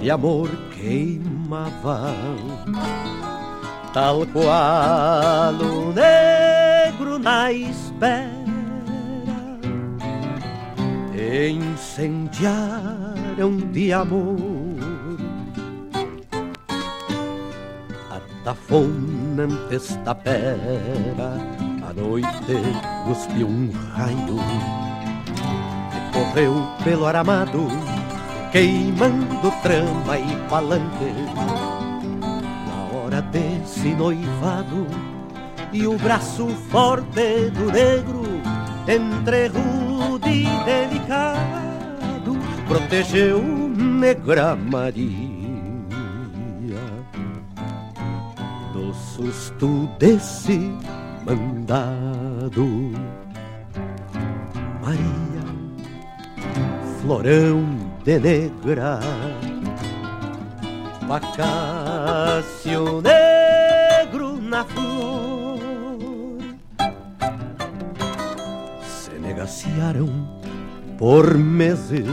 [0.00, 2.12] de amor queimava,
[3.94, 8.36] tal qual o negro na espera
[13.36, 14.36] incendiaram de amor
[18.10, 21.36] a tafonante tapera
[21.86, 22.56] a noite
[23.04, 24.38] cuspiu um raio
[25.90, 27.68] que correu pelo aramado,
[28.50, 31.12] queimando trama e palanque.
[32.66, 34.86] Na hora desse noivado
[35.72, 38.24] e o braço forte do negro,
[38.88, 41.65] entre rude e delicado,
[42.66, 45.16] protegeu Negra Maria.
[48.72, 50.72] Do susto desse
[51.24, 52.92] mandado.
[54.82, 55.44] Maria,
[57.00, 57.64] florão
[58.04, 59.00] de negra,
[61.08, 65.58] Bacácio negro na flor,
[68.82, 70.08] se negaciaram
[70.98, 72.06] por meses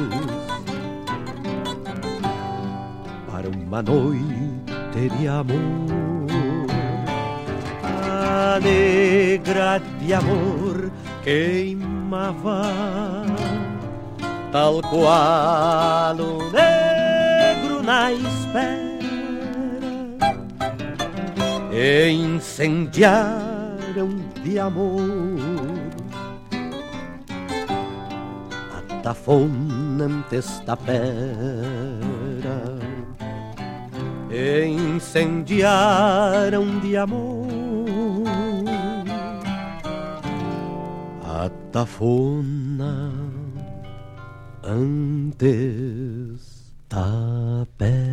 [3.73, 5.57] uma noite de amor.
[7.81, 10.91] A negra de amor
[11.23, 12.71] queimava,
[14.51, 18.93] tal qual o negro na espera,
[21.71, 25.01] e incendiaram de amor
[28.71, 31.03] a tafona antes da pera,
[34.33, 37.45] e incendiaram de amor
[41.23, 43.11] a tafona
[44.63, 45.43] antes
[46.89, 48.12] da pera.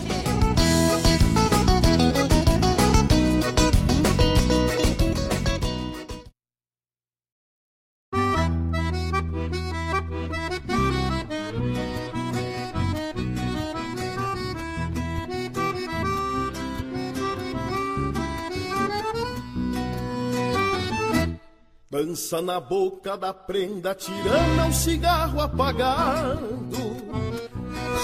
[22.11, 26.41] Dança na boca da prenda, tirando um cigarro apagado.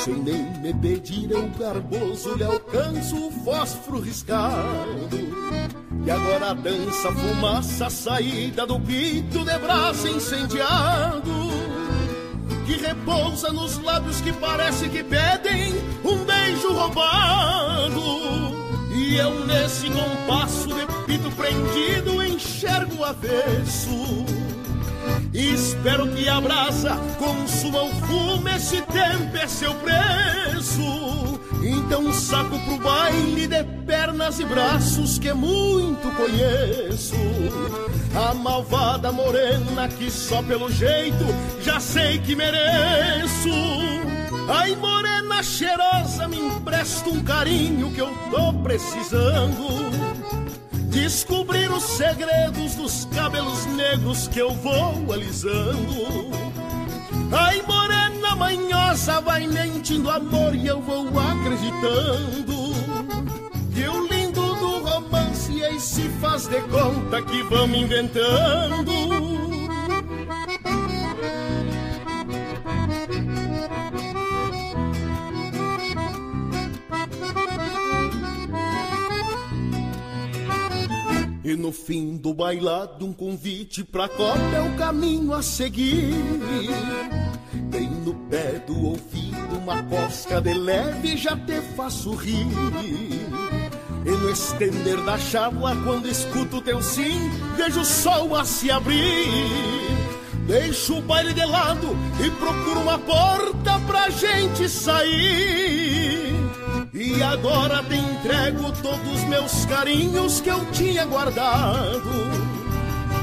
[0.02, 5.18] Sem nem me pedir, eu garboso lhe alcanço o fósforo riscado.
[6.06, 11.52] E agora dança fumaça, saída do pito de braço incendiado.
[12.66, 15.74] Que repousa nos lábios que parece que pedem
[16.06, 18.67] um beijo roubado.
[18.98, 24.26] E eu nesse compasso de pito prendido enxergo o avesso.
[25.32, 31.40] Espero que a brasa consuma o fumo, esse tempo é seu preço.
[31.64, 37.16] Então saco pro baile de pernas e braços que muito conheço.
[38.16, 41.24] A malvada morena que só pelo jeito
[41.62, 44.17] já sei que mereço
[44.50, 49.68] Ai, morena cheirosa, me empresta um carinho que eu tô precisando.
[50.90, 56.32] Descobrir os segredos dos cabelos negros que eu vou alisando.
[57.32, 62.74] Ai, morena manhosa, vai mentindo amor e eu vou acreditando.
[63.74, 69.57] Que o lindo do romance aí se faz de conta que vamos inventando.
[81.48, 86.14] E no fim do bailado, um convite pra copa é o caminho a seguir.
[87.72, 92.48] Tem no pé do ouvido uma cosca de leve, já te faço rir.
[94.06, 99.08] E no estender da chábua, quando escuto teu sim, vejo o sol a se abrir.
[100.48, 101.96] Deixo o baile de lado
[102.26, 106.47] e procuro uma porta pra gente sair.
[106.94, 112.10] E agora te entrego todos os meus carinhos que eu tinha guardado.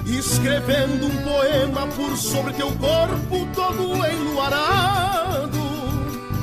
[0.06, 5.58] Escrevendo um poema por sobre teu corpo todo enluarado.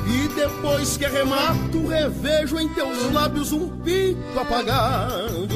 [0.06, 5.48] E depois que arremato, revejo em teus lábios um pito apagado.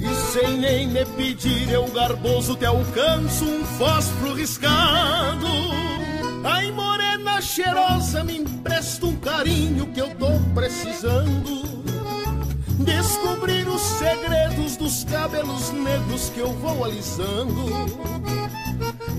[0.00, 5.46] E sem nem me pedir, eu garboso te alcanço um fósforo riscado.
[6.42, 11.60] Ai, morena cheirosa, me empresta um carinho que eu tô precisando.
[12.78, 17.66] Descobrir os segredos dos cabelos negros que eu vou alisando.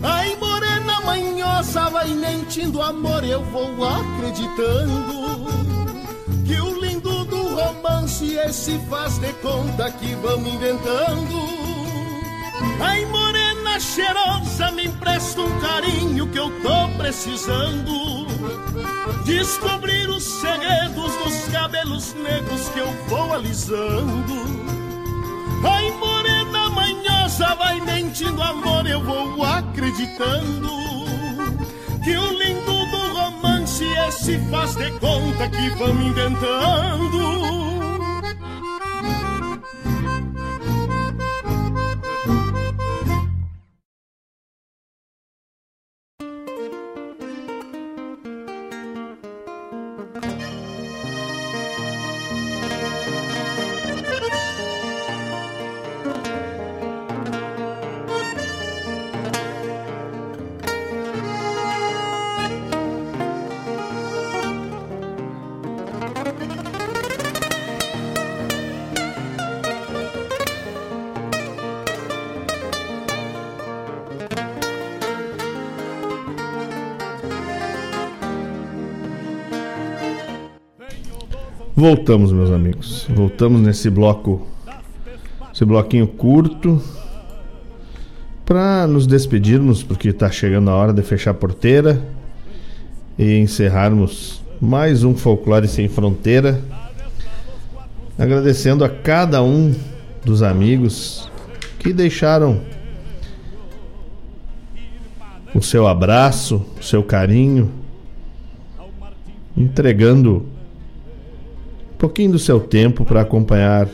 [0.02, 5.46] Ai, morena manhosa, vai mentindo amor, eu vou acreditando
[6.46, 11.62] que o lindo do romance esse faz de conta que vamos inventando.
[12.80, 13.21] Ai, morena
[13.80, 18.28] cheirosa, me empresta um carinho que eu tô precisando.
[19.26, 24.62] Descobrir os segredos dos cabelos negros que eu vou alisando.
[25.64, 30.70] Ai, morena manhosa, vai mentindo, amor, eu vou acreditando.
[32.04, 37.61] Que o lindo do romance esse faz de conta que vamos inventando.
[81.82, 83.08] Voltamos, meus amigos.
[83.10, 84.46] Voltamos nesse bloco,
[85.52, 86.80] esse bloquinho curto,
[88.46, 92.00] para nos despedirmos, porque está chegando a hora de fechar a porteira
[93.18, 96.62] e encerrarmos mais um Folclore Sem Fronteira.
[98.16, 99.74] Agradecendo a cada um
[100.24, 101.32] dos amigos
[101.80, 102.62] que deixaram
[105.56, 107.72] o seu abraço, o seu carinho,
[109.58, 110.46] entregando
[112.02, 113.88] pouquinho do seu tempo para acompanhar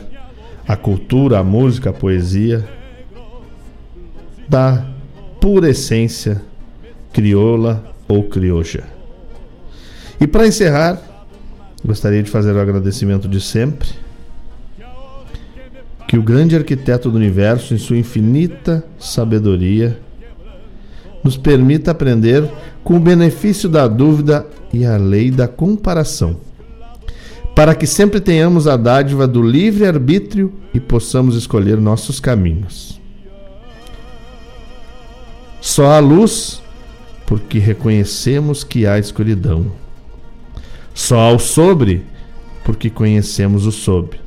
[0.66, 2.66] a cultura, a música, a poesia
[4.48, 4.82] da
[5.38, 6.40] pura essência
[7.12, 8.84] crioula ou crioja.
[10.18, 10.98] E para encerrar,
[11.84, 13.90] gostaria de fazer o agradecimento de sempre
[16.08, 20.00] que o grande arquiteto do universo, em sua infinita sabedoria,
[21.22, 22.48] nos permita aprender
[22.82, 26.47] com o benefício da dúvida e a lei da comparação
[27.58, 33.00] para que sempre tenhamos a dádiva do livre arbítrio e possamos escolher nossos caminhos.
[35.60, 36.62] Só há luz
[37.26, 39.72] porque reconhecemos que há escuridão.
[40.94, 42.04] Só há o sobre
[42.62, 44.20] porque conhecemos o sob.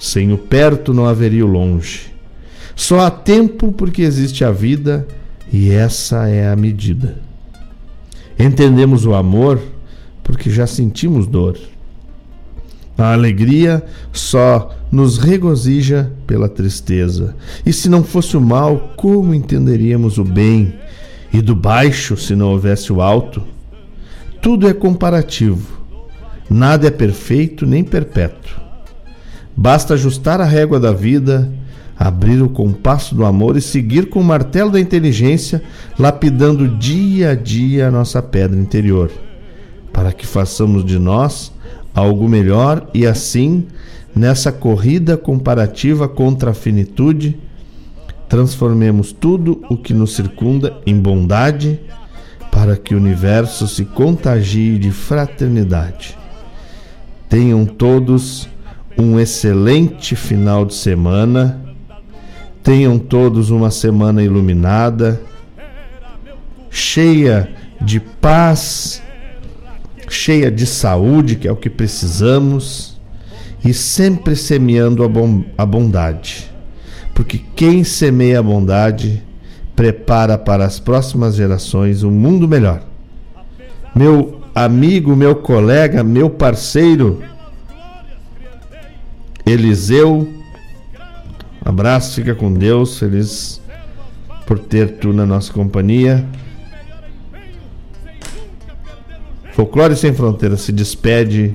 [0.00, 2.12] Sem o perto não haveria o longe.
[2.74, 5.06] Só há tempo porque existe a vida
[5.52, 7.16] e essa é a medida.
[8.36, 9.62] Entendemos o amor
[10.24, 11.56] porque já sentimos dor.
[12.96, 13.82] A alegria
[14.12, 17.34] só nos regozija pela tristeza.
[17.66, 20.74] E se não fosse o mal, como entenderíamos o bem?
[21.32, 23.42] E do baixo, se não houvesse o alto?
[24.40, 25.82] Tudo é comparativo.
[26.48, 28.62] Nada é perfeito nem perpétuo.
[29.56, 31.50] Basta ajustar a régua da vida,
[31.98, 35.62] abrir o compasso do amor e seguir com o martelo da inteligência,
[35.98, 39.10] lapidando dia a dia a nossa pedra interior,
[39.92, 41.53] para que façamos de nós
[41.94, 43.66] algo melhor e assim,
[44.14, 47.38] nessa corrida comparativa contra a finitude,
[48.28, 51.80] transformemos tudo o que nos circunda em bondade,
[52.50, 56.16] para que o universo se contagie de fraternidade.
[57.28, 58.48] Tenham todos
[58.96, 61.60] um excelente final de semana.
[62.62, 65.20] Tenham todos uma semana iluminada,
[66.70, 69.02] cheia de paz
[70.14, 72.98] cheia de saúde, que é o que precisamos,
[73.64, 76.50] e sempre semeando a, bom, a bondade.
[77.14, 79.22] Porque quem semeia a bondade
[79.74, 82.82] prepara para as próximas gerações um mundo melhor.
[83.94, 87.22] Meu amigo, meu colega, meu parceiro,
[89.44, 90.28] Eliseu,
[91.64, 93.60] abraço, fica com Deus, feliz
[94.46, 96.24] por ter tu na nossa companhia.
[99.54, 101.54] Folclore Sem Fronteiras se despede.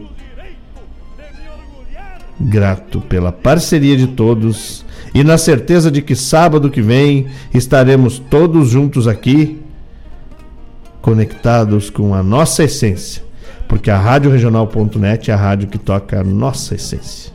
[2.39, 8.69] Grato pela parceria de todos e na certeza de que sábado que vem estaremos todos
[8.69, 9.59] juntos aqui,
[11.01, 13.21] conectados com a nossa essência,
[13.67, 17.33] porque a Rádio Regional.net é a rádio que toca a nossa essência.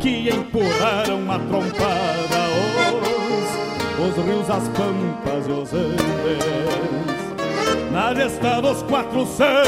[0.00, 2.48] Que, empurraram uma trompada
[4.00, 6.11] os, os rios, as pampas e os andes
[7.92, 9.66] na gesta dos quatro sangue,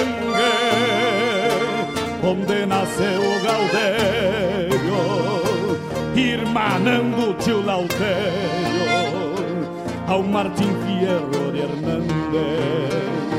[2.23, 5.03] onde nasceu o Gaudério,
[6.17, 8.65] irmanando tio Lautério.
[10.07, 13.34] ao Martim Fierro de Hernández.